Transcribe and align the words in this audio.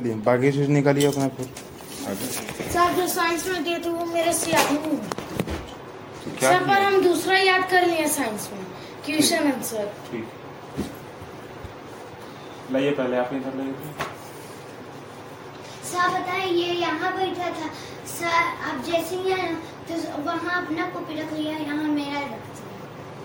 चलिए 0.00 0.14
बाकी 0.24 0.50
चीज़ 0.52 0.68
निकालिए 0.72 1.06
अपना 1.06 1.28
फिर। 1.36 1.46
सर 2.72 2.92
जो 2.96 3.06
साइंस 3.14 3.46
में 3.48 3.64
दिए 3.64 3.78
थे 3.84 3.90
वो 3.90 4.04
मेरे 4.12 4.32
से 4.32 4.50
याद 4.50 4.72
नहीं 4.72 4.92
हुआ 4.92 5.04
तो 6.24 6.30
क्या 6.38 6.52
सर 6.52 6.64
पर 6.68 6.82
हम 6.82 7.00
दूसरा 7.04 7.38
याद 7.38 7.68
कर 7.70 7.86
लिए 7.86 8.06
साइंस 8.08 8.48
में। 8.52 8.62
क्वेश्चन 9.06 9.50
आंसर 9.52 9.84
ठीक। 10.10 10.26
लाइए 12.72 12.90
पहले 13.00 13.16
आप 13.16 13.30
इधर 13.34 13.56
लाइए। 13.58 13.74
सर 15.90 16.08
बताए 16.16 16.46
ये 16.46 16.72
यहाँ 16.80 17.12
बैठा 17.16 17.50
था। 17.60 17.68
सर 18.16 18.40
आप 18.70 18.84
जैसे 18.86 19.16
ही 19.16 19.32
आए 19.32 19.54
तो 19.88 19.94
वहाँ 20.22 20.62
अपना 20.64 20.88
कॉपी 20.96 21.20
रख 21.20 21.32
लिया 21.32 21.58
यहाँ 21.58 21.88
मेरा 22.00 22.20
रख 22.20 22.28
दिया 22.28 22.68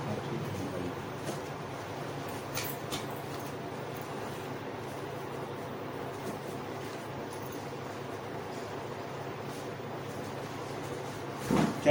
हाँ, 0.06 0.16
ठीक 0.28 0.42
है, 0.42 0.64
लाइए। 0.72 0.94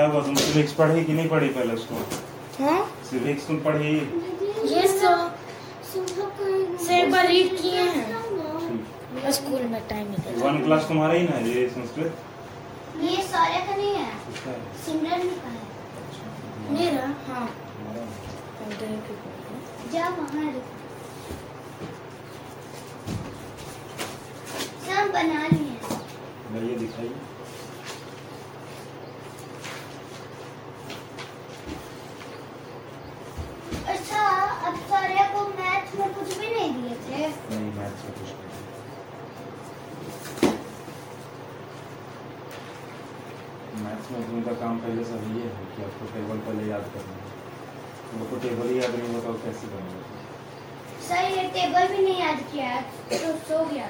क्या 0.05 0.13
हुआ 0.13 0.23
तुम 0.23 0.35
सिविक्स 0.37 0.73
पढ़ी 0.79 1.05
कि 1.05 1.13
नहीं 1.13 1.29
पढ़ी 1.29 1.47
पहले 1.49 1.75
उसको? 1.75 1.99
हाँ? 2.63 2.81
सिविक्स 3.11 3.47
तुम 3.47 3.61
पढ़ी? 3.61 3.93
ये 4.73 4.89
सर 4.89 5.31
से 6.87 6.99
एक 7.37 7.55
किए 7.61 7.83
हैं? 7.95 9.31
स्कूल 9.33 9.63
में 9.71 9.81
टाइम 9.89 10.11
निकल 10.11 10.41
वन 10.43 10.59
क्लास 10.65 10.89
तुम्हारा 10.89 11.15
ही 11.15 11.23
ना 11.29 11.39
ये 11.47 11.67
संस्कृत? 11.77 12.19
ये 13.03 13.23
सारे 13.29 13.65
का 13.67 13.77
नहीं 13.77 13.95
है। 13.95 14.11
किसका 14.27 14.53
सिमरन 14.85 15.29
का 15.41 15.55
है। 15.55 15.63
अच्छा, 16.03 16.25
मेरा? 16.75 17.07
हाँ। 17.29 17.49
जा 19.93 20.09
वहाँ 20.19 20.53
सब 24.87 25.13
बना 25.13 25.47
लिए। 25.47 25.97
लाइए 26.53 26.77
दिखाइए 26.79 27.15
अच्छा 33.93 34.21
अब 34.69 34.77
सारे 34.91 35.25
को 35.33 35.41
मैथ 35.49 35.95
में 35.99 36.13
कुछ 36.15 36.37
भी 36.39 36.49
नहीं 36.55 36.71
दिए 36.75 36.95
थे 37.07 37.29
नहीं 37.29 37.73
मैथ 37.79 38.05
में 38.05 38.13
कुछ 38.19 38.31
नहीं 38.35 38.53
मैथ्स 43.85 44.11
में 44.13 44.23
तुमका 44.27 44.53
काम 44.61 44.74
पहले 44.85 45.05
से 45.11 45.19
ही 45.25 45.35
है 45.41 45.51
कि 45.75 45.83
आपको 45.85 46.07
टेबल 46.15 46.39
पहले 46.47 46.65
याद 46.71 46.85
करना 46.95 47.15
है। 47.21 47.27
तुमको 48.11 48.35
टेबल 48.43 48.67
ही 48.69 48.77
याद 48.81 48.93
नहीं 48.97 49.13
होता 49.15 49.29
तो 49.29 49.39
कैसे 49.45 49.69
करोगे 49.75 50.01
सर 51.07 51.23
ये 51.31 51.43
टेबल 51.55 51.85
भी 51.95 52.01
नहीं 52.03 52.21
याद 52.21 52.39
किया। 52.53 52.69
तो 53.13 53.31
सो 53.49 53.59
गया 53.73 53.89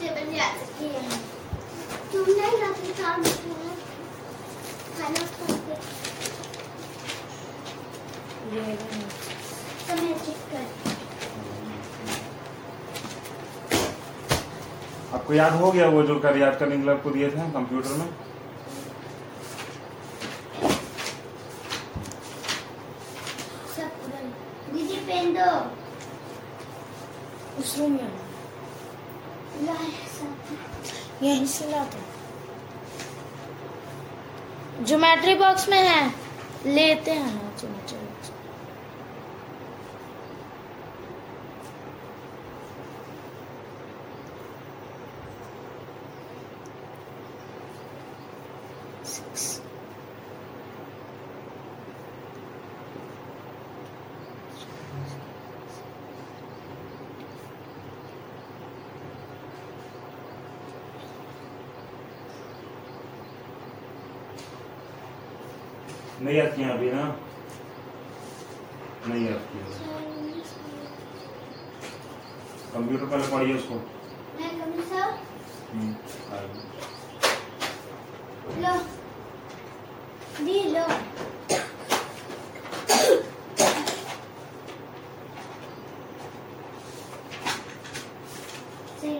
टेबल 0.00 0.26
याद 0.36 0.58
किए 0.78 1.00
हैं। 1.06 1.20
तुम 2.12 2.24
नहीं 2.40 2.92
काम 3.00 3.22
किया 3.22 3.72
खाना 4.98 5.22
खाते। 5.32 5.74
ये 8.52 8.60
भी 8.60 8.76
समय 9.88 10.12
चेक 10.26 10.40
कर। 10.52 10.64
आपको 15.16 15.34
याद 15.34 15.52
हो 15.60 15.72
गया 15.72 15.86
वो 15.90 16.02
जो 16.08 16.14
कर 16.20 16.36
याद 16.38 16.56
करने 16.60 16.76
के 16.76 16.82
लिए 16.82 16.94
आपको 16.94 17.10
दिए 17.10 17.28
थे 17.30 17.50
कंप्यूटर 17.52 17.92
में 17.98 18.08
सब 23.76 23.90
पूरा 24.00 24.20
दीदी 24.72 24.98
पेन 25.08 25.26
दो 25.34 25.50
उस 27.60 27.70
रूम 27.78 27.92
में 27.92 28.10
लाए 29.66 29.90
सब 31.58 31.90
तो। 31.92 32.00
ज्योमेट्री 34.84 35.34
बॉक्स 35.34 35.68
में 35.68 35.82
है। 35.82 36.02
लेते 36.74 37.10
हैं। 37.10 37.32
ना 37.34 37.50
ज्योमेट्री 37.60 37.98
बॉक्स 37.98 38.30
Six. 49.04 49.60
नहीं 66.22 66.36
याद 66.36 66.54
किया 66.54 66.68
अभी 66.74 66.90
ना 66.92 67.02
नहीं 69.08 69.24
याद 69.26 69.42
किया 69.50 69.66
कंप्यूटर 72.72 73.04
पहले 73.04 73.28
पढ़िए 73.34 73.54
उसको 73.56 73.74
मैं 74.40 74.50
कभी 74.60 74.82
सब 74.88 75.18
हम्म, 75.72 75.92
आगे। 76.38 76.60
लो 78.62 78.74
दी 80.44 80.62
लो 80.74 80.86
सही 89.00 89.18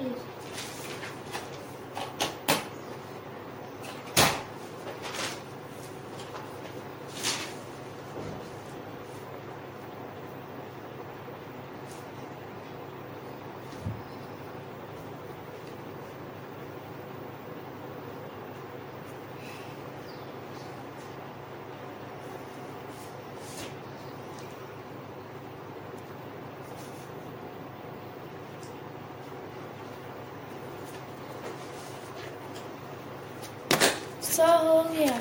सौ 34.29 34.47
हो 34.67 34.83
गया 34.93 35.17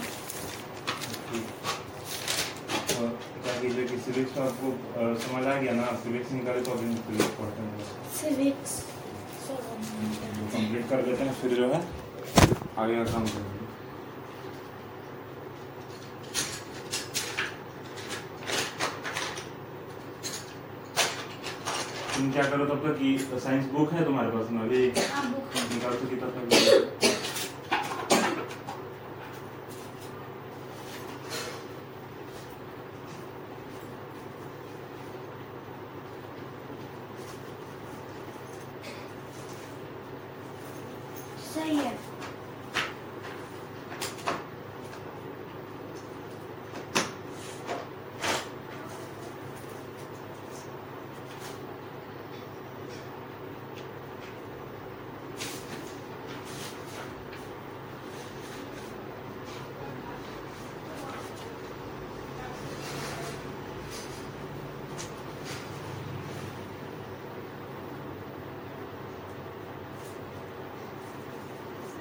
क्या 3.58 3.70
कीजिए 3.70 3.86
कि 3.88 3.98
सिविक्स 3.98 4.34
तो 4.34 4.42
आपको 4.42 4.72
समझ 5.22 5.46
आ 5.46 5.54
गया 5.60 5.72
ना? 5.74 5.86
सिविक्स 6.02 6.32
निकाले 6.32 6.62
तो 6.62 6.72
अभी 6.72 6.96
सिविक्स 6.96 7.30
पढ़ते 7.38 7.62
हैं। 7.62 7.86
सिविक्स 8.18 8.74
कंप्लीट 10.54 10.90
कर 10.90 11.02
देते 11.08 11.24
हैं 11.24 11.34
फिर 11.42 11.56
जो 11.56 11.70
है 11.74 11.80
आगे 12.78 12.96
का 12.96 13.12
काम 13.12 13.26
करेंगे। 13.26 13.66
तुम 22.16 22.32
क्या 22.32 22.44
करो 22.50 22.66
तब 22.66 22.88
तक 22.88 22.98
कि 23.00 23.18
साइंस 23.40 23.66
बुक 23.72 23.94
है 23.94 24.06
तुम्हारे 24.06 24.30
पास 24.38 24.52
में 24.52 24.62
अभी? 24.62 24.86
निकाल 24.88 25.98
सकी 26.06 26.16
तब 26.16 26.30
तक 26.38 27.06
सही 41.54 41.76
है 41.76 41.96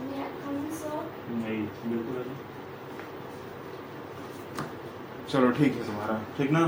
मेरा 0.07 0.27
काम 0.41 0.57
सो 0.79 0.91
नहीं 1.37 1.63
बिल्कुल 1.85 2.17
अभी 2.17 2.35
चलो 5.31 5.51
ठीक 5.59 5.75
है 5.77 5.87
तुम्हारा। 5.87 6.15
ठीक 6.37 6.51
ना? 6.51 6.61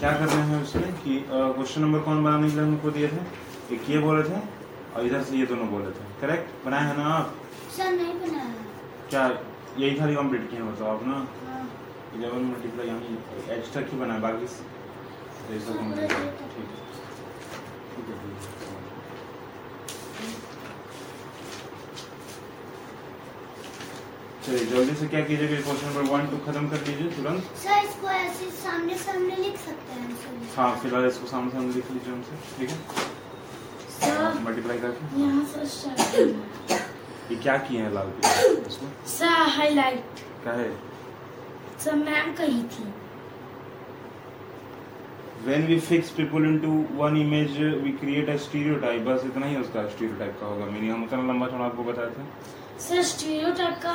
क्या 0.00 0.12
कर 0.18 0.26
रहे 0.26 0.42
हैं 0.50 0.62
उसमें 0.62 0.92
कि 1.02 1.12
क्वेश्चन 1.30 1.80
नंबर 1.80 1.98
कौन 2.06 2.22
बनाने 2.24 2.48
के 2.50 2.54
लिए 2.56 2.64
हमको 2.64 2.90
दिए 2.90 3.08
थे? 3.08 3.20
एक 3.74 3.90
ये 3.90 3.98
बोले 4.06 4.22
थे 4.28 4.40
और 4.94 5.06
इधर 5.06 5.22
से 5.22 5.36
ये 5.36 5.46
दोनों 5.46 5.68
बोले 5.70 5.90
थे। 5.96 6.04
करेक्ट 6.20 6.64
बनाए 6.66 6.84
हैं 6.86 6.96
ना 6.96 7.04
आप? 7.14 7.34
सर 7.76 7.92
नहीं 7.92 8.14
बनाया। 8.20 8.50
क्या 9.10 9.24
यही 9.78 9.94
खाली 9.98 10.14
कंप्लीट 10.14 10.50
किए 10.50 10.58
हैं 10.60 10.72
बताओ 10.72 10.96
आप 10.96 11.02
ना? 11.06 11.16
हाँ। 11.46 11.64
इलेवन 12.16 12.44
मल्टीप्लाई 12.52 12.86
यहाँ 12.86 13.00
एच 13.58 13.72
तक 13.74 13.92
ही 13.92 13.98
बनाए? 13.98 14.20
बाकी 14.20 14.46
है 14.46 14.48
ठीक 15.48 15.68
है 15.70 16.36
ठीक 17.92 18.08
है 18.08 18.14
ठीक 18.16 18.34
है 18.38 18.54
चलिए 24.46 24.66
जल्दी 24.70 24.94
से 24.94 25.06
क्या 25.12 25.20
कीजिएगा 25.28 25.60
क्वेश्चन 25.60 25.86
नंबर 25.88 26.02
वन 26.10 26.26
टू 26.32 26.36
खत्म 26.46 26.68
कर 26.72 26.82
दीजिए 26.88 27.08
तुरंत। 27.14 27.46
सर 27.62 27.84
इसको 27.84 28.08
ऐसे 28.08 28.50
सामने 28.58 28.96
सामने 28.98 29.36
लिख 29.36 29.56
सकते 29.62 29.92
हैं 29.92 30.08
हाँ 30.56 30.68
फ़िलहाल 30.82 31.06
इसको 31.06 31.26
सामने 31.28 31.50
सामने 31.52 31.72
लिख 31.74 31.90
लीजिए 31.90 32.12
हमसे 32.12 32.34
ठीक 32.58 32.70
है? 32.70 32.76
मल्टीप्लाई 34.44 34.78
करके। 34.78 35.20
यहाँ। 35.20 35.40
ये 37.30 37.36
क्या 37.42 37.56
किए 37.66 37.80
हैं 37.80 37.92
लाल 37.94 38.12
पे 38.16 38.22
सर 39.14 39.48
हाईलाइट 39.56 40.22
क्या 40.42 40.52
है? 40.60 40.70
सर 41.84 41.94
मैम 42.04 42.32
कही 42.42 42.62
थी। 42.74 42.84
When 45.46 45.66
we 45.70 45.76
fix 45.88 46.12
people 46.18 46.46
into 46.50 46.70
one 47.00 47.16
image 47.22 47.58
we 47.82 47.90
create 48.04 48.30
a 48.34 48.38
stereotype. 48.44 49.02
बस 49.08 49.24
इतना 49.24 49.46
ही 49.46 49.56
उसका 49.56 49.82
stereotype 49.96 50.38
का 50.40 50.46
होगा। 50.46 50.64
मीनिंग 50.66 50.92
हम 50.92 51.04
उतना 51.04 51.26
लंबा 51.32 51.46
चौड़ा 51.48 51.64
आपको 51.64 51.84
बताए 51.90 52.10
थे 52.14 52.24
सर 52.86 53.02
स्टीरियोटाइप 53.10 53.76
का 53.82 53.92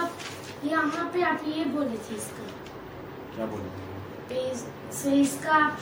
यहाँ 0.65 1.05
पे 1.13 1.21
आप 1.23 1.41
ये 1.47 1.63
बोले 1.75 1.97
थे 2.07 2.15
इसका। 2.15 2.43
क्या 3.35 3.45
बोले 3.53 3.69
थे 3.77 4.41
से 4.97 5.13
इसका 5.21 5.53
आप 5.55 5.81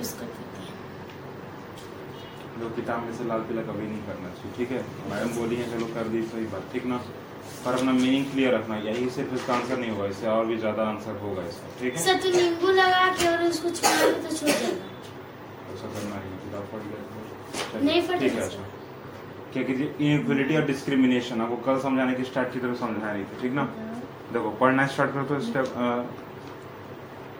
इसको 0.00 0.26
लोग 2.60 2.74
किताब 2.76 3.02
में 3.04 3.12
से 3.16 3.24
लाल 3.24 3.40
पीला 3.48 3.62
कभी 3.62 3.86
नहीं 3.86 4.02
करना 4.04 4.28
चाहिए 4.36 4.52
ठीक 4.56 4.70
है? 4.70 4.82
मैडम 5.10 5.30
बोली 5.36 5.56
है 5.56 5.70
चलो 5.70 5.86
कर 5.94 6.08
दी 6.12 6.22
सही 6.28 6.44
बात 6.52 6.68
ठीक 6.72 6.84
ना? 6.92 6.96
पर 7.64 7.74
अपना 7.74 7.92
मीनिंग 7.92 8.24
क्लियर 8.30 8.54
रखना 8.54 8.76
यही 8.86 9.08
सिर्फ़ 9.16 9.34
इसका 9.34 9.54
आंसर 9.54 9.78
नहीं 9.78 9.90
होगा 9.90 10.06
इससे 10.14 10.26
और 10.34 10.46
भी 10.46 10.56
ज़्यादा 10.64 10.82
आंसर 10.92 11.18
होगा 11.22 11.42
इसका 11.48 11.68
ठीक 11.80 11.96
है? 11.96 12.02
सर 12.04 12.20
तो 12.22 12.28
नींबू 12.36 12.70
लगा 12.78 13.04
के 13.18 13.28
और 13.28 13.42
उसको 13.48 13.70
छुड़ाएँगे 13.70 14.22
तो 14.22 14.36
छूट 14.36 14.48
जाएगा 14.48 14.88
ऐसा 15.74 15.86
करना 15.94 16.14
है, 16.14 16.22
किताब 16.44 16.64
पढ़ 16.72 16.82
गया 16.88 17.00
नहीं 17.80 18.02
फटेगा 18.02 18.18
ठीक 18.20 18.34
है 18.34 18.44
अच्छा। 18.46 18.62
क्या 19.56 19.62
कीजिए 19.64 19.92
इनइक्वलिटी 20.00 20.56
और 20.56 20.64
डिस्क्रिमिनेशन 20.66 21.40
आपको 21.40 21.56
कल 21.66 21.78
समझाने 21.80 22.14
की 22.14 22.24
स्टार्ट 22.30 22.52
की 22.52 22.58
तरफ़ 22.60 22.78
समझा 22.80 23.12
नहीं 23.12 23.24
था 23.24 23.40
ठीक 23.42 23.52
ना? 23.54 23.64
देखो 24.32 24.50
पढ़ना 24.60 24.86
स्टार्ट 24.94 25.12
करो 25.12 25.24
तो 25.24 25.40
step 25.40 25.74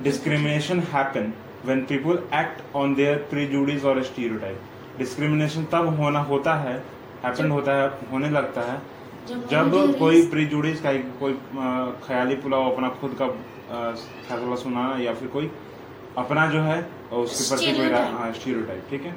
discrimination 0.02 0.80
happen 0.92 1.32
when 1.66 1.80
people 1.90 2.18
act 2.40 2.76
on 2.76 2.94
their 2.94 3.16
prejudice 3.30 3.84
और 3.92 4.02
स्टीरियोटाइप 4.02 4.98
डिस्क्रिमिनेशन 4.98 5.64
तब 5.72 5.88
होना 6.00 6.20
होता 6.32 6.54
है 6.64 6.74
हैपन 7.24 7.50
होता 7.50 7.74
है 7.80 7.88
होने 8.12 8.30
लगता 8.30 8.60
है 8.72 8.80
जब 9.28 9.46
prejudice- 9.70 9.98
कोई 9.98 10.26
प्रीजुडिस 10.30 10.80
का 10.80 10.92
कोई 11.22 11.32
ख्याली 12.06 12.34
पुलाव 12.42 12.70
अपना 12.72 12.88
खुद 13.00 13.16
का 13.22 13.28
फैसला 13.28 14.56
सुनाना 14.64 14.98
या 15.04 15.14
फिर 15.14 15.28
कोई 15.28 15.50
अपना 16.18 16.46
जो 16.50 16.60
है 16.62 16.76
उसके 17.12 17.48
प्रति 17.48 17.64
कोई. 17.72 18.32
स्टीरियोटाइप 18.40 18.86
ठीक 18.90 19.02
है? 19.02 19.14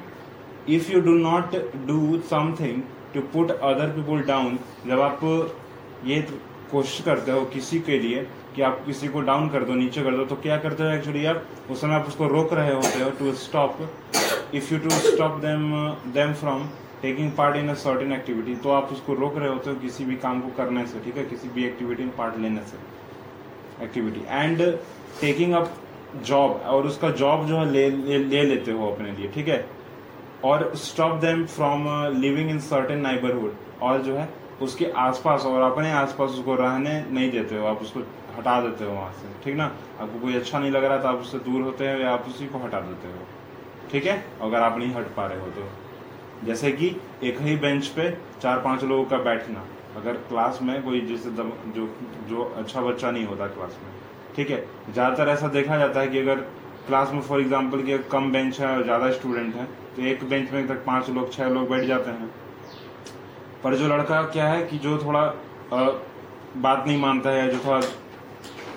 If 0.68 0.92
you 0.92 1.00
do 1.00 1.14
not 1.14 1.56
do 1.86 2.18
something 2.30 2.82
to 3.14 3.20
put 3.20 3.50
other 3.50 3.86
people 3.88 4.20
down 4.20 4.58
जब 4.86 5.00
आप 5.00 5.20
ये 6.04 6.20
कोशिश 6.72 7.00
करते 7.04 7.32
हो 7.32 7.44
किसी 7.44 7.80
के 7.80 7.98
लिए 7.98 8.26
कि 8.56 8.62
आप 8.62 8.82
किसी 8.86 9.08
को 9.08 9.20
डाउन 9.20 9.48
कर 9.48 9.64
दो 9.64 9.74
नीचे 9.74 10.02
कर 10.02 10.16
दो 10.16 10.24
तो 10.24 10.36
क्या 10.36 10.56
करते 10.58 10.82
हो 10.82 10.90
एक्चुअली 10.90 11.24
आप? 11.26 11.44
उस 11.70 11.80
समय 11.80 11.94
आप 11.94 12.06
उसको 12.08 12.26
रोक 12.28 12.52
रहे 12.54 12.74
होते 12.74 13.02
हो 13.02 13.10
to 13.10 13.32
stop 13.32 13.78
if 14.54 14.72
you 14.74 14.78
to 14.80 14.90
stop 14.90 15.30
them 15.30 15.72
them 16.12 16.32
from 16.32 16.66
taking 17.02 17.32
part 17.32 17.56
in 17.56 17.68
a 17.68 17.74
certain 17.74 18.12
activity 18.12 18.54
तो 18.54 18.70
आप 18.70 18.88
उसको 18.92 19.14
रोक 19.14 19.38
रहे 19.38 19.48
होते 19.48 19.70
हो 19.70 19.76
किसी 19.76 20.04
भी 20.04 20.16
काम 20.16 20.40
को 20.40 20.48
करने 20.56 20.86
से 20.86 21.00
ठीक 21.00 21.16
है? 21.16 21.24
किसी 21.24 21.48
भी 21.48 21.64
एक्टिविटी 21.64 22.04
में 22.04 22.16
पार्ट 22.16 22.38
लेने 22.38 22.60
से 22.60 23.84
activity 23.84 24.20
and 24.28 24.62
taking 25.20 25.52
up 25.52 25.74
job 26.26 26.50
और 26.50 26.86
उसका 26.86 27.10
जॉब 27.10 27.46
जो 27.46 27.56
है 27.56 27.70
ले, 27.70 27.90
ले 27.90 28.18
ले 28.18 28.42
लेते 28.42 28.72
हो 28.72 28.90
अपने 28.90 29.12
लिए 29.12 29.28
ठीक 29.28 29.48
है? 29.48 29.79
और 30.44 30.70
stop 30.76 31.16
them 31.20 31.44
from 31.46 31.86
living 32.20 32.50
in 32.50 32.58
certain 32.60 33.00
neighbourhood 33.00 33.54
और 33.82 34.02
जो 34.02 34.14
है, 34.16 34.28
उसके 34.62 34.90
आसपास 34.98 35.44
और 35.46 35.62
अपने 35.62 35.90
आसपास 35.92 36.30
उसको 36.30 36.54
रहने 36.54 37.00
नहीं 37.10 37.30
देते 37.30 37.58
हो, 37.58 37.66
आप 37.66 37.82
उसको 37.82 38.00
हटा 38.38 38.60
देते 38.60 38.84
हो 38.84 38.92
वहाँ 38.92 39.12
से। 39.12 39.28
ठीक 39.44 39.56
ना? 39.56 39.64
आपको 40.00 40.20
कोई 40.20 40.34
अच्छा 40.34 40.58
नहीं 40.58 40.70
लग 40.70 40.84
रहा 40.84 40.98
तो 40.98 41.08
आप 41.08 41.20
उससे 41.20 41.38
दूर 41.40 41.62
होते 41.62 41.90
हो 41.90 41.98
या 41.98 42.10
आप 42.10 42.26
उसी 42.28 42.46
को 42.46 42.58
हटा 42.58 42.80
देते 42.80 43.08
हो। 43.08 43.26
ठीक 43.92 44.06
है? 44.06 44.24
अगर 44.42 44.60
आप 44.60 44.78
नहीं 44.78 44.94
हट 44.94 45.14
पा 45.16 45.26
रहे 45.26 45.40
हो 45.40 45.46
तो। 45.48 45.68
जैसे 46.46 46.72
कि 46.72 46.94
एक 47.22 47.40
ही 47.40 47.56
बेंच 47.56 47.86
पे 47.86 48.10
चार 48.42 48.58
पाँच 48.58 48.84
लोगों 48.84 49.04
का 49.04 49.18
बैठना। 49.24 49.64
अगर 49.96 50.16
क्लास 50.28 50.58
में 50.62 50.82
कोई 50.82 51.00
जैसे 51.06 51.30
जो 51.30 51.88
जो 52.28 52.42
अच्छा 52.56 52.80
बच्चा 52.80 53.10
नहीं 53.10 53.26
होता 53.26 53.46
क्लास 53.48 53.78
में। 53.82 53.90
ठीक 54.36 54.50
है? 54.50 54.64
ज़्यादातर 54.90 55.28
ऐसा 55.28 55.48
देखा 55.48 55.78
जाता 55.78 56.00
है 56.00 56.08
कि 56.08 56.18
अगर 56.18 56.44
क्लास 56.90 57.10
में 57.14 57.20
फॉर 57.22 57.40
एग्जांपल 57.40 57.82
कि 57.82 57.98
कम 58.12 58.30
बेंच 58.32 58.60
है 58.60 58.68
और 58.68 58.82
ज़्यादा 58.84 59.10
स्टूडेंट 59.12 59.54
है 59.54 59.64
तो 59.96 60.02
एक 60.04 60.28
बेंच 60.28 60.52
में 60.52 60.66
तक 60.68 60.84
पाँच 60.84 61.10
लोग 61.10 61.32
छह 61.32 61.48
लोग 61.50 61.68
बैठ 61.70 61.84
जाते 61.86 62.10
हैं। 62.10 62.28
पर 63.64 63.74
जो 63.76 63.88
लड़का 63.88 64.22
क्या 64.28 64.48
है 64.48 64.62
कि 64.66 64.78
जो 64.78 64.96
थोड़ा 64.98 65.20
अ, 65.20 65.78
बात 66.58 66.84
नहीं 66.86 66.98
मानता 67.00 67.30
है 67.30 67.48
जो 67.50 67.58
थोड़ा 67.64 67.78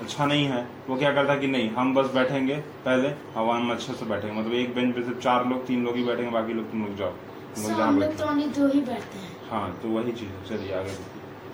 अच्छा 0.02 0.26
नहीं 0.26 0.46
है 0.48 0.62
वो 0.88 0.96
क्या 0.98 1.12
करता 1.14 1.34
है 1.34 1.40
कि 1.40 1.48
नहीं 1.48 1.70
हम 1.72 1.94
बस 1.96 2.14
बैठेंगे 2.14 2.56
पहले 2.86 3.10
हवा 3.36 3.58
में 3.60 3.74
अच्छे 3.76 3.94
से 3.94 4.06
बैठेंगे। 4.06 4.40
मतलब 4.40 4.54
एक 4.56 4.76
बेंच 4.76 4.94
पे 4.96 5.04
सिर्फ़ 5.04 5.20
चार 5.20 5.46
लोग 5.50 5.66
तीन 5.68 5.86
लोग 5.86 5.96
ही 5.96 6.04
बैठेंगे 6.04 6.32
बाकी 6.32 6.54
लोग 6.54 6.70
तुम 6.72 6.86
लोग 6.86 6.98
जाओ। 6.98 7.12
तुम 7.56 8.00
लोग 8.00 8.16
तो 8.18 8.26
दो 8.60 8.68
ही 8.68 8.82
बैठते 8.82 9.20
हैं। 9.20 9.32
हाँ 9.50 9.80
तो 9.82 9.90
वही 9.90 10.12
चीज़ 10.12 10.30
है 10.30 10.46
चलिए 10.50 10.74
आगे। 10.76 10.98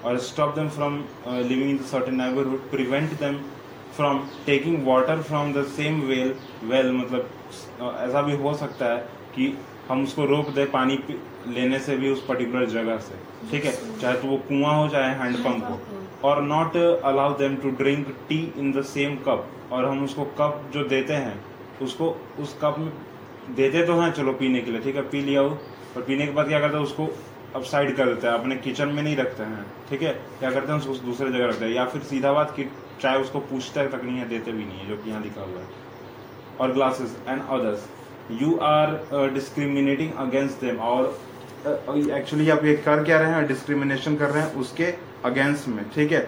और 0.03 0.17
stop 0.25 0.55
them 0.55 0.69
from 0.69 0.97
living 1.27 1.69
in 1.69 1.77
certain 1.87 2.21
neighbourhood 2.21 2.69
prevent 2.71 3.13
them 3.19 3.39
from 3.99 4.19
taking 4.45 4.85
water 4.87 5.21
from 5.23 5.51
the 5.53 5.63
same 5.69 6.01
well 6.01 6.33
well 6.65 6.91
मतलब 6.93 7.29
ऐसा 7.99 8.21
भी 8.21 8.35
हो 8.37 8.53
सकता 8.57 8.85
है 8.85 8.97
कि 9.35 9.47
हम 9.89 10.03
उसको 10.03 10.25
रोक 10.25 10.49
दे 10.55 10.65
पानी 10.73 10.97
लेने 11.47 11.79
से 11.79 11.95
भी 11.97 12.09
उस 12.09 12.25
पर्टिकुलर 12.25 12.65
जगह 12.69 12.97
से। 12.99 13.15
ठीक 13.51 13.65
है? 13.65 13.73
चाहे 13.99 14.15
तो 14.17 14.27
वो 14.27 14.37
कुआँ 14.49 14.75
हो 14.75 14.87
चाहे 14.89 15.13
हैंडपम्प 15.15 15.63
हो। 15.65 15.79
और 16.23 16.41
not 16.43 16.75
allow 16.77 17.33
them 17.37 17.55
to 17.55 17.69
drink 17.77 18.07
tea 18.29 18.39
in 18.57 18.71
the 18.71 18.83
same 18.85 19.15
cup 19.27 19.47
और 19.71 19.85
हम 19.85 20.03
उसको 20.03 20.25
कप 20.39 20.63
जो 20.73 20.83
देते 20.87 21.13
हैं 21.15 21.39
उसको 21.81 22.09
उस 22.39 22.57
कप 22.61 22.75
में 22.79 22.91
देते 23.55 23.85
तो 23.85 23.99
हैं 23.99 24.11
चलो 24.13 24.33
पीने 24.33 24.61
के 24.61 24.71
लिए 24.71 24.81
ठीक 24.81 24.95
है? 24.95 25.01
पी 25.03 25.21
लिया 25.21 25.41
वो। 25.41 25.57
और 25.97 26.01
पीने 26.01 26.25
के 26.25 26.31
बाद 26.31 26.47
क्या 26.47 26.59
करते 26.59 26.77
हैं 26.77 26.83
उसको 26.83 27.07
अब 27.55 27.63
साइड 27.63 27.95
कर 27.97 28.05
देते 28.05 28.27
हैं 28.27 28.33
अपने 28.33 28.55
किचन 28.57 28.87
में 28.87 29.01
नहीं 29.03 29.15
रखते 29.15 29.43
हैं। 29.43 29.65
ठीक 29.89 30.01
है? 30.01 30.13
क्या 30.39 30.51
करते 30.51 30.71
हैं 30.71 30.79
उसको 30.79 30.93
दूसरे 31.05 31.29
जगह 31.29 31.45
रखते 31.45 31.65
हैं। 31.65 31.71
या 31.73 31.85
फिर 31.85 32.01
सीधा 32.09 32.33
बात 32.33 32.55
चाहे 33.01 33.21
उसको 33.21 33.39
पूछते 33.51 33.87
तक 33.87 34.03
नहीं 34.03 34.17
है 34.17 34.27
देते 34.29 34.51
भी 34.51 34.65
नहीं 34.65 34.79
है 34.79 34.87
जो 34.87 34.97
कि 35.03 35.09
यहाँ 35.09 35.21
लिखा 35.23 35.41
हुआ 35.41 35.59
है। 35.59 35.67
और 36.59 36.73
glasses 36.73 37.15
and 37.27 37.41
others 37.41 37.87
you 38.41 38.57
are 38.63 39.31
discriminating 39.33 40.13
against 40.25 40.61
them 40.61 40.79
और 40.89 41.17
एक्चुअली 42.17 42.49
आप 42.49 42.65
ये 42.65 42.75
कर 42.85 43.03
क्या 43.03 43.19
रहे 43.19 43.31
हैं? 43.31 43.47
डिस्क्रिमिनेशन 43.47 44.15
कर 44.15 44.29
रहे 44.29 44.43
हैं 44.43 44.53
उसके 44.55 44.93
अगेंस्ट 45.25 45.67
में 45.67 45.83
ठीक 45.95 46.11
है? 46.11 46.27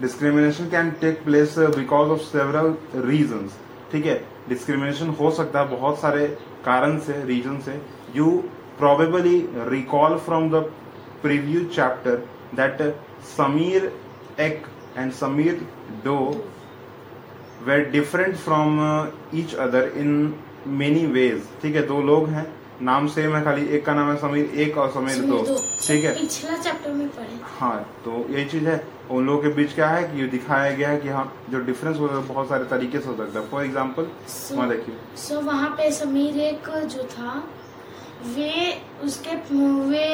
Discrimination 0.00 0.70
can 0.70 0.90
take 1.00 1.24
place 1.24 1.58
because 1.58 2.10
of 2.10 2.20
several 2.20 2.74
reasons 3.08 3.58
ठीक 3.92 4.06
है? 4.06 4.22
डिस्क्रिमिनेशन 4.48 5.08
हो 5.20 5.30
सकता 5.30 5.60
है 5.60 5.68
बहुत 5.76 6.00
सारे 6.00 6.26
कारण 6.64 6.98
से 7.00 7.22
रीजन 7.24 7.58
से। 7.66 7.80
You 8.16 8.42
probably 8.80 9.38
recall 9.70 10.14
from 10.26 10.44
the 10.52 10.60
preview 11.22 11.64
that 12.58 12.78
uh, 12.80 12.86
Samir 13.30 13.90
Ek 14.44 14.69
and 15.00 15.18
Samir 15.18 15.58
Doe 16.04 16.22
were 17.66 17.82
different 17.96 18.40
from 18.46 18.78
uh, 18.78 19.10
each 19.42 19.54
other 19.66 19.84
in 20.04 20.16
many 20.78 21.04
ways. 21.18 21.52
ठीक 21.62 21.74
है 21.76 21.86
दो 21.86 22.00
लोग 22.12 22.28
हैं 22.38 22.46
नाम 22.82 23.06
सेम 23.14 23.34
है 23.36 23.42
खाली 23.44 23.66
एक 23.76 23.84
का 23.86 23.94
नाम 23.94 24.10
है 24.10 24.16
समीर 24.20 24.60
एक 24.64 24.76
और 24.78 24.90
समीर 24.92 25.20
दो 25.30 25.38
ठीक 25.86 26.04
है? 26.04 26.12
पिछला 26.20 26.56
चैप्टर 26.56 26.92
में 26.92 27.08
पढ़े। 27.16 27.38
हाँ 27.58 27.80
तो 28.04 28.24
यही 28.30 28.44
चीज़ 28.50 28.68
है। 28.68 28.76
उन 29.10 29.26
लोगों 29.26 29.42
के 29.42 29.48
बीच 29.54 29.74
क्या 29.74 29.88
है 29.88 30.02
कि 30.08 30.20
ये 30.20 30.26
दिखाया 30.34 30.70
गया 30.76 30.88
है 30.88 31.00
कि 31.00 31.08
हाँ 31.08 31.24
जो 31.50 31.60
डिफरेंस 31.64 31.98
हो 31.98 32.08
सकता 32.08 32.20
है 32.20 32.26
बहुत 32.28 32.48
सारे 32.48 32.64
तरीके 32.70 33.00
से 33.00 33.08
हो 33.08 33.16
सकता 33.16 33.40
है। 33.40 33.46
फॉर 33.50 33.64
एग्ज़ाम्पल 33.64 34.06
वहाँ 34.52 34.68
देखिए। 34.68 34.94
सो 35.26 35.40
वहाँ 35.50 35.70
पे 35.76 35.90
समीर 35.92 36.40
एक 36.40 36.70
जो 36.94 37.04
था 37.16 37.32
वे 38.36 38.52
उसके 39.04 39.34
वे 39.90 40.08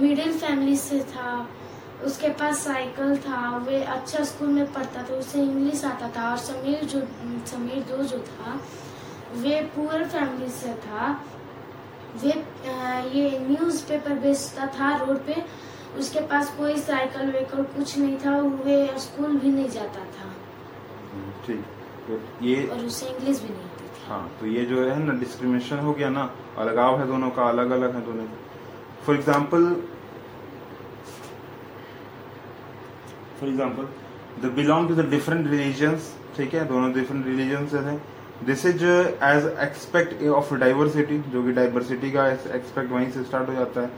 मिडिल 0.00 0.32
फैमिली 0.38 0.76
से 0.76 1.00
था। 1.12 1.30
उसके 2.06 2.28
पास 2.40 2.64
साइकिल 2.64 3.16
था 3.24 3.56
वे 3.66 3.82
अच्छा 3.94 4.24
स्कूल 4.24 4.48
में 4.50 4.72
पढ़ता 4.72 5.02
था 5.02 5.14
उसे 5.14 5.42
इंग्लिश 5.42 5.84
आता 5.84 6.08
था 6.16 6.30
और 6.30 6.36
समीर 6.40 6.84
जो 6.84 7.00
समीर 7.46 7.82
दो 7.88 8.02
जो 8.04 8.18
था 8.28 8.60
वे 9.36 9.60
पुअर 9.74 10.04
फैमिली 10.06 10.48
से 10.52 10.72
था। 10.86 11.10
वे 12.22 12.32
ये 13.14 13.38
न्यूज़पेपर 13.40 14.14
बेचता 14.20 14.66
था 14.78 14.96
रोड 14.96 15.18
पे 15.26 15.42
उसके 15.98 16.20
पास 16.26 16.54
कोई 16.56 16.76
साइकिल 16.78 17.30
वेकल 17.32 17.62
कुछ 17.76 17.96
नहीं 17.98 18.16
था 18.24 18.38
वे 18.64 18.78
स्कूल 19.00 19.36
भी 19.38 19.50
नहीं 19.50 19.68
जाता 19.70 20.04
था। 20.16 20.32
ठीक 21.46 21.64
तो 22.06 22.20
ये 22.44 22.66
और 22.66 22.84
उसे 22.86 23.06
इंग्लिश 23.06 23.40
भी 23.42 23.48
नहीं 23.48 23.64
आती 23.64 23.84
थी। 23.86 24.08
हाँ 24.08 24.30
तो 24.40 24.46
ये 24.46 24.64
जो 24.66 24.84
है 24.84 24.98
ना 25.04 25.12
डिस्क्रिमिनेशन 25.20 25.78
हो 25.78 25.92
गया 25.92 26.08
ना 26.10 26.30
अलगाव 26.58 26.98
है 27.00 27.06
दोनों 27.06 27.30
का 27.30 27.48
अलग 27.48 27.70
अलग 27.70 27.94
है 27.94 28.04
दोनों। 28.06 28.26
For 29.06 29.16
example 29.16 29.64
for 33.40 33.48
example 33.48 33.88
the 34.42 34.52
belong 34.56 34.88
to 34.88 34.94
the 34.94 35.08
different 35.10 35.50
religions 35.50 36.14
ठीक 36.36 36.54
है? 36.54 36.66
दोनों 36.68 36.92
डिफरेंट 36.92 37.26
रिलीजन 37.26 37.66
से 37.66 37.78
थे 37.82 37.98
this 38.46 38.64
is 38.66 38.84
age 38.84 39.46
aspect 39.62 40.22
of 40.28 40.54
diversity 40.56 41.18
जो 41.32 41.42
कि 41.44 41.52
डाइवर्सिटी 41.52 42.10
का 42.12 42.26
एक्सपेक्ट 42.30 42.92
वहीं 42.92 43.10
से 43.10 43.24
स्टार्ट 43.24 43.48
हो 43.48 43.54
जाता 43.54 43.80
है। 43.80 43.90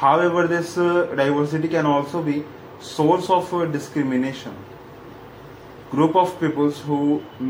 However 0.22 0.46
this 0.48 0.78
diversity 1.16 1.68
can 1.68 1.86
also 1.86 2.22
be 2.22 2.42
source 2.86 3.30
of 3.30 3.54
discrimination 3.72 4.56
group 5.92 6.16
of 6.16 6.34
peoples 6.40 6.82
who 6.88 6.96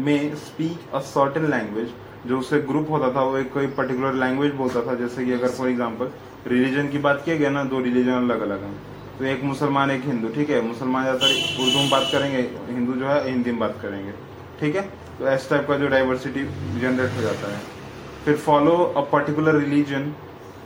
may 0.05 0.19
speak 0.39 0.95
a 0.95 0.99
certain 1.07 1.51
language 1.51 1.93
जो 2.27 2.39
उससे 2.39 2.61
ग्रुप 2.61 2.91
होता 2.91 3.11
था, 3.15 3.23
वो 3.23 3.37
एक 3.39 3.53
कोई 3.53 3.67
पर्टिकुलर 3.77 4.15
लैंग्वेज 4.15 4.53
बोलता 4.55 4.81
था। 4.87 4.95
जैसे 4.95 5.25
कि 5.25 5.33
अगर 5.33 5.49
फॉर 5.49 5.69
एग्ज़ाम्पल 5.69 6.11
रिलीजन 6.47 6.89
की 6.89 6.99
बात 6.99 7.23
किया 7.25 7.37
गया 7.37 7.51
ना, 7.51 7.65
दो 7.65 7.81
रिलीजन 7.81 8.13
अलग 8.13 8.41
अलग 8.41 8.63
हैं। 8.63 8.75
तो 9.21 9.27
एक 9.27 9.43
मुसलमान, 9.45 9.91
एक 9.91 10.05
हिंदू, 10.05 10.29
ठीक 10.35 10.51
है? 10.51 10.61
मुसलमान 10.63 11.03
ज़्यादातर 11.03 11.63
उर्दू 11.63 11.79
में 11.79 11.91
बात 11.91 12.09
करेंगे, 12.13 12.39
हिंदू 12.69 12.93
जो 13.01 13.07
है, 13.07 13.29
हिंदी 13.29 13.51
में 13.51 13.59
बात 13.61 13.77
करेंगे, 13.83 14.13
ठीक 14.61 14.77
है? 14.77 14.83
तो 15.19 15.27
ऐसे 15.29 15.49
टाइप 15.51 15.67
का 15.69 15.77
जो 15.79 15.89
डाइवर्सिटी 15.89 16.45
जनरेट 16.81 17.17
हो 17.17 17.23
जाता 17.23 17.51
है। 17.53 17.61
फिर 18.25 18.37
follow 18.47 18.73
a 18.73 19.01
particular 19.13 19.57
religion 19.57 20.13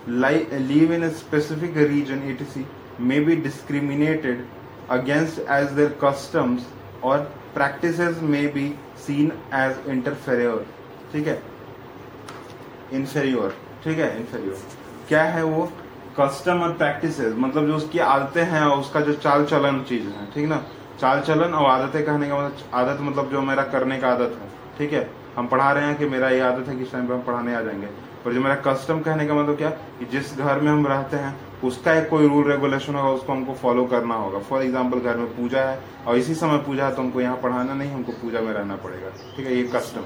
like 0.08 0.52
live 0.68 0.92
in 0.92 1.04
a 1.04 1.08
specific 1.18 1.76
religion 1.76 2.22
it 2.30 2.42
see 2.48 2.64
may 3.00 3.20
be 3.20 3.36
discriminated 3.42 4.44
against 4.90 5.38
as 5.50 5.70
their 5.76 5.98
customs 6.04 6.66
और 7.04 7.18
practice 7.54 8.22
may 8.22 8.46
be 8.54 8.72
seen 9.06 9.32
as 9.54 9.88
interfere 9.90 10.66
ठीक 11.12 11.26
है? 11.26 11.40
इन्फेरियर 12.92 13.54
ठीक 13.84 13.98
है? 13.98 14.16
इन्फेरियर 14.18 14.62
क्या 15.08 15.22
है 15.24 15.44
वो? 15.44 15.70
कस्टम 16.18 16.60
और 16.62 16.72
प्रैक्टिसेस 16.72 17.34
मतलब 17.38 17.66
जो 17.66 17.76
उसकी 17.76 17.98
आदतें 17.98 18.42
हैं 18.42 18.62
और 18.62 18.78
उसका 18.78 19.00
जो 19.00 19.12
चाल 19.14 19.44
चलन 19.44 19.80
चीज़ 19.88 20.02
है, 20.04 20.30
ठीक 20.34 20.48
ना? 20.48 20.62
चाल 21.00 21.20
चलन 21.20 21.54
और 21.54 21.70
आदतें 21.70 22.04
कहने 22.04 22.28
का 22.28 22.36
मतलब 22.36 22.74
आदत 22.74 23.00
मतलब 23.02 23.30
जो 23.30 23.40
मेरा 23.42 23.62
करने 23.64 23.98
का 23.98 24.08
आदत 24.08 24.38
है, 24.42 24.48
ठीक 24.78 24.92
है? 24.92 25.08
हम 25.36 25.46
पढ़ा 25.46 25.70
रहे 25.72 25.84
हैं 25.84 25.96
कि 25.98 26.06
मेरा 26.06 26.28
ये 26.30 26.40
आदत 26.42 26.68
है 26.68 26.76
कि 26.76 26.82
इस 26.82 26.92
टाइम 26.92 27.06
पे 27.08 27.14
हम 27.14 27.22
पढ़ाने 27.22 27.54
आ 27.54 27.60
जाएँगे। 27.60 27.86
पर 28.24 28.32
जो 28.32 28.40
मेरा 28.40 28.54
कस्टम 28.66 29.00
कहने 29.00 29.26
का 29.26 29.34
मतलब 29.34 29.56
क्या? 29.56 29.70
कि 29.70 30.04
जिस 30.12 30.38
घर 30.38 30.60
में 30.60 30.70
हम 30.72 30.86
रहते 30.86 31.16
हैं, 31.16 31.34
उसका 31.64 31.94
एक 31.94 32.08
कोई 32.08 32.28
रूल 32.28 32.50
रेगुलेशन 32.50 32.94
होगा, 32.94 33.10
उसको 33.10 33.32
हमको 33.32 33.54
फॉलो 33.54 33.84
करना 33.86 34.14
होगा। 34.14 34.38
फॉर 34.40 34.62
एग्ज़ाम्पल 34.62 35.00
घर 35.00 35.16
में 35.16 35.26
पूजा 35.36 35.62
है 35.62 35.78
और 36.06 36.16
इसी 36.16 36.34
समय 36.34 36.58
पूजा 36.66 36.86
है 36.86 36.94
तो 36.94 37.02
हमको 37.02 37.20
यहाँ 37.20 37.36
पढ़ाना 37.36 37.74
नहीं, 37.74 37.92
हमको 37.92 38.12
पूजा 38.12 38.40
में 38.40 38.52
रहना 38.52 38.76
पड़ेगा, 38.76 39.10
ठीक 39.36 39.46
है? 39.46 39.56
ये 39.56 39.62
कस्टम 39.74 40.00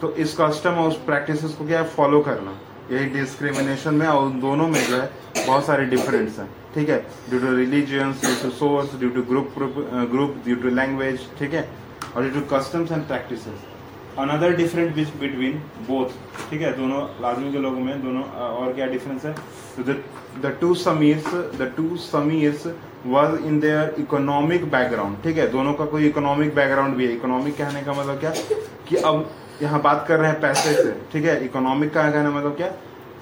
तो 0.00 0.12
इस 0.14 0.36
कस्टम 0.40 0.70
और 0.72 0.88
उस 0.88 0.96
प्रैक्टिस 1.04 1.54
को 1.54 1.66
क्या 1.66 1.78
है? 1.80 1.88
फॉलो 1.88 2.20
करना। 2.20 2.52
यही 2.92 3.04
डिस्क्रिमिनेशन 3.14 3.94
में 3.94 4.06
और 4.06 4.28
दोनों 4.42 4.68
में 4.68 4.80
जो 4.86 4.96
है 4.96 5.10
बहुत 5.46 5.64
सारे 5.66 5.84
डिफरेंस 5.86 6.38
हैं, 6.38 6.48
ठीक 6.74 6.88
है? 6.88 6.98
Due 7.30 7.40
to 7.40 7.54
religions 7.56 8.20
due 8.20 8.34
to 8.42 8.50
source 8.56 8.94
due 8.98 9.08
to 9.10 9.22
group 9.30 9.54
group 10.12 10.36
due 10.44 10.56
to 10.62 10.68
language 10.76 11.26
ठीक 11.38 11.54
है? 11.54 11.68
और 12.16 12.22
due 12.22 12.40
to 12.40 12.56
customs 12.56 12.92
and 12.92 13.06
practice 13.08 13.46
another 14.18 14.56
different 14.56 14.94
between 14.94 15.60
both 15.88 16.14
ठीक 16.50 16.60
है? 16.60 16.72
दोनों 16.76 17.02
लाजमी 17.22 17.52
के 17.52 17.58
लोगों 17.58 17.80
में, 17.80 18.02
दोनों 18.02 18.22
और 18.22 18.72
क्या 18.72 18.86
डिफरेंस 18.86 19.24
है? 19.24 19.34
The 20.42 20.56
two 20.60 20.74
Sameers 20.74 21.34
the 21.58 21.72
two 21.76 21.96
Sameers 21.96 22.66
was 23.06 23.38
in 23.46 23.60
their 23.60 23.94
economic 23.98 24.64
background 24.70 25.22
ठीक 25.24 25.36
है? 25.38 25.50
दोनों 25.50 25.74
का 25.74 25.84
कोई 25.92 26.06
इकोनॉमिक 26.06 26.54
बैकग्राउंड 26.54 26.96
भी 26.96 27.06
है। 27.06 27.12
इकोनॉमिक 27.14 27.56
कहने 27.58 27.82
का 27.82 27.92
मतलब 27.92 28.18
क्या? 28.20 28.30
कि 28.88 28.96
अब 28.96 29.30
यहाँ 29.62 29.80
बात 29.82 30.04
कर 30.08 30.18
रहे 30.18 30.30
हैं 30.30 30.40
पैसे 30.40 30.72
से 30.74 30.90
ठीक 31.12 31.24
है? 31.24 31.44
इकोनॉमिक 31.44 31.92
का 31.94 32.10
कहना 32.10 32.30
मतलब 32.30 32.56
क्या? 32.56 32.66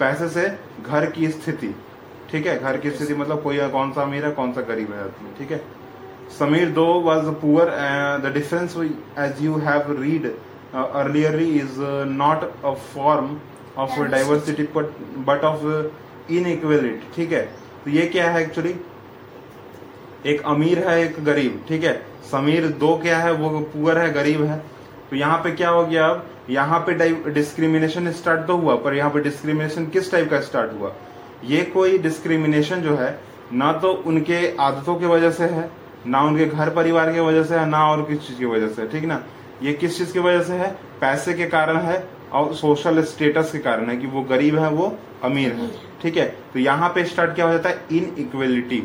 पैसे 0.00 0.28
से 0.28 0.48
घर 0.82 1.10
की 1.10 1.28
स्थिति 1.30 1.74
ठीक 2.30 2.46
है? 2.46 2.58
घर 2.58 2.76
की 2.78 2.90
स्थिति 2.90 3.14
मतलब 3.14 3.42
कोई 3.42 3.58
कौन 3.70 3.92
सा 3.92 4.02
अमीर 4.02 4.24
है 4.24 4.30
कौन 4.32 4.52
सा 4.52 4.60
गरीब 4.70 4.92
है 4.92 5.00
आदमी 5.00 5.38
ठीक 5.38 5.50
है? 5.50 5.60
समीर 6.38 6.70
दो 6.70 6.86
was 7.02 7.30
poor 7.40 7.70
the 8.22 8.32
difference 8.34 8.76
as 9.18 9.42
you 9.42 9.56
have 9.66 9.92
read 10.00 10.26
earlierly 10.74 11.48
is 11.58 11.80
not 12.12 12.44
a 12.64 12.72
form 12.94 13.36
of 13.78 14.00
diversity 14.02 14.68
but 15.26 15.44
of 15.44 16.32
inequality 16.32 17.14
ठीक 17.16 17.32
है? 17.32 17.42
तो 17.84 17.90
ये 17.90 18.06
क्या 18.06 18.30
है 18.30 18.42
एक्चुअली 18.42 18.74
एक 20.26 20.42
अमीर 20.46 20.86
है 20.88 21.00
एक 21.02 21.24
गरीब 21.24 21.64
ठीक 21.68 21.84
है? 21.84 22.00
समीर 22.30 22.66
दो 22.80 22.96
क्या 23.02 23.18
है 23.18 23.32
वो 23.32 23.58
पुअर 23.72 23.98
है 23.98 24.12
गरीब 24.12 24.42
है। 24.44 24.62
तो 25.10 25.16
यहाँ 25.16 25.38
पे 25.38 25.50
क्या 25.50 25.68
हो 25.68 25.84
गया 25.86 26.06
अब? 26.06 26.26
यहाँ 26.50 26.78
पे 26.86 26.94
डिस्क्रिमिनेशन 27.30 28.10
स्टार्ट 28.12 28.46
तो 28.46 28.56
हुआ, 28.56 28.75
पर 28.76 28.94
यहाँ 28.94 29.10
पे 29.10 29.20
डिस्क्रिमिनेशन 29.20 29.86
किस 29.86 30.10
टाइप 30.12 30.30
का 30.30 30.40
स्टार्ट 30.40 30.72
हुआ? 30.72 30.92
ये 31.44 31.62
कोई 31.64 31.98
डिस्क्रिमिनेशन 31.98 32.82
जो 32.82 32.96
है, 32.96 33.18
ना 33.52 33.72
तो 33.72 33.92
उनके 34.06 34.56
आदतों 34.56 34.94
की 34.96 35.06
वजह 35.06 35.30
से 35.30 35.44
है, 35.44 35.70
ना 36.06 36.22
उनके 36.22 36.46
घर 36.46 36.70
परिवार 36.70 37.12
की 37.12 37.20
वजह 37.20 37.42
से 37.44 37.54
है, 37.54 37.66
ना 37.68 37.84
और 37.86 38.02
किस 38.02 38.26
चीज़ 38.26 38.38
की 38.38 38.44
वजह 38.44 38.68
से 38.68 38.86
ठीक 38.88 39.04
ना? 39.04 39.22
ये 39.62 39.72
किस 39.72 39.98
चीज़ 39.98 40.12
की 40.12 40.18
वजह 40.18 40.42
से 40.42 40.54
है? 40.54 40.70
पैसे 41.00 41.34
के 41.34 41.46
कारण 41.46 41.76
है 41.78 42.06
और 42.32 42.54
सोशल 42.54 43.02
स्टेटस 43.04 43.52
के 43.52 43.58
कारण 43.58 43.90
है 43.90 43.96
कि 43.96 44.06
वो 44.06 44.22
गरीब 44.25 44.58
है, 44.58 44.70
वो 44.70 44.96
अमीर 45.25 45.52
है, 45.52 45.70
ठीक 46.02 46.16
है? 46.16 46.26
तो 46.52 46.58
यहाँ 46.58 46.88
पे 46.94 47.04
स्टार्ट 47.04 47.34
क्या 47.34 47.46
हो 47.46 47.52
जाता 47.52 47.68
है? 47.68 47.80
इन 47.92 48.14
इक्वेलिटी 48.18 48.82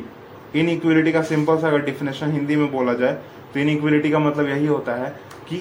इन 0.55 0.69
इक्वेलिटी 0.69 1.11
का 1.11 1.21
सिंपल 1.23 1.57
सा 1.57 1.67
अगर 1.67 1.81
डिफिनेशन 1.81 2.31
हिंदी 2.31 2.55
में 2.55 2.71
बोला 2.71 2.93
जाए 2.93 3.13
तो 3.53 3.59
इन 3.59 3.69
इक्वेलिटी 3.69 4.09
का 4.11 4.19
मतलब 4.19 4.49
यही 4.49 4.65
होता 4.67 4.95
है 4.95 5.09
कि 5.49 5.57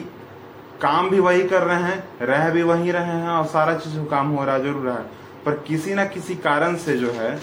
काम 0.83 1.09
भी 1.11 1.19
वही 1.21 1.43
कर 1.45 1.63
रहे 1.63 1.83
हैं, 1.83 2.03
रह 2.23 2.51
भी 2.51 2.63
वही 2.63 2.91
रहे 2.91 3.17
हैं 3.17 3.29
और 3.29 3.47
सारा 3.47 3.75
चीज़ 3.77 3.99
काम 4.11 4.29
हो 4.29 4.45
रहा 4.45 4.59
ज़रूर 4.59 4.83
रहा 4.83 4.97
है। 4.97 5.05
पर 5.45 5.55
किसी 5.67 5.95
ना 5.95 6.05
किसी 6.07 6.35
कारण 6.37 6.77
से 6.77 6.97
जो 6.97 7.11
है 7.13 7.35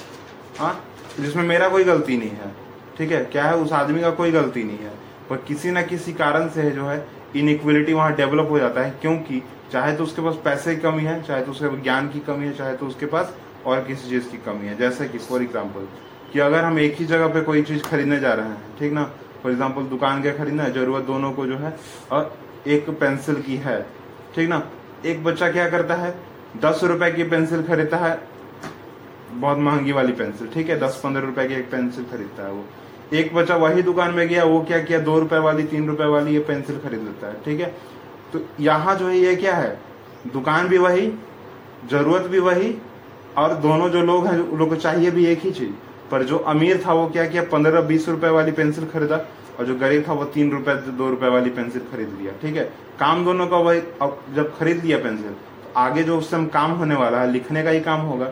हाँ 0.59 0.73
जिसमें 1.19 1.43
मेरा 1.45 1.67
कोई 1.69 1.83
गलती 1.83 2.17
नहीं 2.17 2.29
है, 2.29 2.51
ठीक 2.97 3.11
है, 3.11 3.23
क्या 3.25 3.43
है, 3.43 3.55
उस 3.55 3.71
आदमी 3.73 4.01
का 4.01 4.09
कोई 4.11 4.31
गलती 4.31 4.63
नहीं 4.63 4.77
है, 4.77 4.91
पर 5.29 5.37
किसी 5.47 5.71
ना 5.71 5.81
किसी 5.83 6.13
कारण 6.13 6.47
से 6.49 6.69
जो 6.71 6.85
है 6.85 7.05
इनइक्वलिटी 7.35 7.93
वहाँ 7.93 8.15
डेवलप 8.15 8.47
हो 8.51 8.59
जाता 8.59 8.81
है, 8.81 8.91
क्योंकि 9.01 9.41
चाहे 9.71 9.95
तो 9.95 10.03
उसके 10.03 10.21
पास 10.21 10.35
पैसे 10.43 10.75
की 10.75 10.81
कमी 10.81 11.03
है, 11.03 11.21
चाहे 11.23 11.41
तो 11.41 11.51
उसके 11.51 11.81
ज्ञान 11.81 12.07
की 12.09 12.19
कमी 12.19 12.45
है, 12.45 12.53
चाहे 12.53 12.75
तो 12.75 12.87
उसके 12.87 13.05
पास 13.05 13.33
और 13.65 13.83
किसी 13.83 14.09
चीज़ 14.09 14.29
की 14.31 14.37
कमी 14.45 14.67
है। 14.67 14.77
जैसे 14.77 15.07
कि 15.07 15.17
फॉर 15.19 15.41
एग्ज़ाम्पल 15.43 15.87
कि 16.33 16.39
अगर 16.39 16.63
हम 16.63 16.79
एक 16.79 16.95
ही 16.95 17.05
जगह 17.05 17.27
पे 17.27 17.41
कोई 17.41 17.61
चीज़ 17.63 17.83
खरीदने 17.83 18.19
जा 18.19 18.33
रहे 18.33 18.45
हैं, 18.45 18.61
ठीक 18.79 18.93
ना? 18.93 19.03
फॉर 19.43 19.51
एग्ज़ाम्पल 19.51 19.83
दुकान 19.85 20.21
के 20.23 20.31
खरीदना 20.31 20.63
है? 20.63 20.73
ज़रूरत 20.73 21.03
दोनों 21.03 21.31
को 21.31 21.45
जो 21.45 21.57
है, 21.57 21.75
और 22.11 22.37
एक 22.67 22.89
पेंसिल 22.89 23.35
की 23.35 23.55
है, 23.55 23.85
ठीक 24.35 24.49
ना? 24.49 24.63
एक 25.05 25.23
बच्चा 25.23 25.51
क्या 25.51 25.69
करता 25.69 25.95
है? 25.95 26.15
दस 26.61 26.79
रुपए 26.83 27.11
की 27.11 27.23
पेंसिल 27.23 27.63
खरीदता 27.63 27.97
है। 27.97 28.21
बहुत 29.31 29.57
महँगी 29.57 29.91
वाली 29.91 30.11
पेंसिल, 30.11 30.47
ठीक 30.47 30.69
है? 30.69 30.79
दस 30.79 31.01
पंद्रह 31.03 31.25
रुपए 31.25 31.47
की 31.47 31.53
एक 31.53 31.71
पेंसिल 31.71 32.03
खरीदता 32.03 32.43
है 32.43 32.51
वो। 32.51 32.65
एक 33.13 33.35
बच्चा 33.35 33.55
वही 33.55 33.81
दुकान 33.81 34.13
में 34.13 34.27
गया, 34.27 34.43
वो 34.43 34.61
क्या 34.61 34.83
किया? 34.83 34.99
दो 34.99 35.19
रुपए 35.19 35.37
वाली, 35.37 35.63
तीन 35.63 35.87
रुपए 35.87 36.05
वाली 36.05 36.33
ये 36.33 36.39
पेंसिल 36.39 36.77
खरीद 36.77 37.01
लेता 37.01 37.27
है, 37.27 37.33
ठीक 37.45 37.59
है? 37.59 37.75
तो 38.33 38.41
यहाँ 38.59 38.95
जो 38.95 39.07
है, 39.07 39.17
ये 39.17 39.35
क्या 39.35 39.55
है? 39.55 39.79
दुकान 40.33 40.67
भी 40.67 40.77
वही, 40.77 41.13
ज़रूरत 41.91 42.21
भी 42.21 42.39
वही, 42.39 42.77
और 43.37 43.53
दोनों 43.53 43.89
जो 43.89 44.01
लोग 44.01 44.27
हैं 44.27 44.57
लोग 44.57 44.69
को 44.69 44.75
चाहिए 44.75 45.11
भी 45.11 45.25
एक 45.25 45.39
ही 45.39 45.51
चीज़। 45.51 45.71
पर 46.11 46.23
जो 46.23 46.37
अमीर 46.37 46.83
था, 46.85 46.93
वो 46.93 47.07
क्या 47.07 47.27
किया? 47.27 47.43
पंद्रह 47.43 47.81
बीस 47.81 48.09
रुपए 48.09 48.29
वाली 48.29 48.51
पेंसिल 48.51 48.85
खरीदा। 48.85 49.17
और 49.59 49.65
जो 49.65 49.75
गरीब 49.75 50.03
था 50.07 50.13
वो 50.13 50.25
तीन 50.27 50.51
रुपए, 50.51 50.73
दो 50.73 51.09
रुपए 51.09 51.27
वाली 51.29 51.49
पेंसिल 51.51 51.81
खरीद 51.91 52.17
लिया, 52.21 52.33
ठीक 52.41 52.55
है? 52.55 52.63
काम 52.99 53.23
दोनों 53.25 53.47
का 53.47 53.57
वही, 53.59 53.79
अब 54.01 54.19
जब 54.35 54.57
खरीद 54.57 54.83
लिया 54.83 54.97
पेंसिल 54.97 55.29
तो 55.29 55.73
आगे 55.77 56.03
जो 56.03 56.17
उससे 56.17 56.45
काम 56.49 56.71
होने 56.73 56.95
वाला 56.95 57.21
है, 57.21 57.31
लिखने 57.31 57.63
का 57.63 57.69
ही 57.69 57.79
काम 57.81 58.01
होगा। 58.01 58.25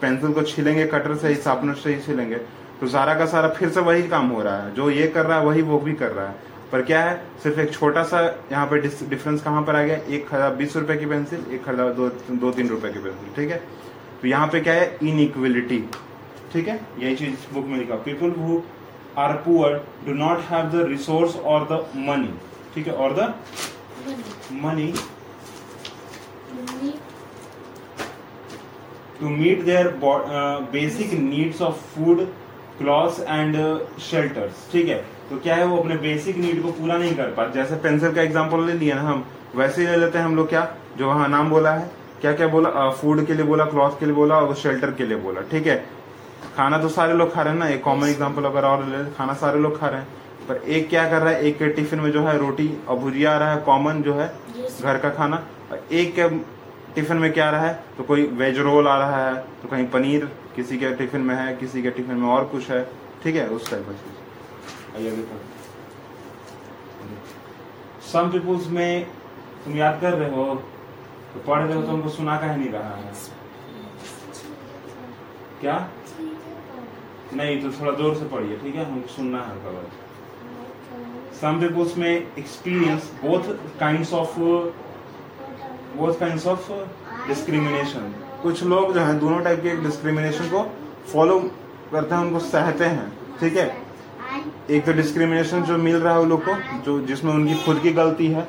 पेंसिल 0.00 0.32
को 0.32 0.42
छिलेंगे, 0.42 0.84
कटर 0.86 1.14
से 1.16 1.28
ही, 1.28 1.34
शार्पनर 1.36 1.74
से 1.74 1.94
ही 1.94 2.00
छिलेंगे 2.02 2.36
तो 2.80 2.86
सारा 2.88 3.14
का 3.14 3.26
सारा 3.26 3.48
फिर 3.50 3.68
से 3.68 3.80
वही 3.80 4.02
काम 4.08 4.28
हो 4.28 4.42
रहा 4.42 4.56
है। 4.56 4.74
जो 4.74 4.90
ये 4.90 5.06
कर 5.08 5.26
रहा 5.26 5.38
है, 5.38 5.46
वही 5.46 5.62
वो 5.62 5.78
भी 5.78 5.92
कर 5.94 6.10
रहा 6.10 6.26
है। 6.26 6.46
पर 6.72 6.82
क्या 6.82 7.02
है, 7.02 7.16
सिर्फ़ 7.42 7.60
एक 7.60 7.72
छोटा 7.72 8.02
सा 8.04 8.20
यहाँ 8.52 8.66
पे 8.66 8.80
डिफरेंस 8.80 9.42
कहाँ 9.42 9.62
पर 9.62 9.76
आ 9.76 9.82
गया? 9.82 9.96
एक 9.96 10.28
खरीदा 10.28 10.48
बीस 10.50 10.76
रुपए 10.76 10.96
की 10.96 11.06
पेंसिल, 11.06 11.44
एक 11.52 11.64
खरीदा 11.64 11.88
दो 11.90 12.08
दो 12.32 12.50
तीन 12.50 12.68
रुपए 12.68 12.88
की 12.88 12.98
पेंसिल, 12.98 13.34
ठीक 13.36 13.50
है? 13.50 13.62
तो 14.22 14.28
यहाँ 14.28 14.46
पे 14.48 14.60
क्या 14.60 14.74
है? 14.74 14.96
इनइक्वलिटी 15.02 15.78
ठीक 16.52 16.68
है? 16.68 16.80
यही 16.98 17.16
चीज़ 17.16 17.54
बुक 17.54 17.64
में 17.66 17.78
लिखा। 17.78 17.94
People 18.04 18.30
who 18.40 18.60
are 19.18 19.32
poor 19.44 19.74
do 20.06 20.14
not 20.14 20.40
have 20.50 20.68
the 20.70 20.86
resource 20.88 21.36
और 21.36 21.66
द 21.72 21.84
मनी 22.08 22.32
ठीक 22.74 22.86
है, 22.86 22.92
और 22.94 23.12
the 23.14 23.34
money 24.62 24.92
to 29.20 29.28
meet 29.28 29.62
their 29.64 29.88
basic 30.72 31.12
needs 31.20 31.62
of 31.62 31.76
food 31.94 32.26
cloth 32.78 33.20
and 33.20 33.56
shelters 34.00 34.66
ठीक 34.72 34.88
है 34.88 35.04
तो 35.30 35.38
क्या 35.38 35.54
है 35.56 35.64
वो 35.66 35.76
अपने 35.76 35.96
बेसिक 35.98 36.36
नीड 36.38 36.62
को 36.62 36.70
पूरा 36.72 36.96
नहीं 36.98 37.14
कर 37.16 37.30
पाते? 37.36 37.52
जैसे 37.54 37.76
पेंसिल 37.76 38.12
का 38.14 38.22
एग्ज़ाम्पल 38.22 38.64
ले 38.66 38.72
लिया 38.74 38.94
ना 38.96 39.02
हम, 39.02 39.24
वैसे 39.56 39.80
ही 39.80 39.86
ले 39.88 39.96
लेते 39.96 40.18
हैं 40.18 40.24
हम 40.24 40.36
लोग 40.36 40.48
क्या? 40.48 40.62
जो 40.98 41.06
वहाँ 41.06 41.28
नाम 41.28 41.50
बोला 41.50 41.72
है 41.72 41.90
क्या 42.20 42.32
क्या 42.32 42.46
बोला 42.48 42.88
फ़ूड 42.90 43.26
के 43.26 43.34
लिए 43.34 43.44
बोला 43.46 43.64
क्लॉथ 43.64 43.98
के 44.00 44.06
लिए 44.06 44.14
बोला 44.14 44.36
और 44.36 44.54
शेल्टर 44.56 44.90
के 44.92 45.06
लिए 45.06 45.18
बोला। 45.18 45.40
ठीक 45.50 45.66
है 45.66 45.76
खाना 46.58 46.78
तो 46.78 46.88
सारे 46.90 47.12
लोग 47.14 47.32
खा 47.32 47.42
रहे 47.42 47.52
हैं 47.52 47.58
ना 47.58 47.66
एक 47.70 47.82
कॉमन 47.82 48.08
एग्ज़ाम्पल 48.08 48.44
अगर 48.44 48.64
और 48.66 48.84
ले 48.86 49.04
खाना 49.14 49.34
सारे 49.40 49.58
लोग 49.60 49.78
खा 49.80 49.88
रहे 49.88 50.00
हैं। 50.00 50.46
पर 50.48 50.56
एक 50.68 50.88
क्या 50.90 51.08
कर 51.10 51.20
रहा 51.22 51.32
है 51.32 51.42
एक 51.46 51.58
के 51.58 51.68
टिफ़िन 51.72 52.00
में 52.00 52.10
जो 52.12 52.22
है 52.22 52.36
रोटी 52.38 52.66
और 52.88 52.96
भुजिया 52.98 53.34
आ 53.34 53.38
रहा 53.38 53.52
है 53.52 53.60
कॉमन 53.64 54.00
जो 54.02 54.14
है 54.14 54.26
घर 54.82 54.98
का 54.98 55.10
खाना। 55.10 55.36
और 55.70 55.84
एक 55.92 56.14
के 56.14 56.28
टिफ़िन 56.94 57.16
में 57.16 57.32
क्या 57.32 57.46
आ 57.46 57.50
रहा 57.50 57.66
है 57.66 57.74
तो 57.96 58.04
कोई 58.04 58.24
वेज 58.38 58.58
रोल 58.60 58.88
आ 58.88 58.96
रहा 58.98 59.24
है 59.24 59.34
तो 59.62 59.68
कहीं 59.68 59.86
पनीर 59.90 60.24
किसी 60.56 60.78
के 60.78 60.90
टिफ़िन 60.96 61.20
में 61.20 61.34
है 61.34 61.54
किसी 61.56 61.82
के 61.82 61.90
टिफ़िन 61.90 62.16
में 62.16 62.28
और 62.28 62.44
कुछ 62.46 62.70
है। 62.70 62.82
ठीक 63.24 63.36
है 63.36 63.46
उस 63.48 63.70
टाइप 63.70 63.86
का 63.86 63.92
चीज़। 63.92 64.96
आइए 64.96 65.10
सम 68.12 68.30
पीपुल्स 68.32 68.66
में 68.70 69.04
तुम 69.64 69.76
याद 69.76 70.00
कर 70.00 70.12
रहे 70.14 70.30
हो 70.30 70.44
तो 71.34 71.40
पढ़ 71.46 71.62
रहे 71.62 71.74
हो 71.74 71.82
तो 71.82 71.88
हमको 71.88 72.08
सुना 72.10 72.36
कह 72.36 72.56
नहीं 72.56 72.70
रहा 72.72 72.96
है। 72.96 73.12
क्या? 75.60 75.76
नहीं 77.34 77.62
तो 77.62 77.80
थोड़ा 77.80 77.92
ज़ोर 77.92 78.14
से 78.14 78.24
पढ़िए, 78.24 78.56
ठीक 78.56 78.74
है? 78.74 78.84
हमको 78.84 79.08
सुनना 79.08 79.38
है 79.38 79.50
हल्का 79.50 79.70
बहुत। 79.70 79.90
Some 81.40 81.60
peoples 81.62 81.92
may 81.96 82.14
experience 82.36 83.04
both 83.24 83.48
kinds 83.80 84.12
of, 84.12 84.38
both 85.98 86.18
kinds 86.18 86.46
of 86.46 86.58
discrimination. 87.28 88.08
कुछ 88.42 88.62
लोग 88.62 88.94
जो 88.94 89.00
हैं, 89.00 89.18
दोनों 89.18 89.40
टाइप 89.40 89.62
के 89.62 89.76
डिस्क्रिमिनेशन 89.76 90.48
को 90.48 90.62
फॉलो 91.12 91.38
करते 91.92 92.14
हैं, 92.14 92.22
उनको 92.22 92.38
सहते 92.38 92.84
हैं, 92.84 93.12
ठीक 93.40 93.56
है? 93.56 93.76
एक 94.70 94.84
तो 94.86 94.92
डिस्क्रिमिनेशन 94.92 95.62
जो 95.62 95.76
मिल 95.78 95.96
रहा 95.96 96.14
है 96.14 96.20
उन 96.20 96.28
लोग 96.28 96.44
को, 96.44 96.82
जो 96.82 97.00
जिसमें 97.00 97.32
उनकी 97.32 97.54
खुद 97.54 97.78
की 97.78 97.90
गलती 97.90 98.26
है, 98.26 98.48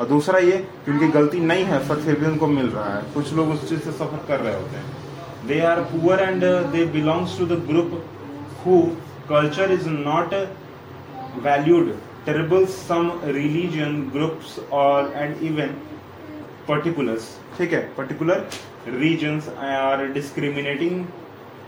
और 0.00 0.06
दूसरा 0.06 0.38
ये 0.38 0.56
कि 0.84 0.90
उनकी 0.92 1.08
गलती 1.08 1.40
नहीं 1.40 1.64
है, 1.64 1.88
पर 1.88 1.96
फिर 1.96 2.18
भी 2.20 2.26
उनको 2.26 2.46
मिल 2.46 2.66
रहा 2.66 2.94
है। 2.94 3.02
कुछ 3.14 3.32
लोग 3.32 3.50
उस 3.50 3.68
चीज़ 3.68 3.80
से 3.80 3.92
सफ़र 3.92 4.24
कर 4.28 4.40
रहे 4.40 4.54
होते 4.54 4.76
हैं। 4.76 5.46
They 5.46 5.60
are 5.60 5.80
poor 5.80 6.20
and 6.20 6.44
they 6.72 6.84
belongs 6.84 7.38
to 7.38 7.46
the 7.46 7.62
group 7.66 8.04
who 8.66 8.82
culture 9.28 9.72
is 9.72 9.88
not 9.88 10.34
valued 11.38 11.98
terrible 12.26 12.66
some 12.66 13.20
religion 13.22 14.08
groups 14.10 14.58
or 14.72 15.12
and 15.14 15.42
even 15.42 15.74
particulars 16.66 17.24
ठीक 17.58 17.72
है 17.72 17.80
particular 17.96 18.36
regions 18.96 19.48
are 19.68 20.08
discriminating 20.10 21.06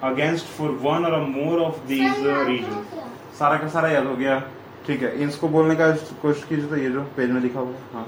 against 0.02 0.46
for 0.48 0.70
one 0.86 1.04
or 1.06 1.20
more 1.26 1.58
of 1.60 1.80
these 1.88 2.20
uh, 2.26 2.44
regions 2.46 2.94
सारा 3.38 3.56
का 3.56 3.68
सारा 3.68 3.88
याद 3.88 4.06
हो 4.06 4.16
गया 4.16 4.38
ठीक 4.86 5.02
है 5.02 5.10
इसको 5.24 5.48
बोलने 5.48 5.74
का 5.76 5.90
कोशिश 6.22 6.44
कीजिए 6.44 6.68
तो 6.68 6.76
ये 6.76 6.90
जो 6.90 7.02
पेज 7.16 7.30
में 7.30 7.40
लिखा 7.40 7.60
हुआ 7.60 7.72
है 7.72 7.94
हाँ 7.94 8.06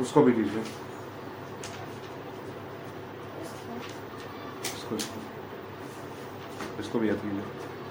उसको 0.00 0.22
भी 0.22 0.32
कीजिए 0.32 0.62
इसको 4.64 4.96
इसको 6.80 6.81
इसको 6.92 7.00
भी 7.00 7.08
याद 7.08 7.16
कीजिए 7.16 7.42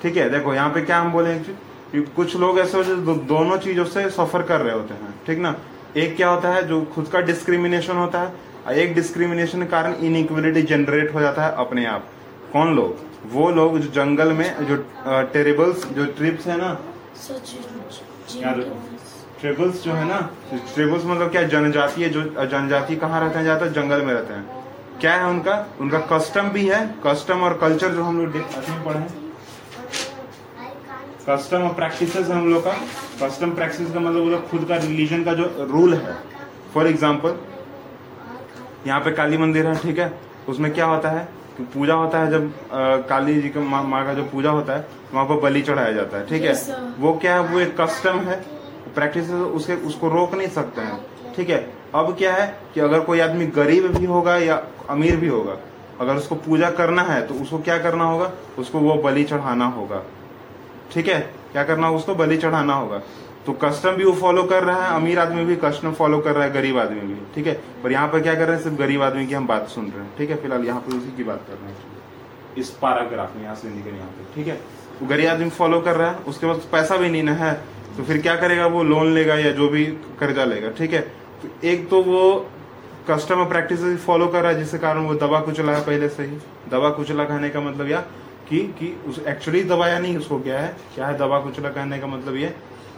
ठीक 0.02 0.18
है 0.18 0.30
देखो 0.30 0.54
यहाँ 0.54 0.70
पे 0.70 0.82
क्या 0.82 0.98
हम 1.00 1.12
बोले 1.12 1.34
कि 1.40 2.02
कुछ 2.16 2.36
लोग 2.38 2.60
ऐसे 2.60 2.78
होते 2.78 2.90
हैं 2.90 2.98
जो 2.98 3.06
दो, 3.06 3.14
दोनों 3.16 3.58
चीज़ों 3.58 3.86
से 3.86 4.10
सफ़र 4.10 4.42
कर 4.44 4.62
रहे 4.62 4.74
होते 4.74 4.94
हैं 4.94 5.14
ठीक 5.26 5.40
ना? 5.40 5.56
एक 5.98 6.16
क्या 6.16 6.30
होता 6.30 6.50
है 6.54 6.68
जो 6.68 6.82
खुद 6.94 7.08
का 7.14 7.22
डिस्क्रिमिनेशन 7.22 7.98
होता 7.98 8.20
है 8.22 8.78
एक 8.80 8.94
डिस्क्रिमिनेशन 8.96 9.62
के 9.62 9.68
कारण 9.68 9.96
इनइक्वलिटी 10.06 10.62
जनरेट 10.64 11.14
हो 11.14 11.22
जाता 11.22 11.46
है 11.46 11.52
अपने 11.58 11.86
आप। 11.86 12.06
कौन 12.54 12.76
लोग? 12.76 12.98
वो 13.34 13.50
लोग 13.52 13.78
जो 13.80 13.90
जंगल 13.92 14.32
में 14.34 14.66
जो 14.68 14.76
टेरेबल्स 15.34 15.86
जो 15.98 16.06
ट्रिप्स 16.18 16.48
है 16.48 16.58
ना? 16.58 16.72
ट्रिबल्स 19.42 19.84
जो 19.84 19.92
है 19.92 20.08
ना? 20.08 20.20
ट्रिबल्स 20.74 21.06
मतलब 21.06 21.32
क्या? 21.32 21.44
जनजाति 21.50 22.02
है 22.04 22.10
जो 22.10 22.24
जनजाति 22.48 22.96
कहाँ 22.96 23.22
रहते 23.22 23.38
हैं 23.38 23.44
ज़्यादा 23.44 23.68
जंगल 23.78 24.02
में 24.06 24.14
रहते 24.14 24.34
हैं। 24.34 24.61
क्या 25.02 25.14
है 25.14 25.30
उनका? 25.30 25.54
उनका 25.82 26.00
कस्टम 26.12 26.50
भी 26.50 26.68
है। 26.68 26.86
कस्टम 27.06 27.42
और 27.44 27.54
कल्चर 27.58 27.94
जो 27.94 28.04
हम 28.04 28.20
लोग 28.20 28.38
पढ़े 28.86 29.00
हैं। 29.00 29.20
कस्टम 31.28 31.62
और 31.62 31.74
प्रैक्टिस 31.76 32.16
है 32.16 32.24
हम 32.32 32.48
लोग 32.50 32.64
का। 32.66 32.74
कस्टम 33.22 33.52
प्रैक्टिस 33.56 33.92
का 33.94 34.00
मतलब 34.00 34.22
वो 34.22 34.30
लोग 34.30 34.50
खुद 34.50 34.66
का 34.70 34.76
रिलीजन 34.78 35.24
का 35.24 35.34
जो 35.34 35.68
रूल 35.72 35.94
है। 35.94 36.16
फॉर 36.74 36.88
एग्ज़ाम्पल 36.88 37.38
यहाँ 38.88 39.00
पे 39.02 39.12
काली 39.12 39.38
मंदिर 39.38 39.68
है 39.68 39.76
ठीक 39.78 40.00
है? 40.00 40.14
उसमें 40.50 40.74
क्या 40.74 40.86
होता 40.86 41.10
है? 41.10 41.28
कि 41.58 41.64
पूजा 41.74 41.94
होता 41.94 42.20
है 42.20 42.30
जब 42.32 42.46
अ, 42.48 43.08
काली 43.10 43.42
जी 43.42 43.50
का 43.50 43.60
माँ 43.62 43.84
माँ 43.84 44.06
का 44.06 44.14
जो 44.14 44.24
पूजा 44.24 44.50
होता 44.50 44.74
है 44.74 44.88
वहाँ 45.14 45.26
पर 45.26 45.40
बलि 45.40 45.62
चढ़ाया 45.62 45.92
जाता 45.92 46.18
है 46.18 46.26
ठीक 46.28 46.44
है? 46.44 46.54
Yes, 46.54 46.70
वो 47.00 47.14
क्या 47.22 47.34
है? 47.36 47.42
वो 47.48 47.60
एक 47.60 47.80
कस्टम 47.82 48.20
है। 48.30 48.42
प्रैक्टिस 48.96 49.30
उसके 49.32 49.76
उसको 49.88 50.10
रोक 50.10 50.34
नहीं 50.36 50.48
सकते 50.50 50.82
हैं 50.82 51.34
ठीक 51.36 51.50
है? 51.50 51.60
अब 51.96 52.16
क्या 52.18 52.34
है 52.34 52.48
कि 52.74 52.80
अगर 52.80 53.00
कोई 53.00 53.20
आदमी 53.20 53.46
गरीब 53.48 53.86
भी 53.96 54.06
होगा 54.06 54.36
या 54.38 54.62
अमीर 54.90 55.16
भी 55.16 55.28
होगा, 55.28 55.58
अगर 56.00 56.16
उसको 56.16 56.36
पूजा 56.38 56.70
करना 56.72 57.02
है 57.04 57.22
तो 57.28 57.34
उसको 57.34 57.60
क्या 57.60 57.78
करना 57.78 58.04
होगा? 58.04 58.32
उसको 58.60 58.80
वो 58.80 58.96
बलि 59.02 59.24
चढ़ाना 59.24 59.66
होगा। 59.70 60.02
ठीक 60.94 61.08
है? 61.08 61.20
क्या 61.52 61.64
करना 61.64 61.88
होगा 61.88 62.00
उसको? 62.00 62.16
बलि 62.16 62.38
चढ़ाना 62.38 62.74
होगा। 62.74 63.02
तो 63.46 63.54
कस्टम 63.54 63.92
भी 63.92 64.04
वो 64.04 64.14
फॉलो 64.14 64.44
कर 64.44 64.64
रहा 64.64 64.86
है, 64.86 64.96
अमीर 64.96 65.20
आदमी 65.20 65.46
भी 65.46 65.56
कस्टम 65.56 65.94
फॉलो 65.94 66.20
कर 66.20 66.36
रहा 66.36 66.44
है, 66.44 66.52
गरीब 66.54 66.78
आदमी 66.80 67.02
भी। 67.02 67.16
ठीक 67.36 67.48
है? 67.48 67.54
पर 67.84 67.92
यहाँ 67.92 68.08
पर 68.08 68.22
क्या 68.22 68.36
कर 68.36 68.48
रहे 68.48 68.56
हैं? 68.56 68.64
सिर्फ़ 68.64 68.78
गरीब 68.78 69.02
आदमी 69.02 69.26
की 69.28 69.34
हम 69.34 69.48
बात 69.48 69.68
सुन 69.68 69.86
रहे 69.86 70.04
हैं। 70.04 70.18
ठीक 70.18 70.30
है? 70.30 70.36
फ़िलहाल 70.36 70.66
यहाँ 70.66 70.82
पर 70.82 70.98
उसी 70.98 71.16
की 71.18 71.24
बात 71.24 71.46
कर 71.48 71.54
रहे 71.54 71.72
हैं। 71.72 71.78
इस 72.58 72.70
पैराग्राफ 72.78 73.36
में, 73.36 73.44
यहाँ 73.44 73.56
से 73.56 73.70
निकल 73.70 73.96
यहाँ 73.96 74.10
पे। 74.10 74.34
ठीक 74.36 74.48
है? 74.48 74.60
वो 75.02 75.08
गरीब 75.08 75.30
आदमी 75.30 75.50
फॉलो 75.52 75.80
कर 75.82 75.96
रहा 75.96 76.10
है, 76.10 76.18
उसके 76.28 76.48
पास 76.48 76.68
पैसा 76.72 76.98
भी 76.98 77.10
नहीं 77.10 77.24
ना 77.24 77.34
है 77.36 77.54
तो 77.98 78.04
फिर 78.04 78.22
क्या 78.22 78.36
करेगा 78.36 78.66
वो 78.68 78.84
लोन 78.84 79.14
लेगा 79.14 79.36
या 79.36 79.52
जो 79.52 79.68
भी 79.70 79.86
कर्जा 80.20 80.44
लेगा। 80.46 80.70
ठीक 80.72 80.94
है? 80.94 81.02
एक 81.66 81.90
तो 81.90 82.02
वो 82.04 82.24
कस्टमर 83.10 83.46
प्रैक्टिस 83.46 83.80
फॉलो 84.00 84.28
कर 84.28 84.42
रहा 84.42 84.52
है, 84.52 84.58
जिसके 84.58 84.78
कारण 84.78 85.06
वो 85.06 85.14
दवा 85.18 85.40
कुचला 85.42 85.72
है 85.72 85.86
पहले 85.86 86.10
से 86.10 86.24
ही। 86.24 86.38
दवा 86.72 86.90
कुचला 86.92 87.24
कहने 87.24 87.50
का 87.50 87.62
मतलब 87.62 87.90
या 87.90 88.00
कि 88.50 88.60
कि 88.80 88.96
उस 89.08 89.20
एक्चुअली 89.28 89.64
दबाया 89.66 90.00
नहीं, 90.00 90.18
उसको 90.18 90.40
क्या 90.40 90.60
है? 90.60 90.76
क्या 90.96 91.08
है 91.08 91.18
दवा 91.18 91.40
कुचला 91.40 91.70
कहने 91.70 92.00
का 92.00 92.08
मतलब 92.08 92.36
ये? 92.36 92.48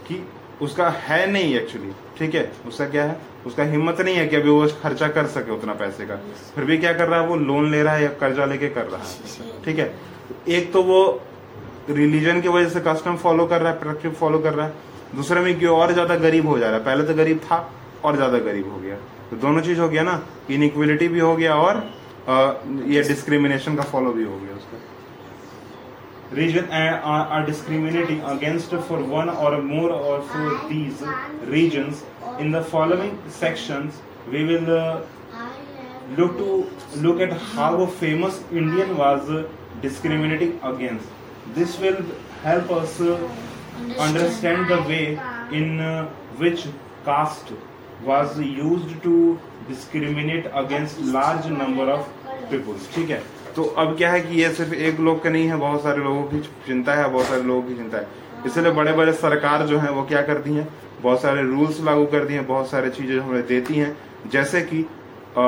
कि 0.08 0.24
उसका 0.62 0.88
है 1.00 1.30
नहीं 1.30 1.54
एक्चुअली 1.56 1.90
ठीक 2.18 2.34
है? 2.34 2.50
उसका 2.68 2.84
क्या 2.86 3.04
है? 3.04 3.16
उसका 3.46 3.62
हिम्मत 3.64 4.00
नहीं 4.00 4.16
है 4.16 4.26
कि 4.26 4.36
अभी 4.36 4.50
वो 4.50 4.66
खर्चा 4.82 5.08
कर 5.08 5.26
सके 5.28 5.52
उतना 5.52 5.74
पैसे 5.74 6.06
का। 6.06 6.16
फिर 6.54 6.64
भी 6.64 6.78
क्या 6.78 6.92
कर 6.92 7.08
रहा 7.08 7.20
है 7.20 7.26
वो? 7.26 7.36
लोन 7.36 7.70
ले 7.70 7.82
रहा 7.82 7.94
है 7.94 8.02
या 8.02 8.08
कर्जा 8.20 8.44
लेके 8.44 8.68
कर 8.70 8.86
रहा 8.86 9.00
है, 9.00 9.62
ठीक 9.64 9.78
है? 9.78 9.94
एक 10.48 10.72
तो 10.72 10.82
वो 10.82 11.00
रिलीजन 11.90 12.40
की 12.40 12.48
वजह 12.48 12.68
से 12.68 12.80
कस्टम 12.82 13.16
फॉलो 13.16 13.46
कर 13.46 13.60
रहा 13.60 13.72
है 13.72 13.78
प्रैक्टिस 13.80 14.12
फॉलो 14.12 14.38
कर 14.38 14.54
रहा 14.54 14.66
है। 14.66 14.72
दूसरे 15.16 15.40
में 15.40 15.58
क्यों 15.58 15.76
और 15.78 15.92
ज़्यादा 15.92 16.16
गरीब 16.18 16.46
हो 16.46 16.58
जा 16.58 16.66
रहा 16.66 16.78
है। 16.78 16.84
पहले 16.84 17.04
तो 17.04 17.14
गरीब 17.14 17.38
था 17.40 17.58
और 18.04 18.16
ज़्यादा 18.16 18.38
गरीब 18.46 18.72
हो 18.72 18.78
गया। 18.78 18.96
तो 19.30 19.36
दोनों 19.42 19.60
चीज़ 19.62 19.80
हो 19.80 19.88
गया 19.88 20.02
ना 20.02 20.22
इनिक्वलिटी 20.50 21.08
भी 21.08 21.20
हो 21.20 21.34
गया 21.36 21.54
और 21.56 21.76
ये 22.88 23.02
डिस्क्रिमिनेशन 23.08 23.76
का 23.76 23.82
फॉलो 23.84 24.12
भी 24.12 24.24
हो 24.24 24.38
गया 24.38 24.56
उसका। 24.56 24.76
Reason 26.36 26.64
are 27.04 27.44
discriminating 27.46 28.20
against 28.28 28.74
for 28.88 29.00
one 29.10 29.28
or 29.30 29.60
more 29.62 29.90
or 29.90 30.20
for 30.30 30.54
these 30.68 31.02
reason 31.50 31.92
in 32.40 32.52
the 32.52 32.62
following 32.70 33.30
section 33.40 33.90
we 34.28 34.44
will 34.44 34.70
look 36.18 36.32
to 36.38 36.48
look 37.02 37.20
at 37.20 37.32
how 37.50 37.86
famous 38.00 38.44
Indian 38.52 38.90
was 38.96 39.30
discriminating 39.82 40.52
against 40.72 41.54
this 41.54 41.80
will 41.80 42.02
help 42.44 42.72
us 42.72 43.00
understand 44.00 44.66
the 44.68 44.84
way 44.88 45.00
in 45.58 45.70
which 46.40 46.66
caste 47.06 47.52
was 48.08 48.38
use 48.40 48.94
to 49.04 49.16
discriminate 49.68 50.46
against 50.54 51.00
large 51.06 51.46
number 51.52 51.92
of 51.92 52.08
people 52.52 52.94
ठीक 52.94 53.10
है? 53.10 53.22
तो 53.56 53.62
अब 53.78 53.96
क्या 53.96 54.10
है 54.12 54.20
कि 54.20 54.40
ये 54.40 54.50
सिर्फ़ 54.54 54.74
एक 54.74 55.00
लोग 55.00 55.22
का 55.22 55.30
नहीं 55.30 55.46
है 55.48 55.56
बहुत 55.56 55.82
सारे 55.82 56.02
लोगों 56.02 56.22
की 56.24 56.40
चिंता 56.66 56.94
है 56.94 57.08
बहुत 57.10 57.26
सारे 57.26 57.42
लोगों 57.42 57.62
की 57.62 57.74
चिंता 57.74 57.98
है। 57.98 58.06
इसलिए 58.46 58.72
बड़े 58.72 58.92
बड़े 58.92 59.12
सरकार 59.12 59.66
जो 59.66 59.78
है 59.78 59.90
वो 59.90 60.02
क्या 60.04 60.22
करती 60.22 60.54
हैं? 60.54 60.68
बहुत 61.02 61.20
सारे 61.22 61.42
रूल्स 61.42 61.80
लागू 61.80 62.04
करती 62.06 62.34
हैं 62.34 62.46
बहुत 62.46 62.70
सारे 62.70 62.90
चीज़ें 62.90 63.18
हमें 63.18 63.46
देती 63.46 63.74
हैं। 63.74 63.96
जैसे 64.32 64.60
कि 64.62 64.82
अ, 65.36 65.42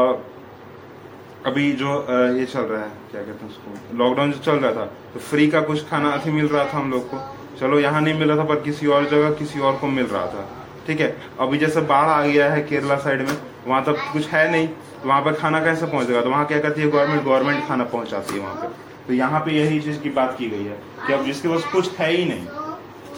अभी 1.47 1.71
जो 1.73 1.95
अ, 1.95 2.13
ये 2.39 2.45
चल 2.45 2.61
रहा 2.61 2.83
है 2.83 2.91
क्या 3.11 3.23
कहते 3.23 3.45
हैं 3.45 3.51
उसको? 3.51 3.97
लॉकडाउन 3.97 4.33
जो 4.33 4.39
चल 4.39 4.57
रहा 4.57 4.73
था 4.73 4.85
तो 5.15 5.21
फ्री 5.21 5.49
का 5.49 5.61
कुछ 5.61 5.89
खाना 5.89 6.11
अथी 6.11 6.31
मिल 6.31 6.47
रहा 6.49 6.65
था 6.65 6.79
हम 6.79 6.91
लोग 6.91 7.11
को। 7.11 7.21
चलो 7.61 7.79
यहाँ 7.81 8.01
नहीं 8.01 8.15
मिल 8.15 8.29
रहा 8.29 8.39
था 8.39 8.45
पर 8.45 8.61
किसी 8.61 8.87
और 8.87 9.09
जगह 9.09 9.31
किसी 9.35 9.61
और 9.61 9.77
को 9.77 9.87
मिल 9.89 10.07
रहा 10.07 10.27
था। 10.27 10.49
ठीक 10.87 11.01
है? 11.01 11.15
अभी 11.41 11.59
जैसे 11.59 11.81
बाढ़ 11.83 12.09
आ 12.09 12.23
गया 12.23 12.51
है 12.53 12.63
केरला 12.63 12.97
साइड 12.97 13.23
में 13.29 13.37
वहाँ 13.67 13.83
तक 13.85 14.09
कुछ 14.13 14.29
है 14.29 14.51
नहीं। 14.51 14.67
तो 14.69 15.09
वहाँ 15.09 15.23
पर 15.23 15.33
खाना 15.35 15.61
कैसे 15.65 15.87
पहुंचेगा? 15.87 16.21
तो 16.21 16.31
वहाँ 16.31 16.47
क्या 16.47 16.61
करती 16.61 16.81
है 16.81 16.91
गवर्नमेंट 16.91 17.25
गवर्नमेंट 17.25 17.67
खाना 17.69 17.85
पहुंचाती 17.87 18.35
है 18.35 18.41
वहाँ 18.41 18.55
पे। 18.55 18.69
तो 19.07 19.15
यहाँ 19.15 19.41
पे 19.41 19.53
यही 19.53 19.81
चीज़ 19.81 20.01
की 20.01 20.11
बात 20.11 20.37
की 20.39 20.49
गई 20.51 20.65
है 20.65 20.79
कि 21.07 21.13
अब 21.13 21.25
जिसके 21.25 21.49
पास 21.49 21.65
कुछ 21.73 21.99
है 21.99 22.11
ही 22.13 22.25
नहीं 22.25 22.47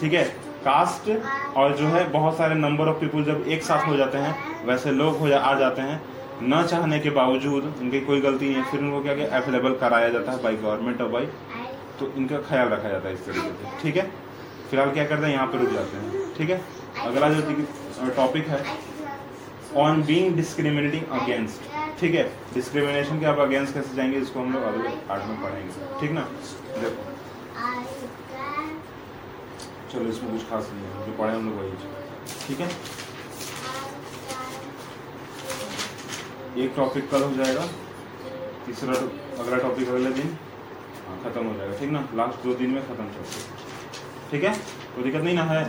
ठीक 0.01 0.13
है? 0.13 0.23
कास्ट 0.63 1.09
और 1.57 1.75
जो 1.77 1.87
है 1.87 2.07
बहुत 2.11 2.37
सारे 2.37 2.55
नंबर 2.55 2.87
ऑफ़ 2.87 2.99
पीपल 2.99 3.23
जब 3.23 3.45
एक 3.47 3.63
साथ 3.63 3.87
हो 3.87 3.95
जाते 3.97 4.17
हैं 4.17 4.65
वैसे 4.65 4.91
लोग 4.91 5.17
हो 5.19 5.27
जा, 5.27 5.37
आ 5.37 5.53
जाते 5.59 5.81
हैं 5.81 6.01
न 6.43 6.63
चाहने 6.63 6.99
के 6.99 7.09
बावजूद 7.11 7.63
उनकी 7.81 7.99
कोई 8.01 8.21
गलती 8.21 8.45
नहीं 8.45 8.55
है। 8.55 8.63
फिर 8.71 8.79
उनको 8.79 9.01
क्या 9.03 9.15
क्या 9.15 9.27
अवेलेबल 9.37 9.73
कराया 9.81 10.09
जाता 10.09 10.31
है 10.31 10.43
बाई 10.43 10.55
गवर्नमेंट 10.57 11.01
और 11.01 11.09
बाई 11.09 11.25
तो 11.99 12.11
इनका 12.17 12.37
ख्याल 12.49 12.67
रखा 12.69 12.89
जाता 12.89 13.07
है 13.07 13.13
इस 13.13 13.25
तरीके 13.25 13.47
से 13.47 13.81
ठीक 13.81 13.97
है? 13.97 14.03
फ़िलहाल 14.69 14.91
क्या 14.91 15.05
करते 15.05 15.25
हैं? 15.25 15.33
यहाँ 15.33 15.47
पर 15.47 15.59
रुक 15.59 15.69
जाते 15.73 15.97
हैं 15.97 16.33
ठीक 16.37 16.49
है? 16.49 16.61
अगला 17.07 17.29
जो 17.29 17.41
टॉपिक 18.15 18.47
है 18.47 18.63
ऑन 19.77 20.01
बींग 20.03 20.35
डिस्क्रिमिनेटिंग 20.35 21.03
अगेंस्ट 21.19 21.97
ठीक 21.99 22.13
है? 22.15 22.23
डिस्क्रिमिनेशन 22.53 23.19
के 23.19 23.25
आप 23.25 23.39
अगेंस्ट 23.39 23.73
कैसे 23.73 23.95
जाएँगे 23.95 24.17
इसको 24.17 24.39
हम 24.39 24.53
लोग 24.53 24.63
अगले 24.63 24.89
पार्ट 25.09 25.23
में 25.25 25.41
पढ़ेंगे। 25.41 25.99
ठीक 25.99 26.11
ना? 26.11 26.21
देखो 26.79 27.07
चलो 29.91 30.09
इसमें 30.09 30.31
कुछ 30.31 30.49
खास 30.49 30.69
नहीं 30.73 30.85
है। 30.85 31.05
जो 31.05 31.11
पढ़े 31.17 31.33
हम 31.35 31.45
लोग 31.45 31.55
वही 31.59 31.71
ठीक 32.47 32.59
है? 32.59 32.69
एक 36.63 36.73
टॉपिक 36.75 37.09
कल 37.11 37.21
हो 37.23 37.33
जाएगा। 37.33 37.65
तीसरा 38.65 38.93
अगला 39.43 39.57
टॉपिक 39.57 39.89
अगले 39.89 40.11
दिन। 40.11 40.37
हाँ, 41.07 41.17
खत्म 41.23 41.45
हो 41.45 41.53
जाएगा। 41.57 41.77
ठीक 41.79 41.89
ना? 41.91 42.07
लास्ट 42.15 42.43
दो 42.43 42.53
दिन 42.55 42.69
में 42.71 42.81
खत्म 42.87 43.05
कर 43.05 43.23
ठीक 44.31 44.43
है? 44.43 44.53
कोई 44.99 45.07
दिक्कत 45.07 45.23
नहीं 45.25 45.35
ना 45.35 45.43
है। 45.43 45.59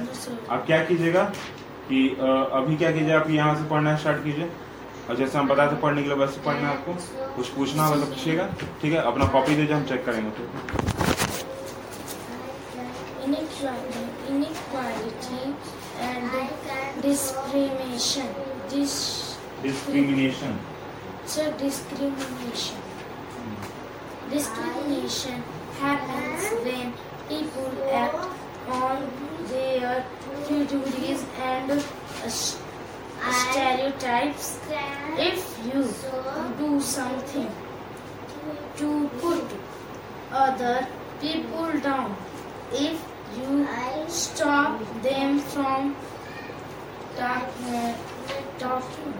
आप 0.50 0.64
क्या 0.66 0.78
कीजिएगा 0.84 1.22
कि 1.88 1.98
अभी 2.58 2.76
क्या 2.76 2.90
कीजिए 2.92 3.14
आप 3.14 3.30
यहाँ 3.30 3.54
से 3.56 3.64
पढ़ना 3.70 3.96
स्टार्ट 3.96 4.22
कीजिए। 4.24 4.46
और 5.08 5.16
जैसे 5.16 5.38
हम 5.38 5.48
बताए 5.48 5.68
थे 5.72 5.76
पढ़ने 5.82 6.02
के 6.02 6.08
लिए 6.08 6.16
वैसे 6.18 6.40
पढ़ना 6.46 6.68
है 6.68 6.76
आपको। 6.76 6.92
कुछ 7.36 7.48
पूछना 7.58 7.84
होगा 7.86 7.98
तो 8.00 8.06
पूछिएगा 8.06 8.46
ठीक 8.82 8.92
है? 8.92 8.98
अपना 9.10 9.24
कॉपी 9.34 9.54
दीजिए 9.56 9.74
हम 9.74 9.84
चेक 9.90 10.04
करेंगे 10.06 10.30
तो। 10.30 10.42
Discrimination. 17.02 18.28
Dis, 18.70 18.94
discrimination. 19.62 20.52
Discrimination 24.32 25.38
happens 25.80 26.42
when 26.66 26.86
prejudices 30.69 31.25
and 31.41 31.71
uh, 31.71 32.29
stereotypes. 33.41 34.59
If 35.17 35.39
you 35.65 35.81
do 36.57 36.79
something 36.79 37.49
to 38.77 39.09
put 39.21 39.43
other 40.31 40.87
people 41.21 41.79
down, 41.79 42.15
if 42.71 43.01
you 43.37 43.67
stop 44.07 44.79
them 45.01 45.39
from 45.39 45.95
talk, 47.17 47.49
uh, 47.67 47.93
talking. 48.59 49.13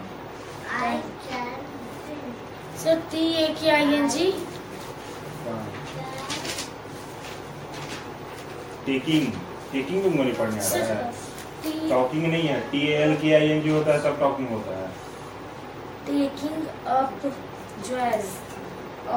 So 2.76 3.00
T 3.10 3.44
A 3.44 3.54
K 3.54 3.70
I 3.70 3.84
N 3.94 4.10
G. 4.10 4.32
Taking 8.86 9.32
taking 9.72 10.02
तुमको 10.02 10.22
नहीं 10.22 10.34
पढ़ने 10.34 10.58
आ 10.58 10.62
So 10.62 10.80
रहा 10.80 10.98
है 10.98 11.12
T 11.12 11.29
talking 11.63 12.25
नहीं 12.25 12.47
है 12.47 12.59
T 12.71 12.85
L 12.93 13.15
के 13.21 13.33
आई 13.35 13.49
N 13.49 13.61
G 13.61 13.69
होता 13.69 13.93
है 13.93 14.03
तब 14.03 14.19
टॉकिंग 14.19 14.49
होता 14.49 14.77
है 14.77 14.89
taking 16.05 16.61
up 16.91 17.25
jewels 17.87 18.29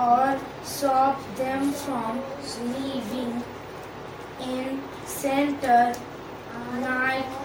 or 0.01 0.27
stop 0.65 1.23
them 1.39 1.71
from 1.75 2.19
leaving 2.67 3.33
in 4.49 4.83
center 5.07 5.95
night 6.81 7.41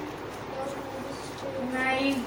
night 1.71 2.25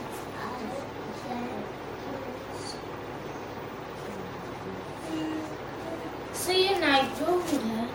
so 6.35 6.53
ये 6.53 6.75
neighborhood 6.81 7.67
है 7.67 7.87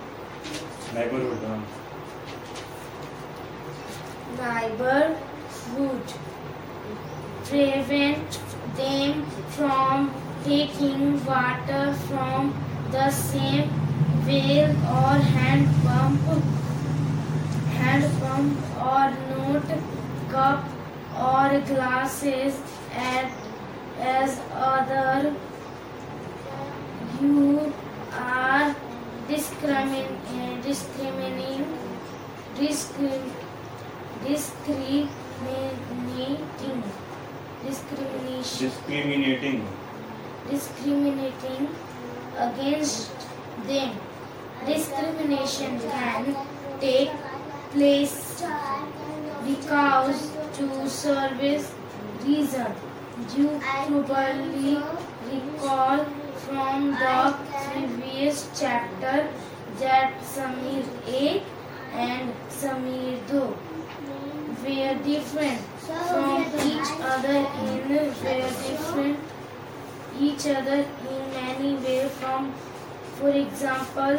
नेबरहुड 0.93 1.43
हाँ 1.45 1.57
neighborhood 4.37 6.13
prevent 7.45 8.39
them 8.75 9.25
from 9.57 10.13
taking 10.43 11.23
water 11.25 11.93
from 12.07 12.53
the 12.91 13.09
same 13.09 13.69
well 14.27 14.71
or 14.97 15.15
hand 15.35 15.67
pump 15.83 16.21
hand 17.77 18.05
pump 18.21 18.57
or 18.93 19.05
not 19.29 19.67
cup 20.29 20.63
or 21.17 21.59
glasses 21.71 22.59
at, 22.93 23.31
as 23.99 24.39
other. 24.53 25.35
You 27.21 27.73
are 28.11 28.69
eh, 28.69 28.75
discriminating 29.27 30.61
discriminating 30.61 31.65
discrim- 32.55 33.36
discriminating 34.25 36.83
discrimination 37.65 38.59
discriminating 38.59 39.61
discriminating 40.49 41.63
against 42.43 43.23
them 43.69 43.95
discrimination 44.67 45.73
can 45.93 46.27
take 46.83 47.11
place 47.73 48.13
because 49.47 50.21
to 50.57 50.67
service 50.89 51.65
reason 52.25 52.71
you 53.35 53.47
probably 53.65 54.75
recall 55.31 56.05
from 56.45 56.89
the 57.03 57.17
previous 57.65 58.37
chapter 58.61 59.15
that 59.83 60.13
Samir 60.33 60.85
A 61.21 61.23
and 62.07 62.31
Samir 62.59 63.17
Do 63.31 63.43
were 64.66 64.94
different 65.04 65.60
from 66.08 66.44
each 66.70 66.90
other 67.12 67.38
in 67.64 67.88
were 67.88 68.08
different 68.68 69.18
each 70.20 70.46
other 70.46 70.78
in 71.14 71.22
many 71.34 71.74
ways 71.76 72.10
from 72.20 72.52
for 73.18 73.30
example 73.30 74.18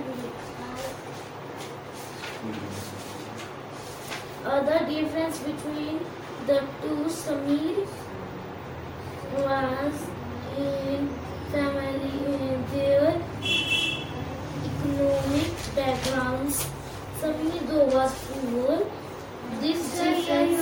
other 4.45 4.79
difference 4.85 5.39
between 5.39 5.99
the 6.47 6.59
two 6.81 7.05
Samir 7.09 7.87
was 9.37 10.07
in 10.57 11.09
family 11.51 12.15
in 12.25 12.65
their 12.71 13.21
economic 14.69 15.51
backgrounds. 15.75 16.65
Samir 17.21 17.67
though 17.67 17.85
was 17.87 18.13
poor. 18.27 18.87
This 19.61 19.81
difference, 19.97 20.61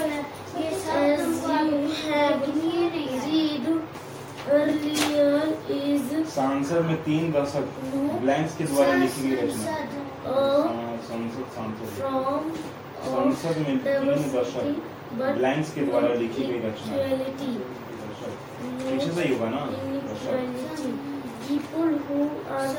as 0.55 1.19
you 1.69 1.91
have 2.03 2.41
read 2.55 3.65
earlier, 4.49 5.55
is 5.69 6.07
सांसद 6.35 6.85
में 6.85 6.97
तीन 7.03 7.31
दशक 7.31 7.65
blanks 8.21 8.57
के 8.57 8.63
द्वारा 8.63 8.93
लिखी 8.95 9.29
गई 9.29 9.35
रचना 9.35 10.07
A 10.27 10.29
हाँ, 10.29 10.97
संसद 11.07 11.45
सांसद 13.02 13.12
from 13.12 13.32
संसद 13.34 13.56
में 13.68 13.76
तीन 13.84 14.22
दशक 14.32 14.66
ब्लैंक्स 15.38 15.68
के 15.74 15.80
द्वारा 15.86 16.08
लिखी 16.22 16.44
गई 16.46 16.58
रचना 16.64 16.94
पीछे 18.82 19.10
से 19.12 19.22
ही 19.22 19.34
होगा 19.34 19.48
ना. 19.50 19.60
People 21.46 21.92
who 22.08 22.18
are 22.56 22.72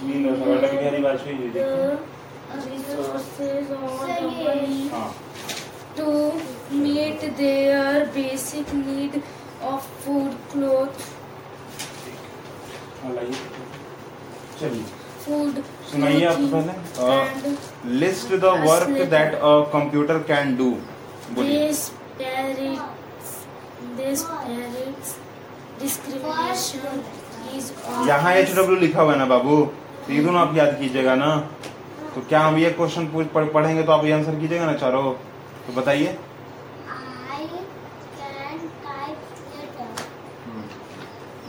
तीन 0.00 0.18
दशक 0.26 0.48
अटल 0.56 0.76
बिहारी 0.76 1.00
वाजपेयी 1.02 1.36
जी 1.38 1.48
देखिए 1.56 2.08
हाँ 4.92 5.10
to 5.96 6.08
meet 6.82 7.20
their 7.38 8.06
basic 8.16 8.66
need 8.74 9.16
of 9.70 9.86
food, 10.04 10.36
clothes, 10.52 11.08
हाँ, 13.02 13.12
लाइए 13.14 13.34
चलिए 14.60 14.84
food, 15.24 15.54
सुनाइए 15.90 16.24
आप 16.24 16.38
पहले। 16.52 17.52
List 18.00 18.34
the 18.34 18.44
work 18.64 18.90
that 19.10 19.34
a 19.34 19.52
computer 19.72 20.18
can 20.28 20.56
do 20.56 20.70
यहाँ 28.08 28.32
एच 28.34 28.54
डब्ल्यू 28.56 28.76
लिखा 28.76 29.02
हुआ 29.02 29.12
है 29.12 29.18
ना 29.18 29.26
बाबू? 29.26 29.56
तो 30.06 30.12
ये 30.12 30.22
दोनों 30.22 30.40
आप 30.40 30.56
याद 30.56 30.76
कीजिएगा 30.80 31.14
ना। 31.14 31.36
तो 32.14 32.20
क्या 32.28 32.40
हम 32.40 32.56
ये 32.58 32.70
क्वेश्चन 32.72 33.06
पढ़ेंगे 33.26 33.82
तो 33.82 33.92
आप 33.92 34.04
ये 34.04 34.12
आंसर 34.12 34.40
कीजिएगा 34.40 34.66
ना 34.66 34.74
चारों? 34.76 35.12
तो 35.66 35.72
बताइए। 35.80 36.16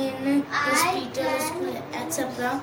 in 0.00 0.42
hospital 0.50 1.34
school 1.48 1.76
etc 2.02 2.60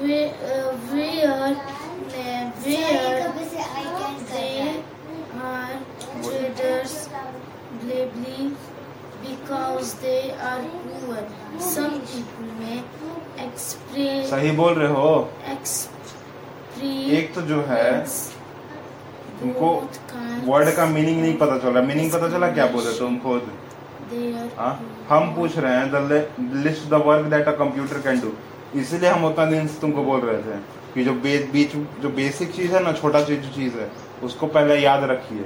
where 0.00 0.30
uh, 0.44 0.70
where 0.90 1.32
uh, 1.34 2.48
where 2.64 3.26
they 4.32 4.78
are 5.42 5.78
traders 6.22 7.08
blavely 7.82 8.52
because 9.22 9.94
they 10.02 10.30
are 10.32 10.62
poor 10.88 11.20
some 11.68 12.00
people 12.10 12.50
may 12.62 12.80
express 13.46 14.30
सही 14.30 14.50
बोल 14.62 14.74
रहे 14.74 14.92
हो 14.98 15.12
एक 17.18 17.32
तो 17.34 17.42
जो 17.52 17.62
है 17.68 17.86
तुमको 19.40 19.70
वर्ड 20.50 20.74
का 20.76 20.86
मीनिंग 20.86 21.20
नहीं 21.20 21.36
पता 21.38 21.58
चला 21.64 21.80
मीनिंग 21.88 22.10
पता 22.12 22.28
चला 22.30 22.50
क्या 22.58 22.66
बोले 22.76 22.98
तुम 22.98 23.18
खुद 23.24 23.50
हाँ 24.56 24.72
हम 25.08 25.34
पूछ 25.34 25.56
रहे 25.58 25.74
हैं 25.76 25.90
the 25.92 25.94
list 26.64 26.88
the 26.90 27.02
work 27.06 27.26
that 27.30 27.48
a 27.48 27.52
computer 27.58 28.00
can 28.02 28.20
do 28.20 28.32
इसीलिए 28.80 29.10
हम 29.10 29.24
उतना 29.24 29.44
दिन 29.50 29.66
तुमको 29.80 30.02
बोल 30.04 30.20
रहे 30.20 30.42
थे 30.42 30.58
कि 30.94 31.04
जो 31.04 31.12
बे, 31.14 31.38
बीच 31.52 31.76
जो 32.02 32.08
बेसिक 32.18 32.54
चीज़ 32.56 32.72
है 32.74 32.82
ना 32.84 32.92
छोटा 33.00 33.22
चीज़ 33.24 33.40
जो 33.40 33.50
चीज़ 33.54 33.74
है 33.78 33.90
उसको 34.24 34.46
पहले 34.56 34.76
याद 34.80 35.04
रखिए। 35.10 35.44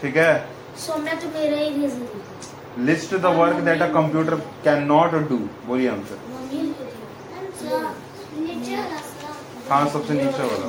ठीक 0.00 0.16
है? 0.16 0.32
सोमना 0.78 1.14
तो 1.22 1.28
मेरा 1.34 1.58
ही 1.58 1.70
list 2.86 3.14
the 3.14 3.26
work 3.38 3.56
that 3.68 3.82
a 3.82 3.88
computer 3.92 4.34
can 4.64 4.82
not 4.84 5.14
do 5.28 5.38
बोलिए 5.66 5.88
आंसर 5.90 6.18
नीचे 8.40 8.76
हाँ 9.70 9.86
सबसे 9.88 10.14
नीचे 10.14 10.42
वाला। 10.42 10.68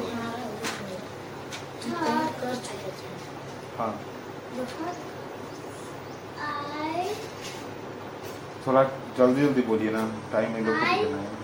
हाँ 3.78 3.94
थोड़ा 8.68 8.84
जल्दी 9.18 9.42
जल्दी 9.42 9.62
बोलिए 9.70 9.92
ना 9.92 10.08
टाइम 10.32 10.58
इन 10.58 10.66
लोग 10.66 10.76
को 10.76 11.04
देना 11.04 11.18
है 11.18 11.40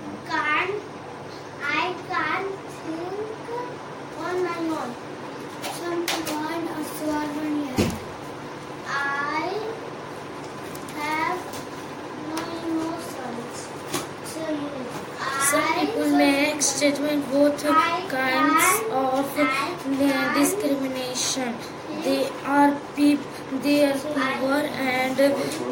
people 15.78 16.62
statement 16.62 17.24
both 17.32 17.64
kinds 18.10 18.66
of 18.92 19.26
uh, 19.38 20.34
discrimination. 20.34 21.56
They 22.04 22.30
are 22.46 22.76
peop 22.96 23.37
They 23.50 23.86
are 23.86 23.98
poor 23.98 24.60
and 24.60 25.16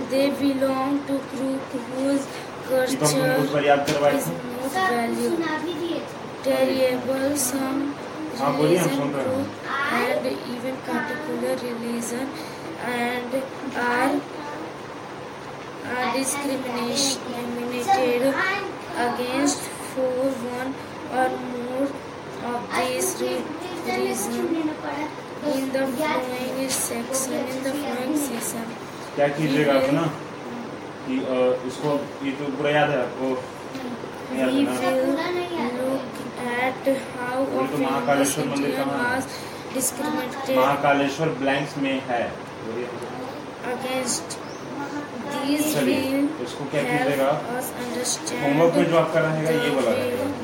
they 0.10 0.30
belong 0.30 1.06
to 1.08 1.18
group 1.32 1.62
whose 1.92 2.26
culture 2.70 2.96
is 2.96 3.14
most 3.52 3.52
valuable. 6.48 7.36
Some 7.36 7.94
religion 8.40 9.12
and 9.92 10.26
even 10.56 10.78
particular 10.88 11.54
religion 11.58 12.30
and 12.86 13.44
are 13.76 14.22
are 15.86 16.14
discriminated 16.16 18.34
against 18.96 19.60
for 19.92 20.32
one 20.56 20.72
or 21.12 21.30
more 21.52 21.92
of 22.46 22.60
these 22.72 23.20
reasons. 23.22 24.64
क्या 29.16 29.28
कीजिएगा 29.28 29.74
आप 29.74 29.90
ना? 29.94 30.06
कि 31.06 31.16
इसको 31.68 31.90
ये 32.26 32.32
तो 32.32 32.46
पूरा 32.58 32.70
याद 32.70 32.90
है 32.90 33.00
आपको। 33.02 33.28
तो 37.72 37.78
महाकालेश्वर 37.78 38.46
मंदिर 38.46 38.72
का 38.78 38.86
महाकालेश्वर 40.56 41.30
ब्लैंक्स 41.42 41.78
में 41.78 41.96
है। 42.08 42.24
इसको 46.44 46.64
क्या 46.72 46.82
कीजिएगा? 46.84 47.30
होमवर्क 48.44 48.74
में 48.76 48.86
जो 48.90 48.98
आप 48.98 49.10
कर 49.14 49.22
रहे 49.22 49.32
हैं 49.38 49.54
ये 49.64 49.70
वाला 49.76 49.92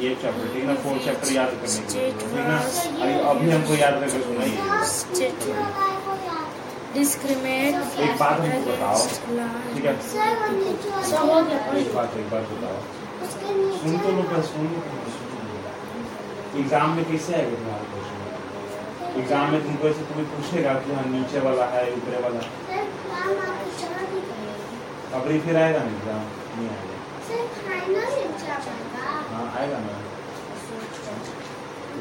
ये 0.02 0.10
चैप्टर 0.22 0.46
ठीक 0.54 0.62
है 0.62 0.68
ना 0.68 0.76
फोर 0.84 0.96
चैप्टर 1.06 1.32
याद 1.34 1.50
करने 1.62 1.82
के 1.82 1.98
लिए 1.98 2.12
ठीक 2.20 2.32
है 2.36 2.44
ना? 2.48 2.58
अभी 3.02 3.14
अभी 3.32 3.50
हमको 3.52 3.74
याद 3.82 3.94
करके 4.02 4.20
सुनाइए। 4.22 4.56
एक 8.06 8.14
बात 8.20 8.40
हमको 8.40 8.62
बताओ 8.72 9.02
ठीक 9.74 9.86
है? 9.86 9.94
एक 11.82 11.90
बात 11.96 12.18
एक 12.22 12.28
बात 12.32 12.44
बताओ। 12.54 12.80
सुन 13.82 13.94
तो 14.06 14.10
लो 14.16 14.24
पहले 14.32 14.44
सुन 14.48 14.66
एग्ज़ाम 16.62 16.90
में 16.96 17.04
कैसे 17.12 17.32
आएगा 17.36 17.56
तुम्हारा 17.60 17.86
क्वेश्चन 17.92 19.20
एग्ज़ाम 19.20 19.46
में 19.52 19.60
तुमको 19.64 19.88
ऐसे 19.90 20.02
तुम्हें 20.10 20.28
पूछेगा 20.32 20.74
कि 20.86 20.90
हाँ 20.94 21.06
नीचे 21.12 21.40
वाला 21.46 21.66
है 21.76 21.84
ऊपरे 21.94 22.20
वाला 22.26 22.42
अभी 25.20 25.40
फिर 25.46 25.56
आएगा 25.58 25.80
ना 25.80 25.92
एग्ज़ाम 25.96 26.24
नहीं 26.58 26.68
आएगा। 26.70 26.96
सर 29.42 29.48
एग्ज़ाम 29.48 29.58
आएगा 29.58 29.78
हाँ। 29.78 29.84
ना 29.86 29.96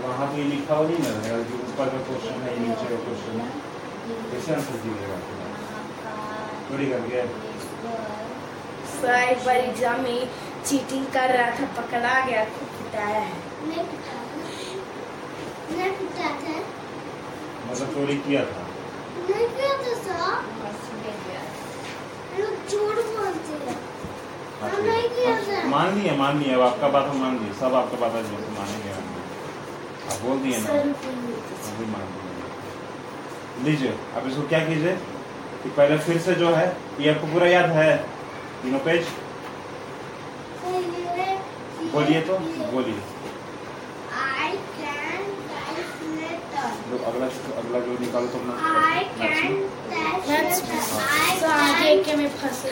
वहाँ 0.08 0.26
पे 0.32 0.42
लिखा 0.44 0.74
हुआ 0.74 0.88
नहीं 0.88 0.98
ना 0.98 1.38
कि 1.42 1.54
ऊपर 1.54 1.86
का 1.88 1.98
क्वेश्चन 2.08 2.36
है 2.42 2.52
नीचे 2.60 2.86
का 2.90 2.96
क्वेश्चन 3.04 3.34
है। 3.40 3.46
कैसे 4.30 4.54
आंसर 4.54 4.76
दीजिएगा 4.82 5.18
थोड़ी 6.70 6.86
करके। 6.90 7.22
सर 8.92 9.14
एक 9.14 9.40
बार 9.46 9.56
एग्ज़ाम 9.56 9.98
में 10.00 10.20
चीटिंग 10.66 11.06
कर 11.06 11.28
रहा 11.36 11.50
था 11.58 11.66
पकड़ा 11.80 12.14
गया 12.26 12.42
तो 12.44 12.66
पिटाया 12.78 13.20
है। 13.20 13.36
नहीं 13.68 13.84
पिटा 13.90 14.14
नहीं 15.70 15.92
पिटा 15.92 16.28
था 16.42 16.56
मतलब 17.70 17.88
चोरी 17.94 18.16
किया 18.28 18.42
था। 18.44 18.62
नहीं 19.30 19.46
किया 19.48 19.72
था। 19.78 19.92
सर 20.04 20.22
लोग 22.40 22.54
झूठ 22.70 22.96
बोलते 23.16 23.54
हैं। 23.64 23.78
मान 24.60 25.94
लिए 25.98 26.12
मान 26.16 26.38
लिए 26.38 26.54
अब 26.54 26.60
आपका 26.62 26.88
बात 26.94 27.04
हम 27.08 27.16
मान 27.20 27.36
लिए 27.38 27.52
सब 27.60 27.74
आपका 27.74 27.96
बात 28.00 28.12
है 28.14 28.22
जैसे 28.22 28.50
मानेंगे 28.56 28.90
आप 28.92 30.16
बोल 30.24 30.36
दिए 30.38 30.58
ना। 30.58 30.68
अभी 31.70 31.86
मान 31.92 32.04
लिए 32.14 33.64
लीजिए 33.64 33.92
अब 34.16 34.22
इसको 34.30 34.42
क्या 34.48 34.60
कीजिए 34.66 34.92
कि 35.62 35.68
पहले 35.78 35.96
फिर 36.08 36.16
से 36.26 36.34
जो 36.42 36.48
है 36.54 36.66
ये 37.00 37.06
आपको 37.14 37.26
पूरा 37.32 37.46
याद 37.48 37.70
है। 37.78 37.90
तीनों 38.62 38.82
पेज? 38.84 39.02
बोलिए 41.94 42.20
तो 42.28 42.34
बोलिए। 42.72 43.00
I 44.10 44.52
can 44.76 45.24
write 45.50 45.80
जो 46.90 46.96
अगला 47.10 47.26
अगला 47.60 47.78
जो 47.80 47.92
निकालो 48.00 48.26
तो 48.26 48.38
अपना 48.38 48.52
आगे 51.50 51.92
के 52.04 52.12
में 52.16 52.28
फंसे 52.40 52.70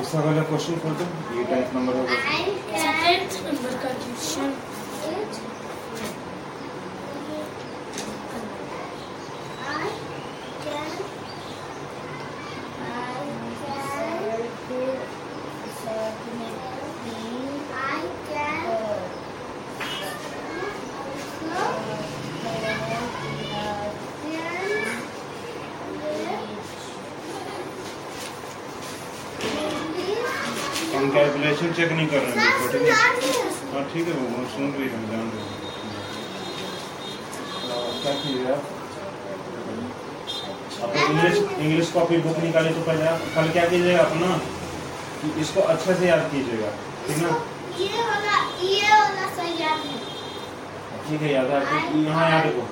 इसका 0.00 0.20
वाला 0.24 0.42
क्वेश्चन 0.50 0.78
खोल 0.84 0.94
दो 1.00 1.06
ये 1.38 1.44
टेंथ 1.50 1.74
नंबर 1.74 1.96
होगा 1.96 2.16
So 2.82 2.92
tenth 3.02 3.38
number 3.46 3.74
का 3.82 3.92
क्वेश्चन 4.02 4.54
I 9.70 9.90
can 10.64 11.08
हम 30.94 31.10
कैलकुलेशन 31.14 31.67
चेक 31.78 31.92
नहीं 31.92 32.06
कर 32.12 32.20
रहे 32.26 32.44
हैं 32.44 32.70
ठीक 32.72 32.82
है 32.82 32.94
हाँ। 33.72 33.82
ठीक 33.92 34.08
है 34.08 34.14
वो 34.20 34.44
सुन 34.54 34.70
रही 34.78 34.88
हम 34.94 35.02
जान 35.10 35.26
रहे 35.34 35.56
क्या 38.02 38.12
कीजिए 38.22 38.52
आप 38.52 38.62
आप 40.84 40.96
इंग्लिश 41.02 41.36
इंग्लिश 41.66 41.90
कॉपी 41.92 42.16
बुक 42.24 42.38
निकाले 42.44 42.70
तो 42.74 42.82
पहले 42.88 43.04
आप 43.12 43.22
कल 43.36 43.48
क्या 43.56 43.64
कीजिएगा 43.68 44.02
अपना? 44.02 44.28
कि 45.20 45.28
इसको 45.42 45.60
अच्छे 45.74 45.94
से 46.00 46.06
याद 46.08 46.20
कीजिएगा 46.32 46.70
ठीक 47.06 47.18
ना? 47.22 47.30
ये 47.78 47.88
वाला 48.08 48.36
ये 48.64 48.90
वाला 48.90 49.26
सही 49.38 49.54
याद 49.62 49.80
है। 49.86 49.96
ठीक 51.08 51.22
है 51.22 51.32
याद 51.32 51.50
है 51.50 51.60
यहाँ 52.04 52.30
याद 52.30 52.46
रखो 52.46 52.64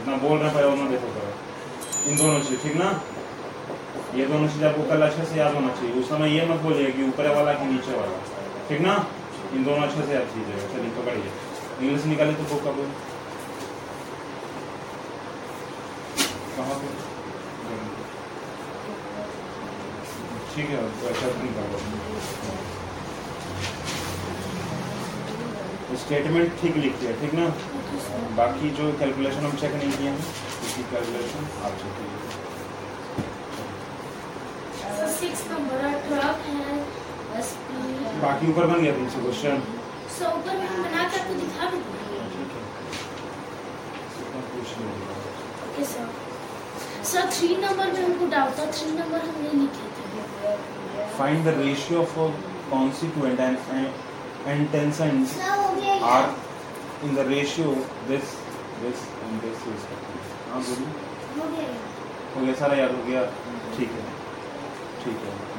इतना 0.00 0.16
बोल 0.24 0.36
रहे 0.38 0.48
हैं 0.48 0.54
पहले 0.54 0.68
उन्होंने 0.72 0.90
देखो 0.90 1.08
पहले 1.16 2.10
इन 2.12 2.16
दोनों 2.22 2.40
चीज़ 2.48 2.62
ठीक 2.62 2.76
ना? 2.82 2.88
ये 4.20 4.26
दोनों 4.32 4.48
चीज़ 4.54 4.64
आपको 4.70 4.82
कल 4.90 5.02
अच्छे 5.08 5.24
से 5.32 5.38
याद 5.40 5.54
होना 5.54 5.68
चाहिए। 5.76 5.92
उस 6.00 6.08
समय 6.08 6.36
ये 6.38 6.46
मत 6.48 6.60
बोलिए 6.68 6.90
कि 6.98 7.02
ऊपर 7.08 7.34
वाला 7.36 7.52
कि 7.60 7.66
नीचे 7.72 7.92
वाला। 7.98 8.16
ठीक 8.72 8.80
ना 8.80 8.92
इन 9.54 9.64
दोनों 9.64 9.82
अच्छे 9.86 10.02
से 10.06 10.12
याद 10.14 10.28
कीजिएगा 10.34 10.66
चलिए 10.74 10.90
पकड़िए 10.98 11.30
इंग्लिश 11.86 12.04
निकाले 12.10 12.34
तो 12.36 12.44
बुक 12.52 12.62
का 12.64 12.70
बोल 12.76 12.86
कहाँ 16.54 16.76
पे? 16.80 16.92
ठीक 20.54 20.70
है 20.70 20.78
तो 21.00 21.08
अच्छा 21.10 21.26
निकालो 21.42 21.78
स्टेटमेंट 26.04 26.56
ठीक 26.62 26.76
लिखिए 26.86 27.12
ठीक 27.20 27.34
ना? 27.40 27.46
बाकी 28.40 28.70
जो 28.80 28.90
कैलकुलेशन 29.02 29.46
हम 29.46 29.56
चेक 29.64 29.74
नहीं 29.82 29.92
किए 29.98 30.08
हैं, 30.08 30.16
उसकी 30.16 30.82
कैलकुलेशन 30.94 31.42
आप 31.64 31.78
चेक 31.82 31.92
कीजिए। 32.00 32.20
So, 34.94 35.04
six 35.20 35.44
number 35.50 35.78
बाकी 38.22 38.50
ऊपर 38.50 38.66
बन 38.66 38.82
गया 38.82 38.92
तुमसे 38.96 39.20
क्वेश्चन 39.20 39.62
ऊपर 40.26 40.56
बना 40.82 41.02
के 41.08 41.20
आपको 41.20 41.34
दिखा 41.34 41.70
भी. 41.70 41.78
Sir. 47.10 47.22
Three 47.36 47.54
number 47.62 47.86
में 47.92 48.02
हमको 48.04 48.26
डाउट 48.32 48.58
था। 48.58 48.64
हम 48.64 49.38
नहीं 49.38 49.56
लिखे 49.60 49.86
थे। 49.96 51.06
Find 51.18 51.44
the 51.44 51.48
ratio 51.58 52.00
of 52.00 52.14
consequent 52.70 53.40
and 53.40 53.56
antecedent 54.72 55.26
सब 55.28 55.80
गया 55.80 55.94
ये। 55.94 56.00
Are 56.10 56.24
in 57.04 57.14
the 57.16 57.26
ratio 57.28 57.68
this 58.08 58.34
this 58.82 58.98
and 59.24 59.40
this 59.42 59.66
respectively 59.68 60.50
हाँ 60.50 60.60
बोलिए। 60.68 61.66
हो 62.36 62.46
गया 62.46 62.54
सारा 62.60 62.74
याद 62.76 62.94
हो 62.96 63.02
गया। 63.08 63.24
ठीक 63.76 63.90
है। 63.90 64.04
ठीक 65.04 65.18
है। 65.26 65.51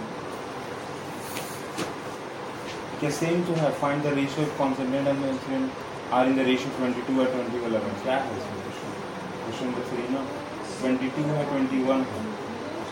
के 3.03 3.09
सेम 3.11 3.41
टू 3.47 3.53
है 3.59 3.69
find 3.79 4.03
the 4.03 4.11
ratio 4.17 4.43
of 4.45 4.57
concentrate 4.57 5.07
and 5.07 5.23
incident 5.29 6.13
are 6.17 6.27
in 6.27 6.35
the 6.35 6.45
ratio 6.49 6.69
22 6.75 7.17
and 7.31 7.55
21 7.55 7.97
क्या 8.03 8.17
है 8.25 8.35
क्वेश्चन 9.39 9.65
नंबर 9.65 9.83
3 9.89 10.05
ना 10.13 10.21
22 10.83 11.25
है 11.31 11.43
21 11.47 12.05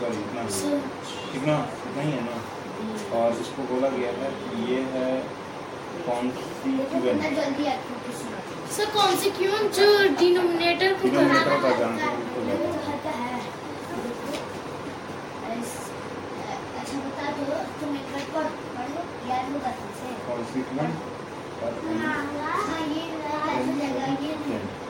सॉरी 0.00 0.20
इतना 0.24 0.44
कितना 1.32 1.56
22 1.84 1.96
है 1.96 2.10
21 2.10 2.10
है 2.10 2.20
ना? 2.26 2.36
और 3.18 3.40
इसको 3.44 3.66
बोला 3.72 3.88
गया 3.96 4.12
है 4.20 4.30
कि 4.42 4.66
ये 4.72 4.82
है 4.96 5.08
कौन 6.06 6.30
सी 6.36 6.76
तो 6.92 7.00
क्यों 7.00 7.16
सर 8.76 8.86
कौन 8.92 9.16
सी 9.22 9.30
क्यों 9.40 9.58
जो 9.78 9.88
डिनोमिनेटर 10.20 10.94
को 11.02 11.10
बढ़ाना 11.10 11.96
है? 12.04 12.71
और 20.30 20.38
ये 20.40 20.62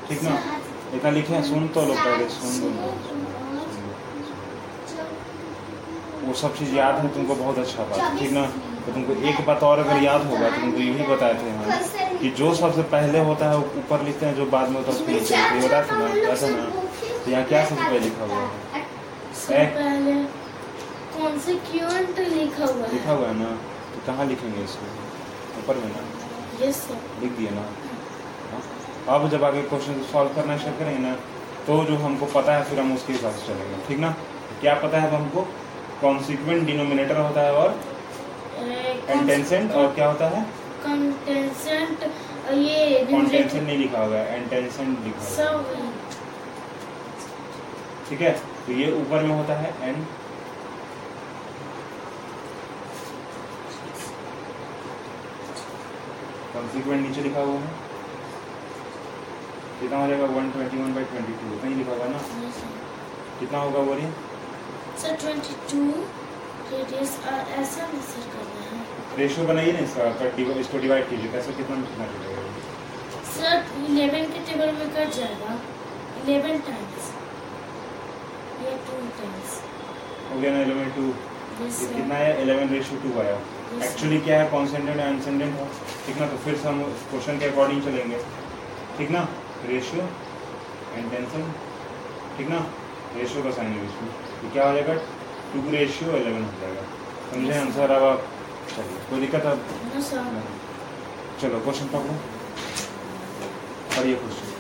ठीक 0.09 0.23
ना? 0.23 0.33
इतना 0.95 1.11
लिखे 1.11 1.43
सुन 1.45 1.63
तो 1.75 1.81
लो 1.87 1.95
पहले 1.95 2.29
सुन 2.31 2.53
लो। 2.63 2.89
वो 6.25 6.33
सब 6.41 6.51
चीज़ 6.59 6.75
याद 6.75 6.99
है 6.99 7.09
तुमको 7.15 7.35
बहुत 7.35 7.59
अच्छा 7.59 7.83
बात 7.85 8.19
ठीक 8.19 8.33
ना? 8.33 8.45
तो 8.85 8.93
तुमको 8.93 9.13
एक 9.31 9.41
बात 9.47 9.63
और 9.63 9.79
अगर 9.79 10.03
याद 10.03 10.23
होगा 10.27 10.49
तो 10.51 10.61
तुमको 10.61 10.81
यही 10.81 11.07
बताए 11.07 11.35
थे 11.35 11.51
हम 11.51 12.19
कि 12.19 12.31
जो 12.39 12.55
सबसे 12.55 12.83
पहले 12.95 13.19
होता 13.31 13.51
है 13.51 13.57
वो 13.57 13.65
ऊपर 13.79 13.99
लिखते 14.05 14.27
हैं 14.27 14.35
जो 14.37 14.47
बाद 14.55 14.69
में 14.69 14.77
होता 14.77 14.89
है 14.93 14.97
उसको 14.99 15.11
लिखते 15.13 15.35
हैं। 15.35 15.43
ये 15.55 15.67
बताया 15.67 15.83
ना? 15.99 16.07
ऐसा 16.33 16.47
ना? 16.49 16.65
तो 17.25 17.31
यहाँ 17.31 17.45
क्या 17.45 17.65
सबसे 17.65 17.83
पहले 17.83 17.99
लिखा 17.99 18.25
हुआ 18.25 18.41
है? 18.41 18.49
लिखा 21.47 22.65
हुआ 22.65 22.87
लिखा 22.87 23.11
है 23.11 23.17
हुआ 23.17 23.29
है 23.29 23.35
ना? 23.39 23.51
कहाँ 24.07 24.25
लिखेंगे 24.27 24.63
इसको 24.65 24.87
ऊपर 25.61 25.77
में 25.83 25.89
ना? 25.89 26.01
यस 26.61 26.77
सर 26.87 26.99
लिख 27.23 27.33
दिए 27.39 27.51
ना? 27.51 27.65
हाँ? 28.53 28.63
अब 29.15 29.29
जब 29.31 29.45
आगे 29.45 29.63
क्वेश्चन 29.73 30.03
सॉल्व 30.13 30.35
करना 30.37 30.57
स्टार्ट 30.59 30.79
करेंगे 30.79 31.03
ना 31.03 31.15
तो 31.67 31.85
जो 31.85 31.97
हमको 31.99 32.27
पता 32.33 32.57
है 32.57 32.65
फिर 32.71 32.81
हम 32.81 32.95
उसके 32.95 33.13
हिसाब 33.13 33.33
से 33.33 33.47
चलेंगे। 33.47 33.77
ठीक 33.89 33.99
ना? 33.99 34.11
क्या 34.61 34.75
पता 34.83 35.01
है 35.01 35.09
अब 35.09 35.15
हमको? 35.15 35.47
कॉन्सिक्वेंट 36.01 36.65
डिनोमिनेटर 36.67 37.17
होता 37.19 37.41
है 37.41 37.53
और 37.55 37.81
एंटेंसेंट 39.09 39.73
और 39.73 39.93
क्या 39.95 40.07
होता 40.09 40.29
है? 40.29 40.43
कंटेंसेंट 40.85 42.03
ये 42.53 43.05
कॉन्टेंसेंट 43.11 43.63
नहीं 43.63 43.77
लिखा 43.79 44.01
हुआ 44.05 44.17
है 44.17 44.37
एंटेंसेंट 44.37 45.05
लिखा 45.05 45.45
हुआ 45.45 45.63
है 45.69 45.91
ठीक 48.09 48.21
है? 48.21 48.33
तो 48.67 48.73
ये 48.73 48.91
ऊपर 48.93 49.23
में 49.23 49.35
होता 49.37 49.55
है 49.59 49.75
एंड 49.83 50.05
कॉन्सिक्वेंट 56.55 57.07
नीचे 57.07 57.23
लिखा 57.23 57.41
हुआ 57.41 57.59
है। 57.61 57.71
कितना 59.81 59.99
हो 59.99 60.09
जाएगा? 60.09 60.25
One 60.25 60.51
twenty 60.51 60.77
one 60.77 60.95
by 60.95 61.05
twenty 61.05 61.33
two 61.33 61.57
कहीं 61.63 61.75
लिखा 61.77 61.93
हुआ 61.93 62.07
ना? 62.07 62.19
कितना 63.41 63.59
होगा 63.59 63.79
बोलिए? 63.91 64.11
सर 65.03 65.17
ट्वेंटी 65.17 65.55
टू 65.71 65.85
रेशियो 69.19 69.47
बनाइए 69.47 69.73
ना 69.73 69.79
इसका 69.79 70.29
डिव- 70.37 70.57
इसको 70.57 70.79
डिवाइड 70.79 71.09
कीजिए। 71.09 71.31
कैसे 71.33 71.53
कितना 71.53 71.77
कितना 71.81 72.07
चलेगा 72.13 72.43
सर 73.33 73.85
इलेवन 73.91 74.31
के 74.33 74.39
टेबल 74.51 74.73
में 74.73 74.89
कट 74.95 75.15
जाएगा। 75.17 75.59
इलेवन 76.23 76.59
टाइम्स 76.69 77.11
ये 78.63 78.77
टू 78.87 78.97
टाइम्स 79.19 79.61
हो 80.33 80.41
गया 80.41 80.53
ना 80.53 80.63
इलेवन 80.63 80.91
टू 80.97 81.13
कितना 81.89 82.15
है? 82.15 82.43
इलेवन 82.43 82.69
रेशियो 82.69 83.01
टू 83.01 83.21
आया। 83.21 83.39
एक्चुअली 83.85 84.19
क्या 84.21 84.41
है? 84.41 84.49
कॉन्सेंडेंट 84.51 84.99
एंड 84.99 85.07
अनसेंडेंट 85.07 85.55
है। 85.55 85.67
ठीक 86.07 86.17
ना? 86.21 86.27
तो 86.27 86.37
फिर 86.45 86.57
से 86.57 86.69
हम 86.69 86.83
क्वेश्चन 87.11 87.39
के 87.39 87.47
अकॉर्डिंग 87.47 87.83
चलेंगे। 87.83 88.19
ठीक 88.99 89.11
ना? 89.11 89.23
रेशियो 89.67 90.03
एंड 90.03 91.05
इंटेंशन 91.05 91.53
ठीक 92.37 92.49
ना? 92.49 92.59
रेशियो 93.17 93.43
का 93.45 93.51
साइन 93.57 93.73
है 93.73 93.85
इसमें। 93.87 94.11
तो 94.43 94.53
क्या 94.53 94.69
हो 94.69 94.73
जाएगा? 94.75 94.95
टू 95.53 95.71
रेशियो 95.71 96.13
एलेवन 96.17 96.43
हो 96.45 96.61
जाएगा। 96.61 96.83
समझे? 97.33 97.59
आंसर 97.61 97.91
अब 97.91 98.05
आप 98.05 98.25
चलिए 98.77 98.99
कोई 99.11 99.21
दिक्कत 99.21 99.47
अब? 99.47 99.57
चलो 101.43 101.61
क्वेश्चन 101.61 101.87
पकड़ो। 101.97 102.15
पढ़िए 103.97 104.15
question 104.15 104.51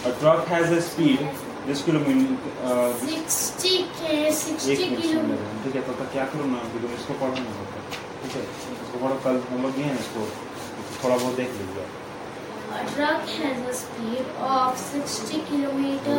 A 0.00 0.10
truck 0.20 0.46
has 0.46 0.70
a 0.72 0.76
speed 0.80 1.22
kilometer 1.68 2.36
uh, 2.64 2.92
sixty 3.00 3.76
के 4.00 4.32
सिक्सटी 4.32 4.72
एक 4.72 4.80
मिनट 4.80 5.00
किलो 5.02 5.12
सुन 5.12 5.28
ले 5.30 5.36
रहे 5.36 5.46
हैं 5.46 5.62
ठीक 5.64 5.74
है? 5.76 5.82
तो 5.86 5.92
तब 5.92 6.08
क्या 6.12 6.24
करो 6.32 6.44
ना 6.52 6.58
अभी 6.66 6.94
इसको 6.94 7.14
पढ़ो 7.20 7.32
ना 7.34 7.52
तब 7.58 7.68
तक, 7.74 7.84
ठीक 8.22 8.36
है? 8.36 8.42
इसको 8.82 8.98
पढ़ो 9.04 9.16
कल 9.24 9.42
हम 9.50 9.62
लोग 9.62 9.72
हैं 9.84 9.98
इसको। 10.00 10.22
थोड़ा 11.04 11.16
बहुत 11.16 11.34
देख 11.36 11.50
लीजिए 11.60 11.88
A 12.72 12.82
truck 12.88 13.30
has 13.36 13.62
a 13.70 13.72
speed 13.76 14.26
of 14.48 14.76
60 14.82 15.38
kilometer 15.46 16.18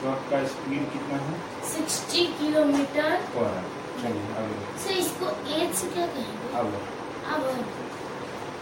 truck 0.00 0.20
का 0.30 0.42
स्पीड 0.52 0.84
कितना 0.92 1.18
है? 1.24 1.34
60 1.72 2.26
किलोमीटर 2.40 3.10
इसको 4.98 5.30
एज 5.56 5.74
से 5.74 5.88
क्या 5.94 6.06
कहेंगे? 6.06 6.48
अब। 6.58 6.66
अब। 7.34 7.42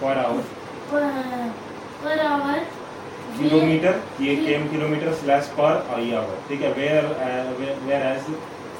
पर 0.02 0.18
आवर 0.24 0.42
पर 0.92 1.02
किलोमीटर 3.36 4.00
ये 4.20 4.34
केम 4.36 4.66
किलोमीटर 4.68 5.12
स्लैश 5.20 5.46
पर 5.58 5.76
आवर 5.90 6.40
ठीक 6.48 6.62
है? 6.62 6.72
Where 6.72 7.06
where 7.86 8.02
as 8.06 8.26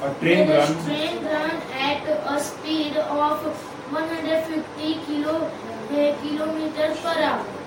a 0.03 0.11
train 0.19 0.49
run 0.49 0.73
train 0.83 1.27
run 1.27 1.61
at 1.83 2.07
a 2.09 2.37
speed 2.47 2.97
of 2.97 3.47
150 3.93 4.93
kilo 5.07 5.33
kilometre 6.21 6.93
per 7.03 7.23
hour 7.23 7.61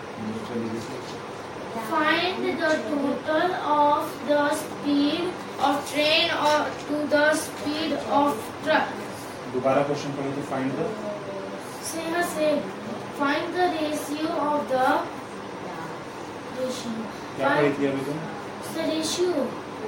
find 1.87 2.47
the 2.61 2.71
total 2.85 3.53
of 3.73 4.15
the 4.29 4.47
speed 4.61 5.61
of 5.65 5.93
train 5.93 6.31
और 6.45 6.71
to 6.89 7.03
the 7.11 7.27
speed 7.43 7.99
of 8.15 8.49
truck 8.65 8.95
दोबारा 9.53 9.83
question 9.83 10.17
पढ़ो 10.17 10.31
तो 10.33 10.43
find 10.51 10.73
the 10.73 10.89
same 11.91 12.23
same 12.31 12.59
find 13.19 13.55
the 13.55 13.71
ratio 13.75 14.35
of 14.47 14.73
the 14.73 14.99
क्या. 17.37 17.49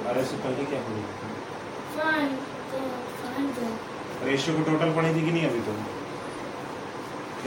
अरे 0.09 0.23
से 0.31 0.37
पहले 0.43 0.65
क्या 0.73 0.79
पढ़ी 0.89 1.01
रेशियो 4.29 4.55
को 4.57 4.63
टोटल 4.71 4.93
पढ़ी 4.95 5.13
थी 5.15 5.25
कि 5.25 5.31
नहीं 5.31 5.45
अभी 5.49 5.61
तुम 5.69 5.77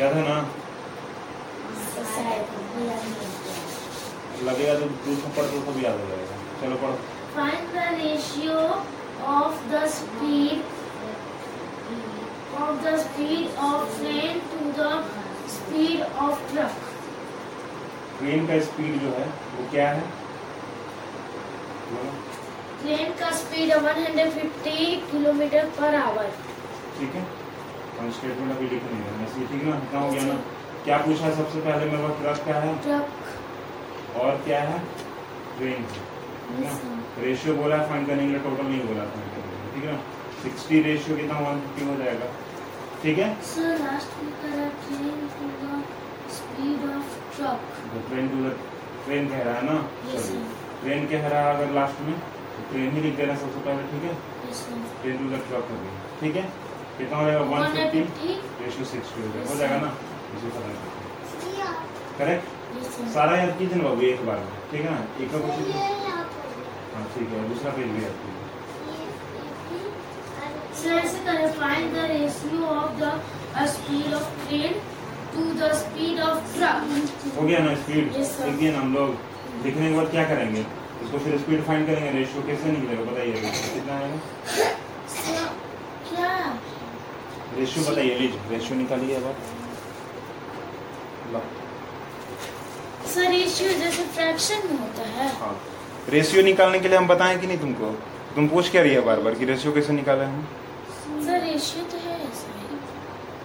याद 0.00 0.12
है 0.16 0.22
ना 0.28 0.36
लगेगा 4.46 4.74
तो 4.80 4.86
दूसरा 5.06 5.30
पढ़ 5.36 5.50
दो 5.54 5.60
तो 5.66 5.72
भी 5.72 5.84
याद 5.84 6.00
हो 6.00 6.06
जाएगा 6.12 6.36
चलो 6.62 6.76
पढ़ो 6.84 6.96
Find 7.34 7.68
the 7.74 7.84
ratio 7.98 8.56
of 9.34 9.60
the 9.68 9.82
speed 9.88 10.64
of 12.64 12.82
the 12.86 12.96
speed 13.04 13.62
of 13.66 13.94
train 13.98 14.42
to 14.50 14.72
the 14.80 14.90
speed 15.54 16.02
of 16.24 16.42
truck. 16.50 16.91
Train 18.22 18.46
का 18.46 18.58
स्पीड 18.64 18.98
जो 19.02 19.08
है 19.14 19.26
वो 19.54 19.68
क्या 19.70 19.86
है? 19.90 20.02
ट्रेन 22.82 23.12
का 23.20 23.30
स्पीड 23.38 23.70
150 23.76 24.74
किलोमीटर 25.10 25.64
पर 25.78 25.94
आवर। 25.94 26.28
ठीक 26.98 27.14
है? 27.14 27.22
हम 27.98 28.10
स्टेटमेंट 28.18 28.50
अभी 28.56 28.68
लिख 28.74 28.84
नहीं 28.90 29.02
है 29.06 29.24
ऐसे 29.24 29.46
ठीक 29.52 29.64
ना? 29.68 29.76
इतना 29.86 30.00
हो 30.00 30.10
गया 30.10 30.22
ना? 30.26 30.36
क्या 30.84 30.96
पूछा 31.06 31.24
है 31.24 31.32
सबसे 31.36 31.60
पहले 31.66 31.90
मेरे 31.90 32.02
पास? 32.02 32.14
ट्रक 32.22 32.44
क्या 32.44 32.60
है? 32.60 32.70
ट्रक। 32.84 34.16
और 34.22 34.40
क्या 34.44 34.60
है? 34.70 34.78
ट्रेन। 35.58 35.86
रेशियो 37.24 37.54
बोला 37.56 37.76
है 37.76 37.88
फाइंड 37.90 38.06
करने 38.06 38.22
के 38.22 38.28
लिए 38.28 38.40
टोटल 38.46 38.66
नहीं 38.70 38.80
बोला 38.86 39.04
था 39.10 39.18
ठीक 39.74 39.84
है 39.84 39.96
सिक्सटी 40.42 40.80
रेशियो 40.82 41.16
कितना? 41.16 41.38
वन 41.48 41.60
फिफ्टी 41.66 41.90
हो 41.90 41.96
जाएगा। 42.04 42.30
ठीक 43.02 43.18
है? 43.18 43.28
सर 43.52 43.78
लास्ट 43.84 44.22
में 44.22 44.32
करा 44.42 44.68
train 44.86 45.28
the 45.36 45.82
speed 46.38 46.88
of 46.96 47.14
truck 47.36 47.58
तो 47.92 47.96
ट्रेन 48.08 48.28
टू 48.32 48.38
द 48.44 48.46
ट्रेन 49.04 49.28
कह 49.28 49.40
रहा 49.46 49.54
है 49.54 49.64
ना? 49.68 49.76
चलिए 50.06 50.22
sir. 50.26 50.42
ट्रेन 50.82 51.06
कह 51.12 51.22
रहा 51.28 51.40
है 51.46 51.54
अगर 51.54 51.68
लास्ट 51.78 52.00
में 52.08 52.16
तो 52.54 52.60
ट्रेन 52.70 52.88
ही 52.96 53.00
लिख 53.06 53.14
देना 53.20 53.34
सबसे 53.42 53.60
पहले 53.68 53.82
ठीक 53.92 54.04
है? 54.08 54.14
ट्रेन 55.02 55.16
टू 55.22 55.26
द 55.34 55.40
ट्रक 55.48 55.64
हो 55.72 55.76
गई 55.84 55.92
ठीक 56.20 56.34
है? 56.36 56.44
कितना 56.98 57.16
हो 57.18 57.24
जाएगा? 57.26 57.44
वन 57.52 57.60
फिफ्टी 57.76 58.00
150 58.00 58.64
रेशियो 58.64 58.84
सिक्सटी 58.92 59.18
हो 59.22 59.28
जाएगा। 59.34 59.48
हो 59.50 59.56
जाएगा 59.60 59.78
ना? 59.86 59.90
इसी 60.36 60.48
तरह. 60.56 60.70
करेक्ट 62.18 62.44
सारा 63.14 63.36
याद 63.36 63.52
कीजिए 63.58 63.76
ना 63.76 63.84
बाबू 63.88 64.02
एक 64.10 64.20
बार 64.26 64.38
में 64.44 64.52
ठीक 64.70 64.82
है 64.82 64.90
ना? 64.90 65.00
एक 65.24 65.28
का 65.32 65.38
क्वेश्चन 65.38 65.64
पर। 65.72 65.78
हाँ 66.94 67.04
ठीक 67.14 67.28
है 67.32 67.48
दूसरा 67.48 67.70
पेज 67.78 67.88
भी 67.96 68.00
कीजिए। 68.20 68.40
सर 70.82 70.92
ऐसे 70.98 71.18
करें 71.26 71.52
find 71.58 71.86
the 71.94 71.98
ratio 72.12 72.60
of 72.66 72.92
the 73.00 73.66
speed 73.72 74.14
of 74.14 74.28
train 74.46 74.72
to 75.34 75.42
the 75.60 75.72
speed 75.74 76.20
of 76.20 76.56
truck 76.56 77.36
हो 77.38 77.46
गया 77.46 77.58
ना 77.58 77.74
स्पीड 77.82 78.12
Yes. 78.12 78.32
लिख 78.46 78.72
ना 78.74 78.80
हम 78.80 78.94
लोग। 78.94 79.16
लिखने 79.64 79.88
के 79.90 79.96
बाद 79.96 80.10
क्या 80.10 80.24
करेंगे? 80.28 80.60
इसको 81.04 81.18
फिर 81.18 81.38
स्पीड 81.38 81.62
फाइंड 81.64 81.86
करेंगे 81.86 82.10
रेशियो 82.18 82.42
कैसे 82.46 82.72
निकलेगा 82.72 83.10
बताइए। 83.10 83.32
कितना 83.74 83.94
आएगा 83.94 84.18
क्या? 86.08 86.30
रेशियो 87.58 87.90
बताइए 87.90 88.18
लीजिए। 88.18 88.40
रेशियो 88.50 88.78
निकालिए 88.78 89.16
अब 89.16 89.26
आप। 89.26 89.36
सर 93.14 93.30
रेशियो 93.30 93.72
जैसे 93.78 94.02
फ्रैक्शन 94.16 94.66
में 94.70 94.78
होता 94.78 95.08
है। 95.08 95.28
हाँ। 95.38 95.54
रेशियो 96.10 96.42
निकालने 96.42 96.80
के 96.80 96.88
लिए 96.88 96.98
हम 96.98 97.06
बताएँ 97.08 97.38
कि 97.38 97.46
नहीं 97.46 97.58
तुमको? 97.58 97.90
तुम 98.34 98.48
पूछ 98.48 98.70
क्या 98.70 98.82
रही 98.82 98.94
है 98.94 99.00
बार 99.00 99.20
बार 99.20 99.34
कि 99.34 99.44
रेशियो 99.44 99.72
कैसे 99.72 99.92
निकाले 99.92 100.24
हम? 100.24 100.46
सर 101.26 101.40
रेशियो 101.40 101.84
तो 101.84 101.98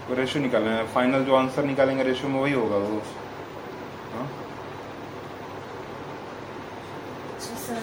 वो 0.10 0.16
रेशियो 0.16 0.42
निकालना 0.44 0.72
है। 0.72 0.86
फाइनल 0.94 1.24
जो 1.26 1.36
आंसर 1.36 1.64
निकालेंगे 1.66 2.04
रेशियो 2.04 2.30
में 2.30 2.40
वही 2.40 2.54
होगा 2.54 2.78
वो। 2.78 3.02
हाँ? 4.14 4.28
अच्छा 7.38 7.74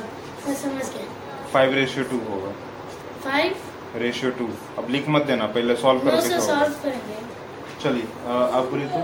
फाइव 1.52 1.74
रेशियो 1.74 2.04
टू 2.04 2.18
होगा। 2.28 2.52
फाइव 3.24 3.50
रेशियो 3.96 4.30
टू 4.38 4.46
अब 4.78 4.88
लिख 4.90 5.08
मत 5.08 5.22
देना 5.26 5.46
पहले 5.54 5.76
सॉल्व 5.76 6.00
करो। 6.00 6.16
करेंगे। 6.82 7.18
चलिए 7.82 8.06
आप 8.32 8.64
बोलिए 8.70 8.88
तो। 8.88 9.00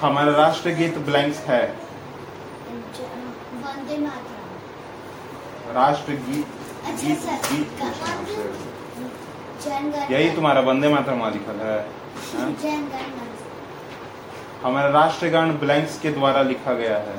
हमारा 0.00 0.32
राष्ट्रगीत 0.36 0.98
ब्लैंक्स 1.06 1.38
है। 1.48 1.62
वंदे 3.64 3.96
मातरम। 3.98 5.74
राष्ट्रगीत 5.74 6.46
अच्छा, 6.86 6.92
गीत 6.98 7.20
गीत 7.52 7.68
पूछना 7.80 8.08
हमसे। 8.08 8.34
जन 8.34 8.42
गण 8.94 9.08
यही 10.10 10.30
तुम्हारा 10.30 10.60
वंदे 10.60 10.88
मातरम 10.88 11.24
लिखल 11.28 11.60
है 11.60 11.78
हाँ? 12.36 12.50
हमारा 14.62 14.88
राष्ट्रगान 14.88 15.52
ब्लैंक्स 15.58 15.98
के 16.00 16.10
द्वारा 16.10 16.42
लिखा 16.42 16.72
गया 16.74 16.96
है। 16.96 17.16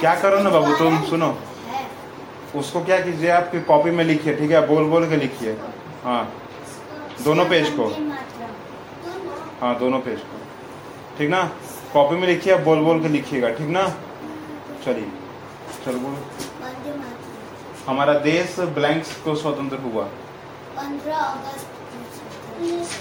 क्या 0.00 0.14
करो 0.14 0.38
ना 0.38 0.50
बाबू, 0.50 0.74
तुम 0.76 1.02
सुनो। 1.04 1.38
उसको 2.56 2.84
क्या 2.84 3.00
कीजिए 3.00 3.30
आपकी 3.30 3.60
कॉपी 3.60 3.90
में 3.90 4.04
लिखिए 4.04 4.34
ठीक 4.36 4.50
है? 4.50 4.66
बोल 4.66 4.84
बोल 4.84 5.08
के 5.08 5.16
लिखिए। 5.16 5.52
हाँ। 6.04 6.32
दोनों 7.24 7.44
पेज 7.44 7.70
को। 7.70 7.86
हाँ 9.60 9.78
दोनों 9.78 10.00
पेज 10.00 10.18
को। 10.18 10.38
ठीक 11.18 11.30
ना? 11.30 11.42
कॉपी 11.92 12.16
में 12.16 12.26
लिखिए 12.28 12.52
आप 12.54 12.60
बोल 12.60 12.78
बोल 12.78 13.02
के 13.02 13.08
लिखिएगा 13.08 13.50
ठीक 13.50 13.68
ना? 13.68 13.88
चलिए। 14.84 15.10
चलो 15.84 15.98
बोलो। 15.98 16.49
हमारा 17.90 18.12
देश 18.24 18.58
ब्लैंक्स 18.74 19.14
को 19.22 19.34
स्वतंत्र 19.34 19.76
हुआ। 19.76 20.02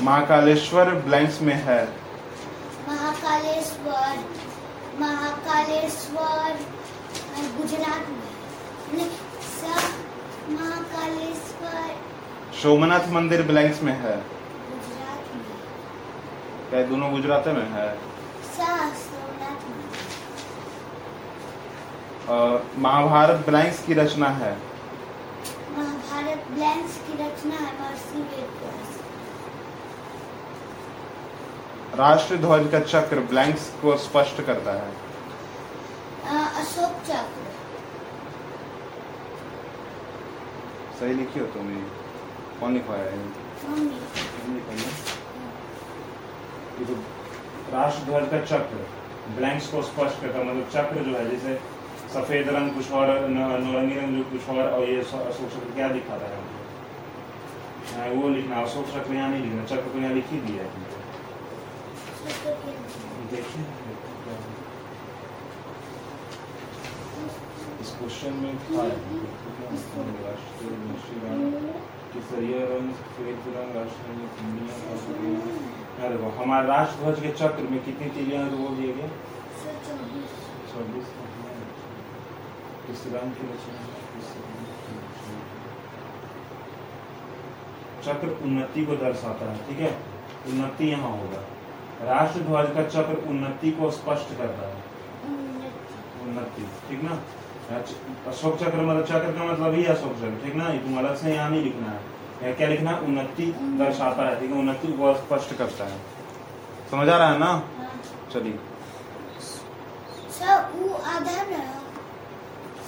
महाकालेश्वर 0.01 0.89
ब्लैंक्स 1.07 1.41
में 1.41 1.53
है। 1.65 1.81
महाकालेश्वर 2.87 4.15
महाकालेश्वर 4.99 6.55
गुजरात 7.57 8.07
में 8.93 9.09
सब 9.49 9.83
महाकालेश्वर। 10.51 11.91
सोमनाथ 12.61 13.05
मंदिर 13.09 13.41
ब्लैंक्स 13.41 13.81
में 13.83 13.93
है। 13.93 14.15
क्या 16.69 16.81
दोनों 16.85 17.11
गुजरात 17.11 17.47
में 17.49 17.67
है? 17.73 17.89
महाभारत 22.79 23.45
ब्लैंक्स 23.45 23.83
की 23.85 23.93
रचना 23.93 24.29
है। 24.39 24.51
महाभारत 25.77 26.47
ब्लैंक्स 26.51 26.97
की 27.07 27.13
रचना 27.23 27.57
है 27.57 27.71
महर्षि 27.79 28.21
वेदव्यास 28.21 28.97
राष्ट्र 31.99 32.37
ध्वज 32.37 32.71
का 32.71 32.79
चक्र 32.85 33.19
ब्लैंक्स 33.29 33.69
को 33.81 33.95
स्पष्ट 33.97 34.41
करता 34.45 34.73
है। 34.73 34.91
अशोक 36.61 36.93
चक्र। 37.07 37.43
सही 40.99 41.13
लिखी 41.13 41.39
हो 41.39 41.45
तुम 41.53 41.69
ये 41.69 41.83
कौन 42.59 42.73
लिखवाया 42.73 43.03
है? 43.03 43.17
ये 46.79 46.85
तो 46.85 46.93
राष्ट्र 47.73 48.03
ध्वज 48.05 48.25
का 48.31 48.39
चक्र 48.45 48.85
ब्लैंक्स 49.37 49.67
को 49.67 49.81
स्पष्ट 49.83 50.21
करता 50.21 50.37
है 50.37 50.43
मतलब 50.45 50.67
चक्र 50.73 51.03
जो 51.03 51.17
है 51.17 51.23
जैसे 51.29 51.51
सफ़ेद 52.13 52.49
रंग 52.55 52.71
कुछ 52.75 52.91
और 52.99 53.07
नौरंगी 53.29 53.95
रंग 53.95 54.23
कुछ 54.31 54.49
और 54.55 54.69
और 54.69 54.87
ये 54.89 54.99
अशोक 55.01 55.49
चक्र 55.55 55.73
क्या 55.75 55.87
दिखाता 55.97 56.31
है 56.33 56.41
हाँ, 57.91 58.07
वो 58.15 58.29
लिखना 58.29 58.61
अशोक 58.61 58.87
चक्र 58.95 59.13
यहाँ 59.15 59.29
नहीं 59.29 59.43
लिखना 59.43 59.63
चक्र 59.65 59.93
तो 59.93 59.99
यहाँ 59.99 60.13
लिख 60.13 60.31
ही 60.31 60.39
दिया 60.47 60.63
है। 60.63 60.87
के 63.31 63.41
क्वेश्चन 67.99 68.33
में 68.41 68.53
हमारे 76.39 76.67
राष्ट्रध्वज 76.67 77.21
के 77.21 77.31
चक्र 77.39 77.63
में 77.71 77.79
कितनी 77.85 78.09
तिलियाँ 78.09 78.43
हैं 78.43 78.51
तो 78.51 78.57
वो 78.57 78.75
दिए 78.75 78.93
गए? 78.93 79.09
सर 80.71 81.28
रंग 82.89 83.31
की 83.31 83.47
रचना? 83.47 83.89
चक्र 88.03 88.27
उन्नति 88.43 88.85
को 88.85 88.95
दर्शाता 88.95 89.51
है 89.51 89.67
ठीक 89.67 89.79
है 89.79 89.91
उन्नति 90.47 90.85
यहाँ 90.85 91.09
होगा 91.11 91.41
राष्ट्रध्वज 92.03 92.69
का 92.75 92.83
चक्र 92.89 93.15
उन्नति 93.29 93.71
को 93.71 93.89
स्पष्ट 93.91 94.37
करता 94.37 94.67
है 94.67 94.77
उन्नति 96.23 96.67
ठीक 96.89 97.03
ना 97.03 97.19
अशोक 98.27 98.55
चक्र 98.57 98.81
मतलब 98.81 99.05
चक्र 99.05 99.31
का 99.31 99.43
मतलब 99.43 99.73
ही 99.73 99.83
अशोक 99.87 100.13
चक्र 100.13 100.39
ठीक 100.43 100.55
ना 100.55 100.69
ये 100.69 100.79
तुम 100.79 100.97
अलग 100.97 101.15
से 101.15 101.33
यहाँ 101.33 101.49
नहीं 101.49 101.63
लिखना 101.63 101.91
है 101.91 101.99
यहाँ 102.41 102.55
क्या 102.55 102.67
लिखना 102.67 102.91
है 102.91 103.01
उन्नति 103.01 103.45
दर्शाता 103.77 104.29
है 104.29 104.39
ठीक 104.39 104.51
है 104.51 104.59
उन्नति 104.59 104.93
को 104.93 105.13
स्पष्ट 105.15 105.57
करता 105.57 105.85
है 105.85 105.99
समझ 106.91 107.07
आ 107.09 107.17
रहा 107.17 107.29
है 107.29 107.39
ना 107.39 107.51
चलिए 108.33 108.57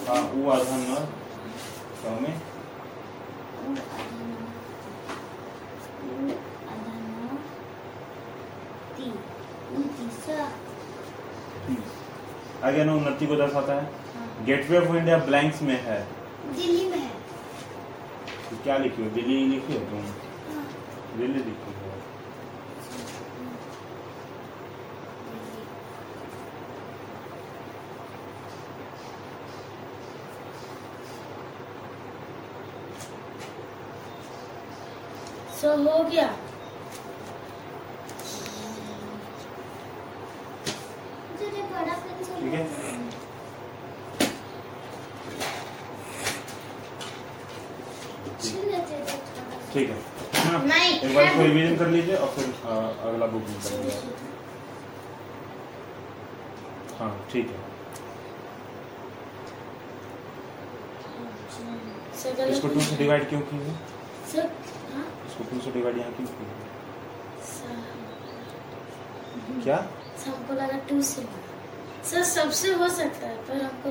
हाँ 0.07 0.21
आधा 0.51 0.77
न? 0.77 1.07
में? 2.21 2.41
आगे 12.63 12.83
ना 12.83 12.93
उन्नति 12.93 13.27
को 13.27 13.35
दर्शाता 13.35 13.73
है। 13.73 13.83
हाँ। 13.83 14.45
गेटवे 14.45 14.77
ऑफ़ 14.77 14.95
इंडिया 14.95 15.17
ब्लैंक्स 15.17 15.61
में 15.61 15.81
है। 15.83 15.99
दिल्ली 16.55 16.89
में 16.89 16.97
है। 16.97 17.11
तो 18.49 18.63
क्या 18.63 18.77
लिखी 18.77 19.03
हो? 19.03 19.09
दिल्ली 19.09 19.45
लिखी 19.45 19.73
हो 19.73 19.79
तुम? 19.79 20.01
हाँ। 20.55 20.65
दिल्ली 21.17 21.37
लिखी 21.37 21.49
हो 21.49 21.71
सो 35.61 35.69
हो 35.69 36.03
गया। 36.03 36.27
मुझे 41.31 41.61
बड़ा 41.73 41.95
पेंसिल 42.03 42.35
ठीक 42.41 42.53
है। 42.53 42.61
सा। 42.67 42.99
ठीक 49.73 49.89
है। 49.89 49.97
नहीं, 50.67 50.99
एक 50.99 51.15
बार 51.15 51.23
इसको 51.25 51.41
रिवीजन 51.43 51.75
कर 51.77 51.87
लीजिए 51.87 52.15
और 52.15 52.27
फिर 52.35 52.45
अगला 53.09 53.25
बुक 53.33 53.43
कर 53.43 53.83
लीजिए। 53.83 54.15
हाँ 56.99 57.11
ठीक 57.31 57.47
है। 57.49 57.69
इसको 62.49 62.67
टू 62.67 62.79
से 62.81 62.95
डिवाइड 62.97 63.29
क्यों 63.29 63.41
की 63.41 63.57
है 63.57 63.75
सर 64.33 64.45
हाँ 64.45 64.70
इसको 65.41 65.55
टू 65.55 65.61
से 65.61 65.71
डिवाइड 65.71 65.97
यहाँ 65.97 66.11
क्यों 66.13 66.27
की 66.27 66.45
है 66.45 66.55
क्या? 69.63 69.77
सर, 70.17 70.29
हमको 70.29 70.53
लगा 70.53 70.77
टू 70.89 71.01
से 71.01 71.21
सर 72.09 72.23
सबसे 72.23 72.73
हो 72.73 72.87
सकता 72.89 73.27
है 73.27 73.35
पर 73.47 73.61
हमको 73.63 73.89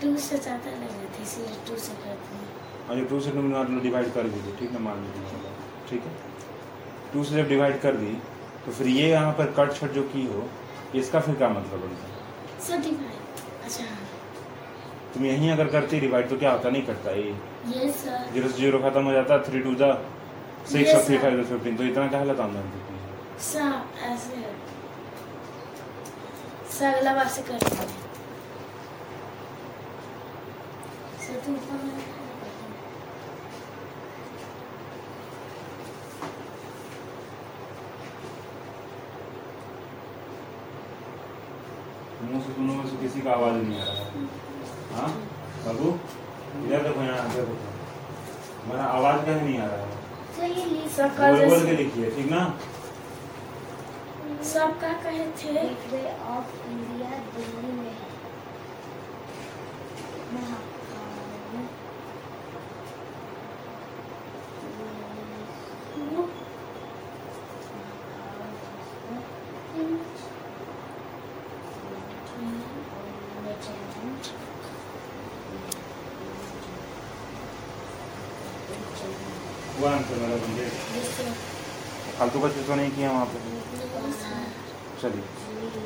टू 0.00 0.16
से 0.18 0.36
ज़्यादा 0.38 0.70
लग 0.70 0.92
रहा 0.92 1.08
था 1.14 1.22
इसलिए 1.22 1.58
टू 1.68 1.76
से 1.76 1.92
करते 2.04 2.36
हैं 2.36 2.46
अरे 2.90 3.04
टू 3.04 3.20
से 3.20 3.30
तुम 3.30 3.80
डिवाइड 3.82 4.12
कर 4.14 4.28
दीजिए 4.34 4.56
ठीक 4.58 4.70
है 4.72 4.80
मान 4.82 5.02
लीजिए। 5.02 5.52
ठीक 5.90 6.02
है? 6.02 6.12
टू 7.12 7.24
से 7.24 7.34
जब 7.34 7.48
डिवाइड 7.48 7.80
कर 7.80 7.96
दी 7.96 8.12
तो 8.66 8.72
फिर 8.72 8.86
ये 8.88 9.08
यहाँ 9.10 9.32
पर 9.38 9.46
कट 9.58 9.72
छट 9.80 9.92
जो 9.92 10.02
की 10.14 10.26
हो 10.26 10.48
इसका 11.00 11.20
फिर 11.20 11.34
क्या 11.34 11.48
मतलब 11.48 11.80
बनता 11.80 12.04
है? 12.04 12.12
सर 12.68 12.76
डिवाइड 12.88 13.64
अच्छा 13.64 13.84
हाँ। 13.84 13.98
तुम 15.14 15.24
यहीं 15.24 15.50
अगर 15.50 15.66
करती 15.72 16.00
डिवाइड 16.00 16.28
तो 16.30 16.36
क्या 16.38 16.50
होता? 16.52 16.70
नहीं 16.70 16.82
करता 16.86 17.10
ये? 17.10 17.34
ये 17.74 17.90
सर 17.92 18.30
ज़ीरो 18.32 18.48
से 18.48 18.56
ज़ीरो 18.56 18.78
खत्म 18.80 19.02
हो 19.04 19.12
जाता 19.12 19.38
थ्री 19.48 19.60
टू 19.60 19.74
जा 19.74 19.92
सिक्स 20.66 20.94
और 20.94 21.04
थ्री. 21.04 21.18
फाइव 21.18 21.42
फिफ्टीन 21.50 21.76
तो 21.76 21.84
इतना 21.84 22.06
क्या 22.08 22.22
की 22.74 23.40
सर 23.44 23.72
ऐसे 24.10 24.36
है 24.36 24.54
सर 26.78 26.94
अगला 26.94 27.14
बार 27.14 27.28
से 27.36 27.42
हैं 27.42 27.88
सर 31.26 31.40
तुम 31.46 31.54
ऊपर 31.54 31.84
है। 31.86 32.06
मुँह 42.22 42.40
से 42.42 42.52
दोनों 42.52 42.74
में 42.74 42.86
से 42.90 42.96
किसी 43.02 43.20
का 43.22 43.32
आवाज़ 43.32 43.54
नहीं 43.56 43.80
आ 43.80 43.84
रहा 43.84 43.94
है 43.94 44.26
हाँ 44.94 45.10
बाबू 45.66 45.90
इधर 46.64 46.82
देखो 46.82 47.02
यहाँ 47.02 47.26
इधर 47.26 47.44
देखो 47.44 47.54
हमारा 48.64 48.84
आवाज़ 48.96 49.24
कहीं 49.26 49.42
नहीं 49.42 49.58
आ 49.58 49.66
रहा 49.66 49.76
है 49.76 49.97
बोल 50.38 51.48
बोल 51.50 51.64
के 51.66 51.72
लिखिए 51.76 52.10
ठीक 52.10 52.30
ना? 52.30 52.42
सब 54.52 54.78
क्या 54.80 54.92
कहे 55.04 55.24
थे? 55.40 55.54
ऑफ़ 56.36 56.54
इंडिया 56.70 57.10
दिल्ली 57.36 57.72
में 57.78 57.90
है। 57.90 58.06
वो 79.80 79.86
आंसर 79.86 80.16
मेरा 80.20 80.36
बंदे। 80.44 80.64
फालतू 82.18 82.40
का 82.40 82.48
चीज़ 82.54 82.66
तो 82.66 82.74
नहीं 82.74 82.90
किया 82.96 83.10
वहाँ 83.12 83.26
पे। 83.26 83.38
चलिए 85.02 85.24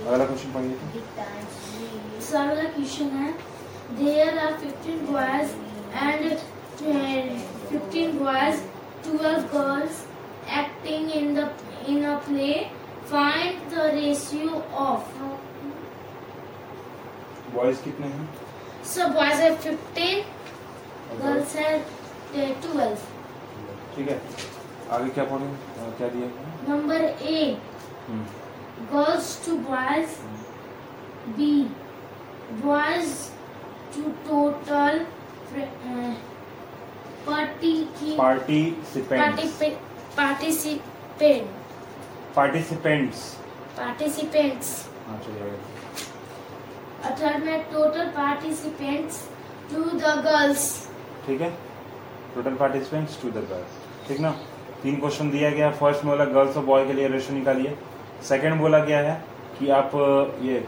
अगला 0.09 0.25
क्वेश्चन 0.25 0.53
पढ़िए 0.53 0.77
So 2.29 2.37
अगला 2.39 2.65
क्वेश्चन 2.77 3.09
है 3.17 3.31
there 3.99 4.39
are 4.39 4.53
15 4.63 4.99
boys 5.11 5.51
and 6.03 6.23
15 7.73 8.19
boys 8.23 8.59
12 9.09 9.45
girls 9.55 9.97
acting 10.61 11.11
in 11.21 11.35
the 11.35 11.39
in 11.89 12.05
a 12.05 12.17
play 12.29 12.51
find 13.13 13.71
the 13.75 13.87
ratio 13.95 14.63
of 14.89 15.07
boys 17.55 17.79
कितने 17.85 18.07
हैं? 18.07 18.29
सो 18.95 19.09
बॉयज़ 19.15 19.41
है 19.43 19.51
15 19.63 20.19
गर्ल्स 21.23 21.57
है 21.57 21.73
12 22.37 23.11
ठीक 23.97 24.09
है? 24.09 24.21
आगे 24.97 25.11
क्या 25.17 25.25
पढ़े? 25.25 25.47
क्या 25.99 26.09
दिया? 26.09 26.29
Number 26.69 27.05
A 27.05 27.57
girls 28.93 29.29
to 29.47 29.57
boys 29.69 30.17
B 31.37 31.53
boys 32.63 33.13
to 33.95 34.03
total 34.29 35.05
party 37.27 37.73
की 37.99 38.17
पार्टिसिपेंट्स 38.17 39.63
पार्टिसिपेंट 40.17 41.51
पार्टिसिपेंट्स 42.37 43.21
पार्टिसिपेंट्स 43.77 44.71
हाँ। 45.09 45.19
और 47.05 47.17
थर्ड 47.21 47.45
में 47.45 47.63
total 47.73 48.09
participants 48.17 49.23
to 49.73 49.85
the 49.85 50.17
girls 50.27 50.67
ठीक 51.27 51.41
है? 51.41 51.51
Total 52.35 52.55
participants 52.57 53.21
to 53.23 53.31
the 53.31 53.47
girls 53.51 53.82
ठीक 54.09 54.21
ना? 54.21 54.31
तीन 54.83 54.97
क्वेश्चन 55.01 55.31
दिया 55.31 55.51
गया। 55.51 55.71
फ़र्स्ट 55.71 56.05
में 56.05 56.13
बोला 56.13 56.25
गर्ल्स 56.33 56.57
और 56.57 56.65
बॉय 56.65 56.87
के 56.87 56.93
लिए 56.93 57.09
रेशो 57.09 57.35
निकालिए. 57.35 57.77
सेकंड 58.29 58.61
बोला 58.61 58.79
गया 58.79 58.99
है 59.01 59.25
कि 59.59 59.69
आप 59.71 59.91
ये 60.43 60.65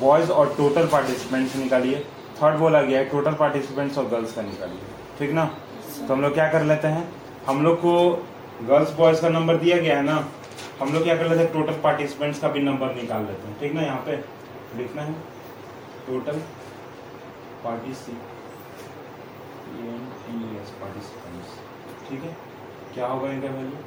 बॉयज़ 0.00 0.30
और 0.32 0.54
टोटल 0.56 0.86
पार्टिसिपेंट्स 0.86 1.56
निकालिए। 1.56 2.04
थर्ड 2.42 2.56
बोला 2.58 2.80
गया 2.82 2.98
है 2.98 3.04
टोटल 3.08 3.34
पार्टिसिपेंट्स 3.34 3.98
और 3.98 4.06
गर्ल्स 4.08 4.32
का 4.32 4.42
निकालिए. 4.42 4.80
ठीक 5.18 5.30
ना? 5.30 5.44
तो 6.08 6.14
हम 6.14 6.22
लोग 6.22 6.34
क्या 6.34 6.48
कर 6.52 6.62
लेते 6.62 6.88
हैं? 6.88 7.08
हम 7.46 7.62
लोग 7.64 7.76
को 7.76 7.92
गर्ल्स 8.62 8.92
बॉयज़ 8.96 9.20
का 9.22 9.28
नंबर 9.28 9.56
दिया 9.56 9.76
गया 9.76 9.96
है 9.96 10.02
ना? 10.02 10.16
हम 10.80 10.92
लोग 10.92 11.02
क्या 11.02 11.16
कर 11.16 11.28
लेते 11.28 11.42
हैं? 11.42 11.52
टोटल 11.52 11.80
पार्टिसिपेंट्स 11.82 12.40
का 12.40 12.48
भी 12.48 12.60
नंबर 12.60 12.94
निकाल 12.94 13.24
लेते 13.24 13.48
हैं। 13.48 13.58
ठीक 13.60 13.72
ना? 13.72 13.82
यहाँ 13.82 14.02
पे 14.06 14.16
लिखना 14.78 15.02
है। 15.02 15.12
टोटल 16.06 16.40
पार्टिसिपेंट्स 20.80 21.50
पार्टिसिपेंट्स 21.64 22.08
ठीक 22.08 22.22
है? 22.22 22.36
क्या 22.94 23.06
होगा 23.06 23.30
इनका 23.32 23.48
value 23.56 23.78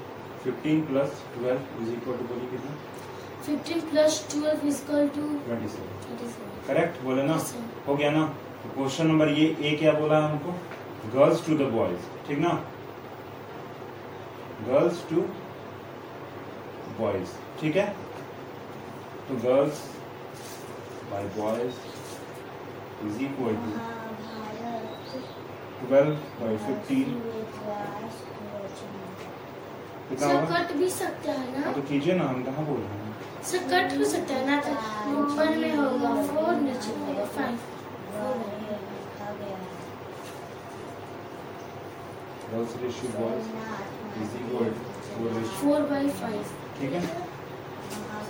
15 0.46 0.82
plus 0.88 1.22
12 1.38 1.82
is 1.82 1.90
equal 1.94 2.18
to 2.18 2.26
बोलिए 2.34 2.50
कितना? 2.52 2.72
Fifteen 3.46 3.80
plus 3.90 4.20
twelve 4.32 4.68
is equal 4.68 5.08
to 5.16 5.28
twenty 5.46 5.68
seven 5.76 6.68
correct 6.68 7.02
बोले 7.04 7.24
ना? 7.24 7.38
हो 7.88 7.96
गया 7.96 8.12
ना? 8.12 8.26
तो 8.64 8.70
क्वेश्चन 8.74 9.08
नंबर 9.08 9.30
ये 9.40 9.46
ए 9.62 9.76
क्या 9.80 9.92
बोला 10.00 10.18
है 10.20 10.32
हमको? 10.32 10.52
गर्ल्स 11.16 11.46
टू 11.46 11.58
द 11.58 11.70
बॉयज़ 11.76 12.10
ठीक 12.28 12.40
ना? 12.40 12.50
गर्ल्स 14.68 15.04
टू 15.10 15.22
बॉयज़ 17.00 17.38
ठीक 17.62 17.76
है? 17.78 17.88
तो 19.28 19.36
girls 19.48 19.84
by 21.12 21.24
boys 21.38 21.76
is 23.08 23.22
equal 23.24 23.56
to 23.66 23.99
twelve 25.82 26.14
by 26.42 26.58
fifteen 26.66 27.08
कितना 30.10 30.28
होगा? 30.28 30.60
कट 30.60 30.72
भी 30.78 30.90
सकता 30.90 31.32
है 31.32 31.52
हाँ, 31.56 31.66
ना 31.66 31.72
तो 31.74 31.82
कीजिए 31.90 32.14
ना 32.20 32.28
हम 32.30 32.44
कहाँ 32.44 32.66
बोल 32.66 32.80
रहे 32.80 33.00
हैं? 33.00 33.44
सर 33.50 33.68
कट 33.74 33.98
हो 33.98 34.06
सकता 34.14 34.34
है 34.34 34.46
ना 34.50 34.56
तो 34.62 34.72
ऊपर 35.24 35.58
में 35.58 35.76
होगा 35.76 36.14
फोर 36.30 36.54
नीचे 36.62 36.96
होगा 37.02 37.26
five 37.36 37.58
girls 42.52 42.76
ratio 42.84 43.12
boys 43.18 43.50
is 44.24 44.36
equal 44.38 44.70
to 44.78 44.86
four 45.10 45.32
ratio 45.34 45.60
four 45.62 45.82
by 45.92 46.10
ठीक 46.80 46.94
है? 46.94 47.02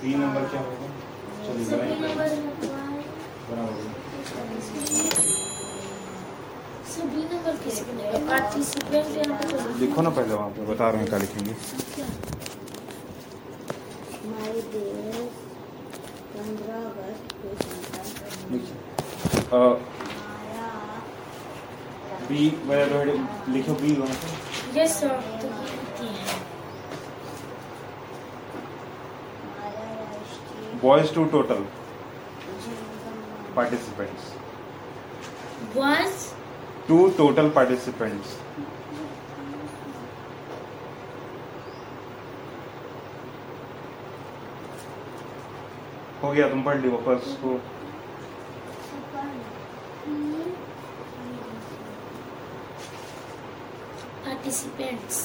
बी 0.01 0.15
नंबर 0.15 0.47
क्या 0.53 0.61
होगा? 0.61 0.89
चलिए 1.45 1.65
नंबर 2.01 2.29
बराबर 3.49 3.83
तो 6.99 7.05
लिखो 9.79 10.01
ना 10.01 10.09
पहले 10.09 10.33
वहाँ 10.33 10.49
पे 10.55 10.65
बता 10.65 10.89
रहे 10.89 10.99
हैं 11.01 11.09
क्या 11.09 11.19
लिखेंगे। 11.19 11.53
बी 22.29 22.47
वगैरह 22.67 23.03
लिखो 23.53 23.73
बी 23.81 23.91
वहाँ 23.99 24.15
पे। 24.23 24.27
यस 24.79 24.99
सर 24.99 25.13
तो 25.41 25.47
boys 30.83 31.13
to 31.15 31.23
total 31.31 31.65
participants 33.55 34.23
boys 35.75 36.28
to 36.89 36.97
total 37.17 37.49
participants 37.51 38.37
हो 46.23 46.31
गया 46.31 46.47
तुम 46.49 46.63
पढ़ 46.63 46.77
ली 46.77 46.89
वापस 46.89 47.27
उसको 47.27 47.53
पार्टिसिपेंट्स 54.25 55.21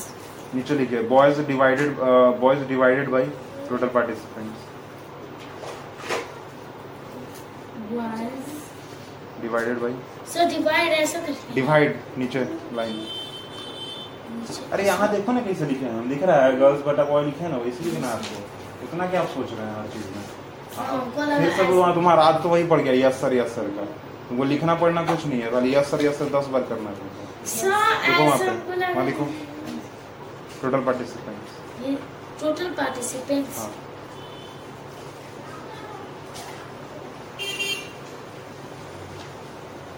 नीचे 0.54 0.74
लिखिए 0.74 1.02
boys 1.08 1.40
divided 1.46 1.96
boys 2.40 2.66
divided 2.68 3.08
by 3.10 3.24
total 3.68 3.88
participants 3.90 4.72
boys 7.92 8.43
divided 9.44 9.78
by 9.80 9.92
sir 10.34 10.48
divide 10.50 10.92
ऐसा 10.92 11.18
डिवाइड 11.54 12.00
नीचे 12.18 12.44
लाइन 12.76 12.96
अरे 14.72 14.84
यहाँ 14.86 15.10
देखो 15.10 15.32
ना 15.32 15.40
कैसे 15.40 15.66
लिखे 15.66 15.86
हैं। 15.86 16.04
लिख 16.08 16.22
रहा 16.22 16.44
है 16.44 16.56
गर्ल्स 16.60 16.82
बटा 16.86 17.04
बॉय 17.10 17.24
लिखे 17.24 17.48
ना 17.48 17.56
वैसे 17.58 17.84
लिखना 17.84 18.06
है 18.06 18.12
आपको। 18.14 18.84
इतना 18.84 19.06
क्या 19.10 19.20
आप 19.20 19.28
सोच 19.34 19.52
रहे 19.52 19.66
हैं 19.66 19.74
हर 19.76 19.86
चीज़ 19.92 20.06
में? 20.14 20.22
फिर 21.40 21.52
सब 21.56 21.70
वहाँ 21.70 21.94
तुम्हारा 21.94 22.22
आज 22.22 22.42
तो 22.42 22.48
वही 22.48 22.64
पड़ 22.68 22.80
गया 22.80 22.94
यस 23.06 23.20
सर 23.20 23.34
यस 23.34 23.54
सर 23.54 23.68
का। 23.76 23.84
तुमको 24.28 24.44
लिखना 24.44 24.74
पढ़ना 24.82 25.02
कुछ 25.04 25.26
नहीं 25.26 25.40
है 25.42 25.50
खाली 25.50 25.74
यस 25.74 25.90
सर 25.90 26.04
यस 26.04 26.18
सर 26.18 26.28
दस 26.38 26.46
बार 26.54 26.62
करना 26.70 26.90
है 26.90 26.96
लिखो 26.96 28.24
वहाँ 28.24 28.38
पे। 28.38 28.92
वहाँ 28.92 29.04
लिखो। 29.06 29.24
टोटल 30.62 30.84
पार्टिसिपेंट्स 30.84 32.42
टोटल 32.42 32.70
पार्टिसिपेंट्स 32.78 33.58
हाँ। 33.58 33.70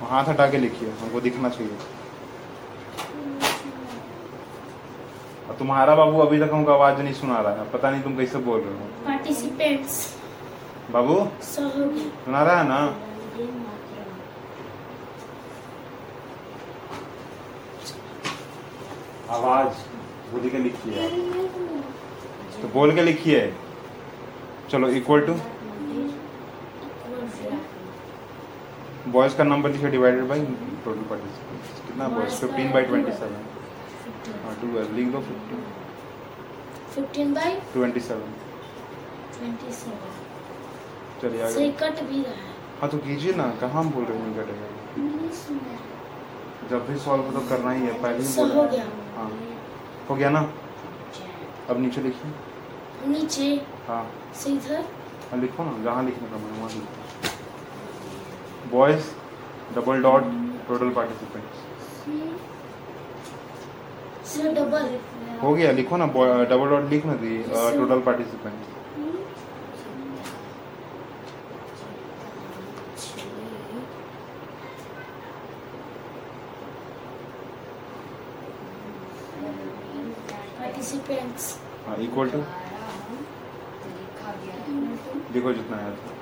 हाथ 0.07 0.29
हटा 0.29 0.47
के 0.51 0.59
लिखिए 0.59 0.91
हमको 1.01 1.21
दिखना 1.21 1.49
चाहिए। 1.49 1.77
और 5.49 5.55
तुम्हारा 5.59 5.95
बाबू 5.95 6.21
अभी 6.21 6.39
तक 6.41 6.51
हमको 6.53 6.73
आवाज़ 6.73 7.03
नहीं 7.03 7.15
सुना 7.15 7.41
रहा 7.41 7.53
है 7.55 7.71
पता 7.73 7.91
नहीं 7.91 8.03
तुम 8.03 8.17
कैसे 8.17 8.39
बोल 8.47 8.61
रहे 8.61 8.75
हो। 8.75 8.87
पार्टिसिपेंट्स 9.07 9.99
बाबू? 10.93 11.17
सुना 11.45 12.43
रहा 12.43 12.59
है 12.59 12.69
ना? 12.69 12.81
आवाज़ 19.37 19.85
बोल 20.33 20.49
के 20.51 20.59
लिखिए। 20.59 21.09
तो 22.63 22.69
बोल 22.75 22.95
के 22.95 23.03
लिखिए। 23.03 23.41
चलो 24.71 24.89
इक्वल 24.91 25.21
टू 25.27 25.35
बॉयज़ 29.15 29.37
का 29.37 29.45
नंबर 29.45 29.71
लिखिए 29.71 29.91
डिवाइडेड 29.91 30.25
बाई 30.29 30.41
टोटल 30.85 31.03
पार्टिसिपेंट्स 31.11 31.81
कितना 31.87 32.09
boys 32.15 32.35
fifteen 32.41 32.73
by 32.73 32.83
twenty 32.85 33.13
seven 33.19 33.45
हाँ 34.45 34.55
टू 34.61 34.67
लिख 34.97 35.09
दो 35.13 35.21
fifteen 35.29 35.63
fifteen 36.95 37.33
by 37.35 37.55
twenty 37.73 38.01
seven 38.09 38.33
twenty 39.39 39.73
seven 39.73 40.25
चलिए 41.23 41.43
आगे। 41.43 41.71
कट 41.83 42.03
भी 42.09 42.23
रहा 42.23 42.33
है। 42.33 42.55
हाँ 42.81 42.89
तो 42.91 42.99
कीजिए 43.07 43.33
ना 43.35 43.47
कहाँ 43.61 43.83
हम 43.83 43.91
बोल 43.91 44.05
रहे 44.05 44.19
हैं 44.19 44.35
कटेगा 44.39 45.03
इंग्लिश 45.05 45.47
में 45.51 45.79
जब 46.71 46.87
भी 46.89 46.99
सॉल्व 47.07 47.31
तो 47.33 47.41
करना 47.49 47.71
ही 47.73 47.87
है 47.87 47.93
पहले 48.03 48.25
ही 48.27 48.35
बोल 48.37 48.51
हो 48.53 48.63
गया। 48.75 48.85
हाँ। 49.17 49.31
हो 50.11 50.15
गया 50.17 50.31
ना? 50.31 50.41
अब 51.71 51.81
नीचे 51.81 52.01
लिखिए। 52.03 53.09
नीचे। 53.13 53.49
हाँ। 53.89 54.05
से 54.43 54.51
इधर 54.53 54.85
हाँ 55.31 55.41
लिखो 55.41 55.65
ना 55.65 55.83
जहाँ 55.85 56.03
लिखने 56.05 56.29
का 56.31 56.37
मन 56.37 56.59
वहाँ 56.61 56.71
लिखो। 56.75 57.06
Boys 58.73 59.11
double 59.77 60.03
dot 60.03 60.25
total 60.69 60.91
double 64.55 64.99
हो 65.43 65.53
गया 65.55 65.73
लिखो 65.73 65.97
ना 65.97 66.07
डबल 66.07 66.69
डॉट 66.71 66.91
लिख 66.91 67.07
ना 67.07 67.15
दी 67.17 67.37
टोटल 67.49 68.01
हाँ 81.87 81.97
इक्वल 81.99 82.31
टू 82.31 82.39
लिखो 85.35 85.53
जितना 85.53 85.77
है 85.77 85.91
तो। 85.97 86.16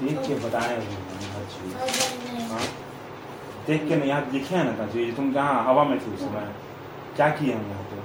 देख 0.00 0.18
के 0.26 0.34
बताए 0.44 0.76
नहीं 0.78 2.48
हाँ 2.50 2.66
देख 3.66 3.88
के 3.88 3.96
नहीं 3.96 4.08
यहाँ 4.08 4.28
लिखे 4.32 4.54
है 4.54 4.64
ना 4.78 4.86
चीज़ 4.86 5.14
तुम 5.16 5.32
कहाँ 5.34 5.64
हवा 5.64 5.84
में 5.84 5.98
थे 5.98 6.14
उस 6.14 6.20
समय। 6.20 6.52
क्या 7.16 7.28
किए 7.36 7.52
हम 7.54 7.66
यहाँ 7.70 7.82
पे? 7.90 8.02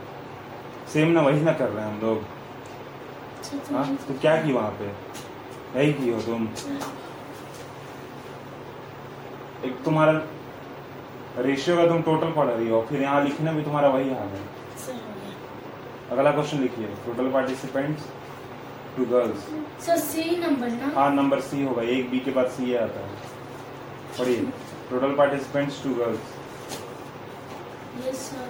सेम 0.93 1.11
ना 1.11 1.21
वही 1.21 1.41
ना 1.41 1.53
कर 1.53 1.69
रहे 1.69 1.85
हैं 1.85 1.91
हम 1.93 1.99
लोग। 2.01 2.17
अच्छा, 3.53 3.75
हाँ? 3.75 3.85
तो 3.95 4.13
तो 4.13 4.19
क्या 4.19 4.35
की 4.43 4.53
वहाँ 4.53 4.71
पे? 4.79 4.87
यही 5.79 5.93
की 5.93 6.09
हो 6.11 6.21
तुम। 6.21 6.47
एक 9.69 9.81
तुम्हारा 9.85 10.13
रेशियो 11.45 11.75
का 11.77 11.87
तुम 11.87 12.01
टोटल 12.01 12.31
पढ़ 12.35 12.47
रही 12.49 12.69
हो 12.69 12.81
फिर 12.89 13.01
यहाँ 13.01 13.23
लिखने 13.23 13.51
में 13.51 13.63
तुम्हारा 13.63 13.89
वही 13.89 14.09
हाल 14.09 14.27
है। 14.27 14.41
अगला 16.11 16.31
क्वेश्चन 16.31 16.59
लिखिए 16.59 16.87
total 17.05 17.31
participants 17.31 18.03
to 18.99 19.05
girls 19.11 19.49
sir 19.85 19.97
C 20.05 20.23
number 20.37 20.69
ना 20.69 20.91
हाँ 20.95 21.09
नंबर 21.15 21.39
सी 21.41 21.63
होगा। 21.63 21.83
एक 21.95 22.09
बी 22.11 22.19
के 22.19 22.31
बाद 22.31 22.47
सी 22.51 22.73
आता 22.75 22.99
है। 23.01 23.11
पढ़िए। 24.17 24.41
Total 24.89 25.15
participants 25.17 25.83
to 25.83 25.93
girls 25.95 26.23
yes 28.07 28.21
sir 28.29 28.47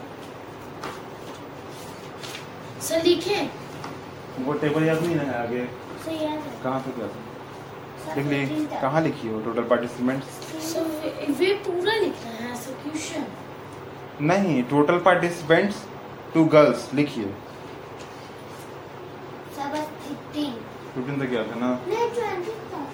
sir 2.88 3.04
लिखे। 3.04 3.42
वो 4.46 4.54
टेबल 4.62 4.84
याद 4.84 5.02
नहीं 5.04 5.16
है 5.16 5.34
आगे। 5.40 5.66
सही 6.06 6.24
याद 6.24 6.40
है। 6.40 6.62
कहाँ 6.64 6.80
पे 6.80 6.92
क्या 6.92 7.08
लिख 8.16 8.26
ली 8.26 8.66
कहाँ 8.72 9.02
लिखी 9.04 9.28
हो 9.28 9.40
टोटल 9.42 9.64
पार्टिसिपेंट्स 9.70 10.28
सर 10.72 10.84
वे, 11.40 11.54
पूरा 11.66 11.94
लिखना 11.96 12.32
है 12.38 12.52
ऐसा 12.52 12.72
क्वेश्चन 12.84 13.26
नहीं 14.28 14.64
टोटल 14.70 15.00
पार्टिसिपेंट्स 15.06 15.84
टू 16.34 16.44
गर्ल्स 16.56 16.90
लिखिए। 16.94 17.34
15 21.00 21.20
तक 21.20 21.30
गया 21.32 21.44
था 21.44 21.56
ना? 21.60 21.68
नहीं 21.88 22.08
20 22.16 22.56
तक 22.72 22.88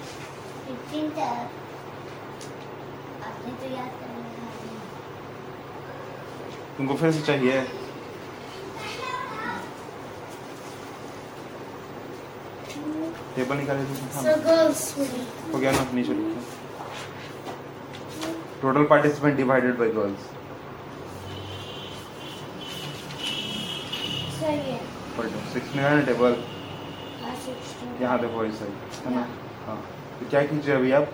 15 0.92 1.10
तक 1.16 1.22
आपने 3.28 3.52
तो 3.62 3.68
याद 3.76 3.92
कर 4.00 4.08
लिया। 4.16 4.44
तुमको 6.78 6.94
फिर 7.02 7.12
से 7.12 7.22
चाहिए? 7.32 7.56
टेबल 13.36 13.58
निकाले 13.58 13.84
तो 13.84 13.94
हो 15.54 15.60
गया 15.60 15.72
ना? 15.72 15.82
नीचे 15.94 16.14
total 18.62 18.84
participant 18.90 19.36
divided 19.38 19.78
by 19.80 19.90
girls 20.00 20.34
six 25.54 25.76
में 25.76 25.84
है 25.84 26.06
टेबल 26.06 26.34
यहाँ 28.02 28.20
देखो 28.22 28.46
ऐसा 28.46 28.66
ही 28.66 28.72
है 29.06 29.14
ना? 29.16 29.26
हाँ। 29.68 29.78
तो 30.20 30.30
क्या 30.30 30.42
कीजिए 30.52 30.76
अभी 30.76 30.92
आप? 31.00 31.08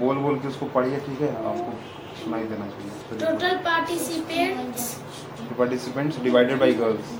बोल 0.00 0.16
बोल 0.24 0.38
के 0.38 0.48
उसको 0.48 0.66
पढ़िए 0.74 0.98
ठीक 1.06 1.20
है? 1.20 1.30
आपको 1.50 1.72
सुनाई 2.22 2.44
देना 2.52 2.66
चाहिए। 2.66 3.20
Total 3.24 3.56
participants 3.64 4.92
participants 5.58 6.20
divided 6.22 6.58
by 6.60 6.72
girls 6.82 7.16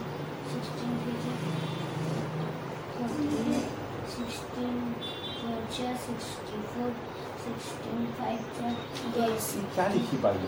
क्या 9.75 9.87
लिखी 9.89 10.17
पाई 10.23 10.39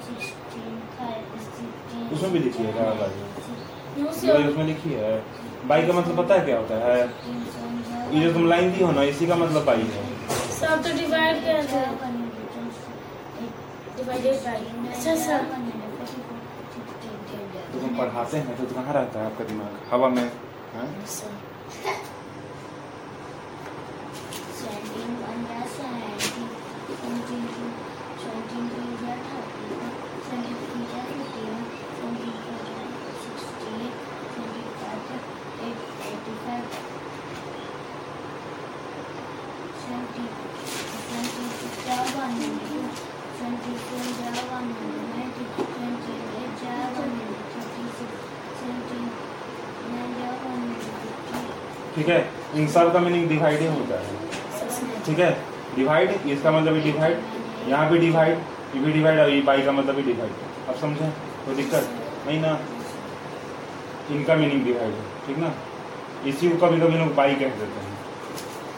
उसमें 2.14 2.32
भी 2.32 2.38
लिखी 2.38 2.64
है 3.98 4.48
उसमें 4.48 4.64
लिखी 4.66 4.92
है 4.92 5.12
बाई 5.68 5.86
का 5.86 5.92
मतलब 5.92 6.16
पता 6.18 6.34
है 6.34 6.44
क्या 6.44 6.58
होता 6.58 6.74
है? 6.84 6.98
ये 8.14 8.20
जो 8.20 8.32
तुम 8.32 8.46
लाइन 8.48 8.72
दी 8.72 8.82
हो 8.84 8.90
ना 8.92 9.02
इसी 9.12 9.26
का 9.26 9.34
मतलब 9.36 9.64
बाई 9.64 9.82
है। 9.94 10.04
सर 10.60 10.76
तो 10.82 10.96
डिवाइड 10.96 11.42
कर 11.44 11.62
दो। 11.72 11.82
डिवाइडेड 13.96 14.36
बाय 14.44 14.56
अच्छा 14.92 15.14
सर 15.26 15.44
तो 17.72 17.80
तुम 17.80 17.96
पढ़ाते 17.98 18.36
हैं 18.36 18.56
तो 18.56 18.74
कहाँ 18.74 18.92
रहता 18.94 19.20
है 19.20 19.26
आपका 19.26 19.44
दिमाग? 19.44 19.78
हवा 19.92 20.08
में 20.08 20.24
हाँ? 20.74 20.88
ठीक 51.94 52.08
है? 52.08 52.18
इन 52.54 52.66
सब 52.66 52.92
का 52.92 52.98
मीनिंग 52.98 53.28
डिवाइड 53.28 53.60
ही 53.60 53.66
होता 53.66 53.94
है। 54.00 55.04
ठीक 55.06 55.18
है? 55.18 55.30
डिवाइड 55.76 56.10
इसका 56.26 56.50
मतलब 56.50 56.72
भी 56.72 56.80
डिवाइड 56.80 57.22
यहाँ 57.68 57.90
भी 57.90 57.98
डिवाइड 57.98 58.38
ये 58.74 58.80
भी 58.80 58.92
डिवाइड 58.92 59.18
और 59.20 59.30
ये 59.30 59.40
बाई 59.40 59.62
का 59.62 59.72
मतलब 59.72 59.94
भी 59.94 60.02
डिवाइड 60.02 60.68
अब 60.68 60.74
समझे? 60.74 61.08
कोई 61.46 61.54
दिक्कत? 61.54 61.88
नहीं 62.26 62.40
ना? 62.40 62.58
इनका 64.10 64.34
मीनिंग 64.34 64.64
डिवाइड 64.64 64.94
है। 64.94 65.26
ठीक 65.26 65.38
ना? 65.38 65.52
इसी 66.26 66.50
को 66.50 66.66
कभी 66.66 66.80
कभी 66.80 66.98
लोग 66.98 67.14
बाई 67.14 67.34
कह 67.34 67.48
देते 67.60 67.80
हैं। 67.80 67.98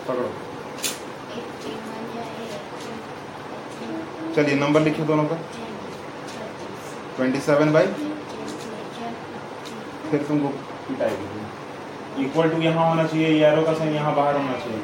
पकड़ो। 0.08 0.30
चलिए 4.34 4.54
नंबर 4.54 4.80
लिखिए 4.80 5.04
दोनों 5.04 5.24
का। 5.24 5.36
ट्वेंटी 7.16 7.40
सेवन 7.46 7.72
बाई 7.72 7.86
फिर 10.10 10.22
तुमको 10.28 10.48
पिटाएगी 10.88 12.24
इक्वल 12.24 12.50
टू 12.50 12.58
यहाँ 12.62 12.88
होना 12.88 13.04
चाहिए 13.04 13.28
ये 13.28 13.46
एरो 13.46 13.62
का 13.66 13.72
साइन 13.74 13.94
यहाँ 13.94 14.14
बाहर 14.16 14.36
होना 14.36 14.56
चाहिए। 14.64 14.80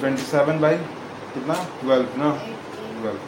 ट्वेंटी 0.00 0.22
सेवन 0.22 0.60
बाई 0.60 0.76
कितना? 1.34 1.54
ट्वेल्व 1.80 2.18
ना? 2.18 2.30
ट्वेल्व 3.00 3.18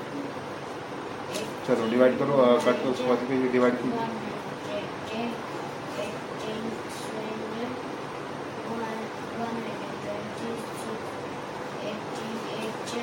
चलो 1.66 1.90
डिवाइड 1.90 2.18
करो 2.18 2.34
कट 2.66 2.82
को 2.82 2.90
उसके 2.90 3.08
बाद 3.08 3.18
डिवाइड 3.52 3.74
कीजिए। 3.82 4.25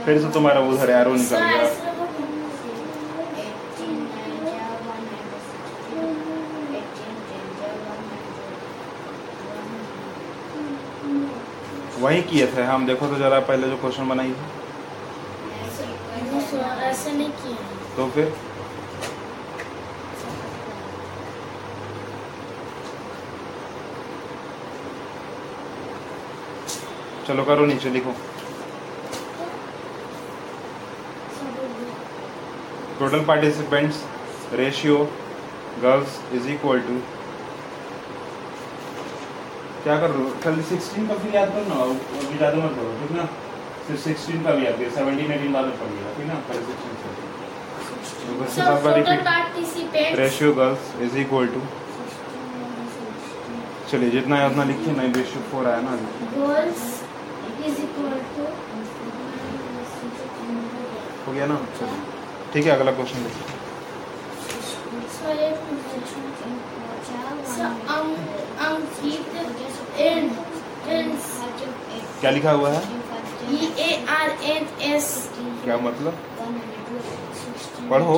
फिर 0.06 0.20
से 0.22 0.30
तुम्हारा 0.34 0.62
उधर 0.70 0.90
एरो 0.92 1.14
निकल 1.16 1.44
गया। 1.50 1.64
वही 12.00 12.22
किए 12.22 12.48
थे। 12.56 12.64
हम 12.64 12.86
देखो 12.88 13.08
तो 13.08 13.16
जरा 13.18 13.40
पहले 13.50 13.70
जो 13.70 13.78
क्वेश्चन 13.78 14.10
बनाई 14.10 14.32
थी। 14.32 14.36
तो 17.98 18.08
फिर? 18.16 18.34
चलो 27.28 27.44
करो 27.44 27.66
नीचे, 27.66 27.90
लिखो। 27.90 28.14
Total 33.04 33.24
participants 33.28 33.98
ratio 34.60 34.98
girls 35.84 36.12
is 36.36 36.46
equal 36.52 36.80
to 36.90 36.94
क्या 39.84 39.96
कर 40.02 40.10
रहे 40.10 40.24
हो? 40.24 40.28
खाली 40.44 40.64
सिक्सटीन 40.70 41.08
का 41.08 41.16
भी 41.24 41.36
याद 41.36 41.50
करो 41.56 41.64
ना 41.72 41.80
अभी 41.86 42.38
ज़्यादा 42.38 42.58
मत 42.58 42.76
करो 42.76 42.92
ठीक 43.00 43.12
ना? 43.18 43.26
सिर्फ़ 43.88 44.02
सिक्सटीन 44.04 44.40
का 44.44 44.52
भी 44.60 44.66
याद 44.66 44.78
करो 44.78 44.92
सेवनटीन 45.00 45.32
एटीन 45.38 45.52
बाद 45.54 45.66
में 45.66 45.76
पड़ेगा 45.82 46.14
ठीक 46.20 46.28
ना? 46.28 46.38
पहले 46.48 46.62
सिक्सटीन 46.70 46.96
से। 49.96 50.06
Ratio 50.22 50.54
girls 50.62 50.84
is 51.10 51.18
equal 51.26 51.46
to 51.58 51.62
चलिए 53.92 54.10
जितना 54.18 54.42
है 54.44 54.50
उतना 54.50 54.64
लिखिए 54.72 54.96
नहीं 55.02 55.14
रेशियो 55.20 55.44
फोर 55.52 55.64
आया 55.74 55.82
ना 55.90 56.00
गर्ल्स 56.40 56.88
इज़ 57.68 57.78
इक्वल 57.90 58.18
टू 58.38 58.50
हो 61.28 61.34
गया 61.34 61.46
ना? 61.46 61.58
चलिए। 61.80 62.13
ठीक 62.54 62.66
है, 62.66 62.72
अगला 62.72 62.92
क्वेश्चन 62.92 63.24
देखिए। 63.24 63.62
क्या 72.22 72.32
लिखा 72.32 72.52
हुआ 72.52 72.70
है? 72.70 72.82
ए 73.80 74.06
आर 74.10 74.30
एन 74.52 74.68
एस 74.92 75.08
क्या 75.64 75.78
मतलब? 75.78 76.20
पढ़ो। 77.90 78.18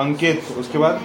अंकित, 0.00 0.50
उसके 0.58 0.78
बाद? 0.78 1.00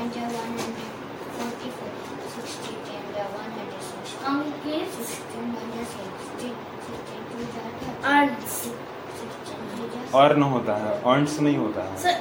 अर्न 10.22 10.44
होता 10.54 10.76
है 10.78 10.92
अर्न्स 11.12 11.40
नहीं 11.40 11.58
होता 11.58 11.84
है। 11.84 11.98
सर 12.04 12.16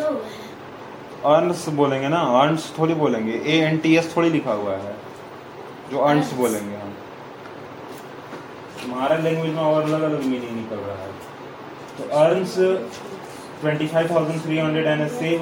है। 0.00 0.10
अर्न्स 1.34 1.68
बोलेंगे 1.78 2.08
ना 2.08 2.20
अर्न्स 2.40 2.72
थोड़ी 2.78 2.94
बोलेंगे। 2.94 3.32
ए 3.32 3.58
एन 3.66 3.78
टी 3.84 3.96
एस 3.96 4.06
थोड़ी 4.16 4.30
लिखा 4.30 4.52
हुआ 4.52 4.74
है 4.84 4.94
जो 5.90 5.98
अर्न्स 6.08 6.32
बोलेंगे 6.40 6.76
हम। 6.76 6.92
हमारा 8.82 9.16
लैंग्वेज 9.16 9.54
में 9.54 9.62
और 9.62 9.82
अलग 9.82 10.02
अलग 10.02 10.24
मीनिंग 10.24 10.56
निकल 10.56 10.80
रहा 10.88 10.96
है। 11.02 11.10
तो 11.98 12.02
earns 12.18 12.54
twenty 13.60 13.86
five 13.86 14.10
thousand 14.10 14.42
three 14.42 14.58
hundred 14.58 14.86
and 14.86 15.08
save 15.18 15.38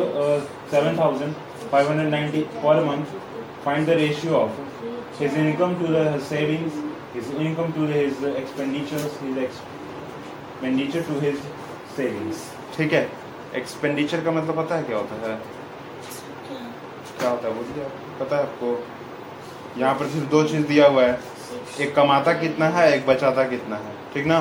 seven 0.71 0.99
thousand 0.99 1.35
five 1.73 1.89
hundred 1.89 2.11
ninety 2.11 2.41
per 2.65 2.85
month 2.85 3.07
find 3.65 3.87
the 3.87 3.91
ratio 4.05 4.35
of 4.37 4.65
his 5.19 5.37
income 5.41 5.75
to 5.81 5.91
the 5.93 6.01
his 6.15 6.25
savings 6.31 6.75
his 7.13 7.29
income 7.43 7.71
to 7.77 7.85
his 7.91 8.19
expenditures 8.41 9.15
his 9.21 9.37
expenditure 9.45 11.05
to 11.07 11.15
his 11.23 11.39
savings. 11.97 12.43
ठीक 12.77 12.93
है? 12.93 13.09
Expenditure 13.57 14.21
का 14.21 14.31
मतलब 14.31 14.57
पता 14.57 14.77
है 14.77 14.83
क्या 14.83 14.97
होता 14.97 15.29
है? 15.29 15.37
क्या 17.19 17.31
होता 17.31 17.49
है? 17.49 17.55
बोलिए 17.55 17.85
पता 18.21 18.37
है 18.37 18.43
आपको? 18.43 18.79
यहाँ 19.81 19.95
पर 19.95 20.09
सिर्फ़ 20.09 20.29
दो 20.31 20.43
चीज़ 20.45 20.67
दिया 20.67 20.87
हुआ 20.87 21.03
है। 21.03 21.19
एक 21.81 21.95
कमाता 21.95 22.33
कितना 22.33 22.69
है 22.69 22.91
एक 22.97 23.07
बचाता 23.07 23.45
कितना 23.49 23.77
है। 23.77 23.93
ठीक 24.15 24.27
ना? 24.27 24.39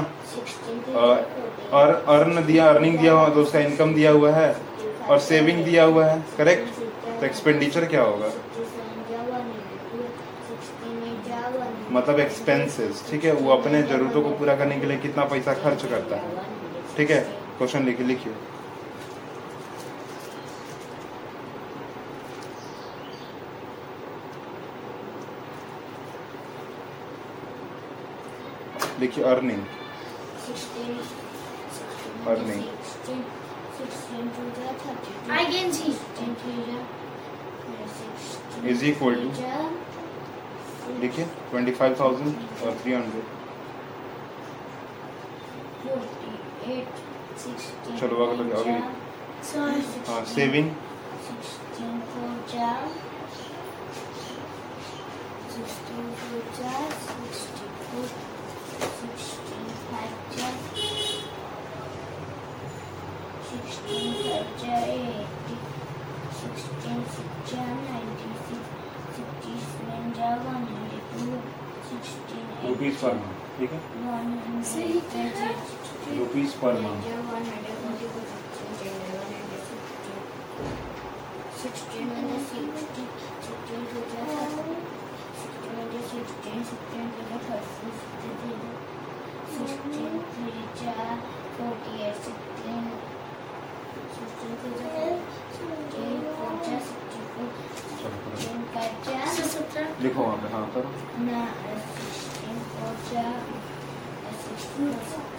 और 1.74 1.94
अर्न 2.08 2.46
दिया 2.46 2.68
अर्निंग 2.70 2.98
दिया 3.00 3.14
हुआ 3.14 3.30
तो 3.30 3.42
उसका 3.42 3.60
इनकम 3.60 3.94
दिया 3.94 4.12
हुआ 4.12 4.32
है। 4.32 4.56
और 5.10 5.20
सेविंग 5.20 5.64
दिया 5.66 5.84
हुआ 5.84 6.06
है। 6.06 6.24
करेक्ट 6.38 6.80
तो 7.20 7.26
एक्सपेंडिचर 7.26 7.86
क्या 7.86 8.02
होगा? 8.02 8.32
मतलब 11.92 12.20
एक्सपेंसेस 12.20 13.04
ठीक 13.10 13.26
है? 13.26 13.32
वो 13.32 13.52
अपने 13.52 13.82
जरूरतों 13.84 14.22
को 14.22 14.30
पूरा 14.38 14.56
करने 14.56 14.80
के 14.80 14.88
लिए 14.88 14.98
कितना 14.98 15.24
पैसा 15.26 15.54
खर्च 15.54 15.86
करता 15.86 16.16
है। 16.16 16.44
ठीक 16.98 17.12
है? 17.12 17.45
क्वेश्चन 17.58 17.86
लिख 17.86 18.00
लिखिए 18.02 18.34
लिखिए 29.00 29.24
earning. 29.24 29.64
Earning. 32.28 32.64
Is 38.70 38.86
equal 38.86 39.16
to 39.16 40.94
देखिए 41.02 41.26
ट्वेंटी 41.50 41.72
फाइव 41.72 41.96
थाउज़ेंड 42.00 42.36
और 42.66 42.72
थ्री 42.82 42.94
हंड्रेड 42.94 43.26
चलो, 48.00 48.32
लिखो। 48.44 49.06
So 49.46 49.60
हाँ 50.08 50.26
eight. 50.26 50.76
रुपीज़ 72.66 72.96
पर 72.96 73.18
ठीक 73.58 73.72
है 73.72 73.80
रुपीज़ 76.08 76.54
पर 76.62 76.74
मंथ. 76.82 77.06
लिखो 100.02 100.22
वहाँ 100.22 100.38
पे 100.38 100.48
हाँ 100.54 100.66
करो 100.74 100.90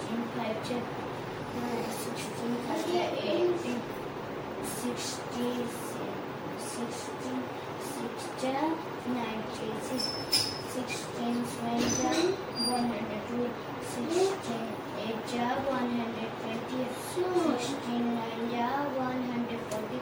Na 0.07 0.14
sixteen 0.14 0.22
four 0.34 0.54
jar. 0.66 0.82
Sixteen 1.57 1.66
sixteen 1.66 1.66
five 1.66 1.74
jar. 1.74 1.90
Sixteen 2.02 2.54
five 2.66 2.84
jar 2.92 3.11
eighteen. 3.22 3.80
Sixty 4.62 5.48
sixteen 6.66 7.40
six 7.90 8.14
jar 8.42 8.66
ninety-six. 9.07 10.02
Sixteen 10.74 11.36
seven 11.44 11.82
jar 11.98 12.18
one 12.70 12.86
hundred 12.92 13.22
two. 13.28 13.46
Sixteen 13.90 14.66
eight 15.02 15.20
jar 15.32 15.54
one 15.74 15.90
hundred 15.98 16.30
twenty. 16.40 16.80
Sixteen 17.11 18.04
nine 18.14 18.44
jar 18.52 18.80
one 18.94 19.22
hundred 19.32 19.62
forty. 19.70 19.98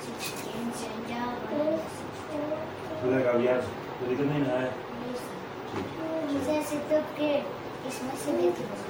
Sixteen 0.00 0.66
ten 0.72 0.98
jar 1.08 1.30
one 1.30 1.62
hundred 1.62 1.86
sixty. 1.98 2.42
उधर 3.04 3.20
का 3.24 3.32
तो 3.32 3.38
है 3.38 3.54
तो 4.00 4.02
इसमें 7.88 8.14
से 8.16 8.32
देख 8.32 8.44
लो 8.44 8.52
ठीक 8.56 8.68
है। 8.70 8.83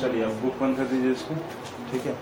चलिए 0.00 0.22
अब 0.24 0.40
बुक 0.42 0.58
बंद 0.60 0.76
कर 0.76 0.84
दीजिए 0.92 1.12
इसको। 1.12 1.34
ठीक 1.90 2.06
है? 2.06 2.14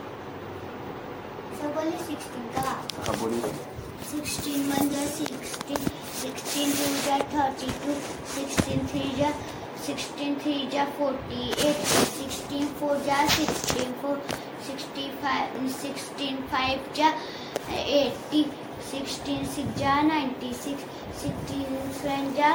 हाँ 3.06 3.16
बोलिए 3.20 3.52
सिक्सटीन 4.10 4.70
वन 4.70 4.88
जा 4.90 5.04
सिक्सटीन 5.14 5.86
सिक्सटीन 6.20 6.70
टू 6.78 6.86
जा 7.06 7.18
थर्टी 7.34 7.70
टू 7.84 7.94
सिक्सटीन 8.34 8.86
थ्री 8.92 9.02
जा 9.18 9.30
सिक्सटीन 9.86 10.34
थ्री 10.42 10.54
जा 10.72 10.84
फोर्टी 10.98 11.50
एट 11.68 11.84
सिक्सटीन 12.14 12.66
फोर 12.80 12.96
जा 13.06 13.18
sixteen 13.36 13.92
four 14.02 14.22
sixty 14.66 15.08
five 15.22 15.68
sixteen 15.82 16.36
five 16.52 16.90
जा 16.96 17.12
एट्टी 17.76 18.42
सिक्सटीन 18.90 19.46
सिक्स 19.54 19.78
जा 19.78 20.00
नाइन्टी 20.02 20.52
सिक्स 20.64 20.82
सिक्सटीन 21.22 21.90
सेवन 22.00 22.32
जा 22.34 22.50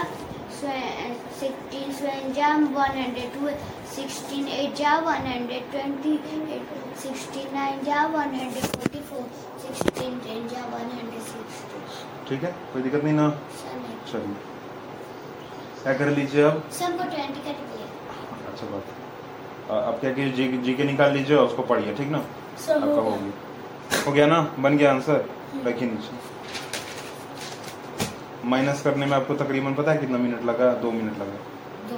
सिक्सटीन 0.64 1.91
सेवन 1.93 2.34
जा 2.34 2.49
one 2.76 2.97
hundred 2.97 3.34
two 3.34 3.49
sixteen 3.95 4.47
eight 4.57 4.76
जा 4.76 4.95
one 5.07 5.26
hundred 5.28 5.70
twenty 5.72 6.14
eight 6.55 6.97
sixteen 7.03 7.53
nine 7.55 7.84
जा 7.86 8.05
one 8.14 8.36
hundred 8.39 8.66
forty 8.76 8.99
four 9.09 9.26
sixteen 9.66 10.18
ten 10.26 10.47
जा 10.53 10.66
one 10.74 10.89
hundred 10.97 11.22
sixty 11.32 12.30
ठीक 12.30 12.43
है? 12.43 12.51
कोई 12.74 12.82
दिक्कत 12.82 13.03
नहीं 13.03 13.14
ना? 13.14 13.30
चलिए। 14.11 14.36
क्या 15.84 15.93
कर 15.93 16.09
लीजिए 16.18 16.43
अब। 16.43 16.64
सबको 16.80 17.03
ट्वेंटी 17.16 17.41
का 17.45 17.51
टिकट 17.51 18.51
अच्छा 18.51 18.66
बात 18.68 18.86
अब 19.72 19.99
क्या 19.99 20.11
कि 20.14 20.30
जी 20.38 20.47
जी 20.66 20.74
के 20.74 20.84
निकाल 20.84 21.11
लीजिए 21.14 21.38
उसको 21.38 21.64
पढ़िए 21.72 21.93
ठीक 21.95 22.09
ना? 22.11 22.18
आपका 22.18 22.76
हो 22.86 23.01
हो 23.01 23.11
गया। 23.11 24.03
हो 24.05 24.11
गया 24.11 24.28
ना? 24.28 24.39
बन 24.59 24.78
गया 24.78 24.91
आंसर 24.93 25.26
रखिए 25.66 25.89
नीचे। 25.89 26.32
माइनस 28.45 28.81
करने 28.81 29.05
में 29.05 29.15
आपको 29.17 29.33
तकरीबन 29.35 29.73
पता 29.73 29.91
है 29.91 29.97
कितना 29.97 30.17
मिनट 30.17 30.45
लगा? 30.45 30.73
दो 30.81 30.91
मिनट 30.91 31.17
लगा। 31.19 31.37
दो 31.89 31.97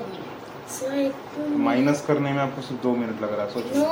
माइनस 1.59 2.03
करने 2.07 2.31
में 2.33 2.41
आपको 2.41 2.61
सिर्फ़ 2.61 2.81
दो 2.83 2.91
मिनट 2.95 3.21
लग 3.21 3.33
रहा 3.33 3.45
है 3.45 3.51
सोचिए 3.53 3.77
नो 3.77 3.85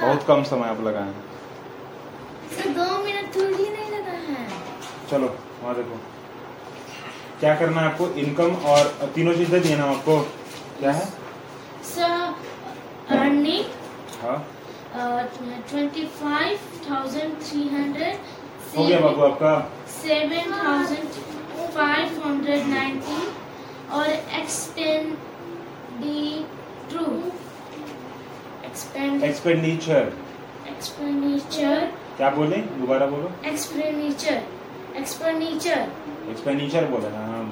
बहुत 0.00 0.24
कम 0.28 0.42
समय 0.44 0.68
आप 0.68 0.80
लगाए 0.86 1.02
हैं। 1.04 2.74
दो 2.74 2.86
मिनट 3.04 3.34
थोड़ी 3.36 3.68
नहीं 3.68 3.90
लगा 3.90 4.16
है। 4.26 4.46
चलो 5.10 5.28
वहाँ 5.62 5.74
देखो। 5.76 6.00
क्या 7.40 7.54
करना 7.56 7.80
है 7.80 7.86
आपको? 7.86 8.08
इनकम 8.22 8.54
और 8.72 9.10
तीनों 9.14 9.34
चीज़ें 9.34 9.60
दिए 9.62 9.76
ना 9.76 9.84
आपको। 9.92 10.18
क्या 10.78 10.92
है? 10.92 11.04
Sir 11.84 13.14
earning. 13.16 13.64
हाँ। 14.22 14.38
Twenty 15.70 16.04
five 16.18 16.58
thousand 16.88 17.30
three 17.42 17.62
hundred 17.68 18.16
हो 18.76 18.84
गया 18.84 18.98
बाबू 19.00 19.22
आपका। 19.22 19.52
Seven 19.92 20.52
thousand 20.54 21.08
five 21.74 22.08
hundred 22.24 22.66
ninety 22.68 23.20
और 23.92 24.06
एक्सपेंडिट्रू 24.40 25.14
एक्सपेंड 28.66 29.24
एक्सपेंडिचर 29.24 30.12
एक्सपेंडिचर 30.68 31.76
क्या 32.16 32.30
बोले? 32.30 32.56
दोबारा 32.56 33.06
बोलो। 33.06 33.28
एक्सपेंडिचर 33.48 34.38
एक्सपेंडिचर 34.98 35.80
एक्सपेंडिचर 36.30 36.84
बोला 36.90 37.08
ना 37.10 37.24
हम। 37.26 37.46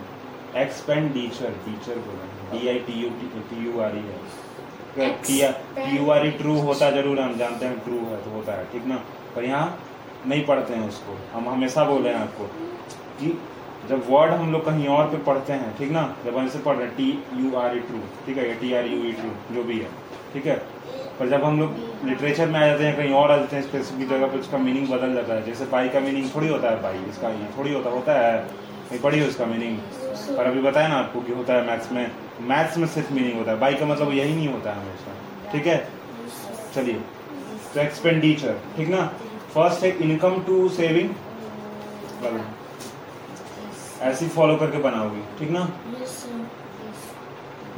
एक्सपेंडिचर 0.56 1.50
टीचर 1.64 1.96
बोला 2.06 2.24
D 2.52 2.60
I 2.68 2.78
T 2.86 2.94
U 3.02 3.08
T 3.50 3.58
U 3.64 3.72
R 3.80 3.92
E 3.96 4.04
है। 4.98 5.08
T 5.26 5.36
U 5.96 6.02
R 6.10 6.26
E 6.26 6.28
true 6.42 6.54
होता 6.60 6.90
ज़रूर 6.90 7.20
हम 7.20 7.34
जानते 7.38 7.62
हैं 7.66 7.78
ट्रू 7.84 7.98
है 8.06 8.16
तो 8.24 8.30
होता 8.30 8.52
है 8.52 8.64
ठीक 8.72 8.84
ना? 8.86 8.96
पर 9.36 9.42
यहाँ 9.44 9.66
नहीं 10.26 10.44
पढ़ते 10.46 10.74
हैं 10.74 10.88
उसको। 10.88 11.12
हम 11.34 11.48
हमेशा 11.48 11.84
बोले 11.84 12.08
हैं 12.08 12.16
आपको 12.16 12.44
कि 13.20 13.28
जब 13.88 14.02
वर्ड 14.08 14.32
हम 14.32 14.52
लोग 14.52 14.64
कहीं 14.64 14.86
और 14.88 15.04
पे 15.10 15.16
पढ़ते 15.24 15.52
हैं, 15.52 15.76
ठीक 15.78 15.90
ना? 15.90 16.02
जब 16.24 16.36
इसे 16.38 16.58
पढ़ 16.58 16.76
रहे 16.76 16.86
हैं 16.86 16.96
T 16.96 17.08
U 17.36 17.56
R 17.58 17.76
E 17.76 17.80
true 17.80 17.98
ठीक 18.26 18.36
है? 18.38 18.54
T 18.60 18.72
R 18.74 18.86
U 18.86 19.02
E 19.04 19.12
true 19.12 19.54
जो 19.54 19.62
भी 19.64 19.78
है, 19.78 19.88
ठीक 20.34 20.46
है? 20.46 20.56
पर 21.18 21.28
जब 21.28 21.44
हम 21.44 21.58
लोग 21.60 22.04
लिटरेचर 22.04 22.48
में 22.48 22.58
आ 22.60 22.66
जाते 22.66 22.84
हैं, 22.84 22.96
कहीं 22.96 23.12
और 23.14 23.30
आ 23.30 23.36
जाते 23.36 23.56
हैं 23.56 23.62
स्पेसिफिक 23.62 24.08
जगह 24.08 24.26
पर 24.26 24.38
उसका 24.38 24.58
मीनिंग 24.58 24.88
बदल 24.88 25.14
जाता 25.14 25.34
है। 25.34 25.44
जैसे 25.46 25.64
पाई 25.66 25.88
का 25.88 26.00
मीनिंग 26.00 26.28
थोड़ी 26.34 26.48
होता 26.48 26.70
है 26.70 26.82
बाई 26.82 26.98
इसका 27.10 27.28
ये 27.30 27.48
थोड़ी 27.58 27.72
होता 27.74 27.90
होता 27.90 28.20
है। 28.20 29.00
पढ़ी 29.02 29.20
हो 29.20 29.26
इसका 29.26 29.44
मीनिंग 29.46 29.76
पर 30.36 30.46
अभी 30.46 30.60
बताया 30.62 30.88
ना 30.88 30.94
आपको 30.96 31.20
कि 31.20 31.32
होता 31.32 31.54
है 31.54 31.66
मैथ्स 31.66 31.92
में। 31.92 32.10
मैथ्स 32.48 32.78
में 32.78 32.86
सिर्फ़ 32.88 33.12
मीनिंग 33.12 33.38
होता 33.38 33.50
है। 33.50 33.58
बाई 33.58 33.74
का 33.74 33.86
मतलब 33.86 34.12
यही 34.12 34.34
नहीं 34.34 34.48
होता 34.48 34.72
है 34.72 34.80
हमेशा, 34.80 35.52
ठीक 35.52 35.66
है? 35.66 35.76
चलिए 36.74 37.00
तो 37.74 37.80
एक्सपेंडिचर 37.80 38.58
ठीक 38.76 38.88
ना? 38.88 39.06
फ़र्स्ट 39.54 39.84
है 39.84 39.90
इनकम 40.00 40.42
टू 40.46 40.68
सेविंग 40.70 41.08
ऐसे 44.10 44.28
फॉलो 44.28 44.56
करके 44.58 44.78
बनाओगे 44.82 45.22
ठीक 45.38 45.50
ना? 45.50 45.60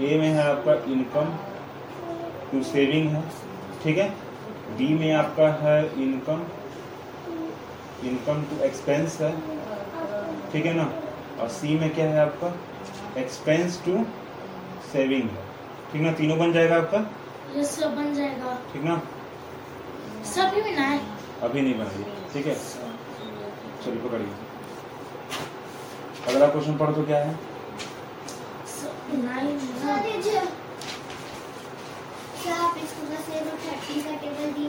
ए 0.00 0.18
में 0.20 0.28
है 0.28 0.42
आपका 0.42 0.74
इनकम 0.92 1.32
टू 2.50 2.62
सेविंग 2.70 3.08
है 3.08 3.22
ठीक 3.82 3.98
है? 3.98 4.08
बी 4.78 4.88
में 4.98 5.12
आपका 5.14 5.48
है 5.62 5.78
इनकम 6.02 6.44
इनकम 8.08 8.42
टू 8.50 8.62
एक्सपेंस 8.64 9.20
है 9.20 9.32
ठीक 10.52 10.66
है 10.66 10.72
ना? 10.74 10.90
और 11.40 11.48
सी 11.48 11.78
में 11.78 11.88
क्या 11.94 12.06
है 12.10 12.20
आपका? 12.20 12.54
एक्सपेंस 13.20 13.80
टू 13.84 14.04
सेविंग 14.92 15.28
है 15.30 15.44
ठीक 15.92 16.02
ना? 16.02 16.12
तीनों 16.12 16.38
बन 16.38 16.52
जाएगा 16.52 16.76
आपका? 16.76 17.04
यस 17.56 17.76
सर 17.76 17.88
बन 17.96 18.14
जाएगा। 18.14 18.54
ठीक 18.72 18.84
ना? 18.84 19.00
में 20.54 20.76
ना 20.76 20.82
है? 20.82 21.00
अभी 21.42 21.60
नहीं 21.62 21.74
बनेगी 21.78 22.04
ठीक 22.32 22.46
है? 22.46 22.54
चलिए 23.84 24.00
पकड़िए। 24.08 24.43
अगला 26.28 26.46
क्वेश्चन 26.48 26.76
पढ़ 26.78 26.90
तो 26.94 27.02
क्या 27.06 27.18
है? 27.24 27.32
हाँ, 29.24 29.98
दीजिए। 30.02 30.40
क्या 32.42 32.54
आप 32.64 32.76
इसको 32.84 33.02
बस 33.10 33.28
ये 33.34 33.40
लोग 33.44 33.58
थर्टीन 33.64 34.00
का 34.04 34.14
टेबल 34.22 34.52
दी 34.58 34.66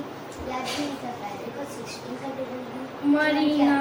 याद 0.49 0.65
भी 0.65 0.85
कर 1.01 1.13
पाए? 1.21 1.33
देखो 1.43 1.63
सिक्सटीन 1.75 2.15
का 2.23 2.29
टेबल 2.37 2.59
दी 2.65 3.15
मरीना। 3.15 3.79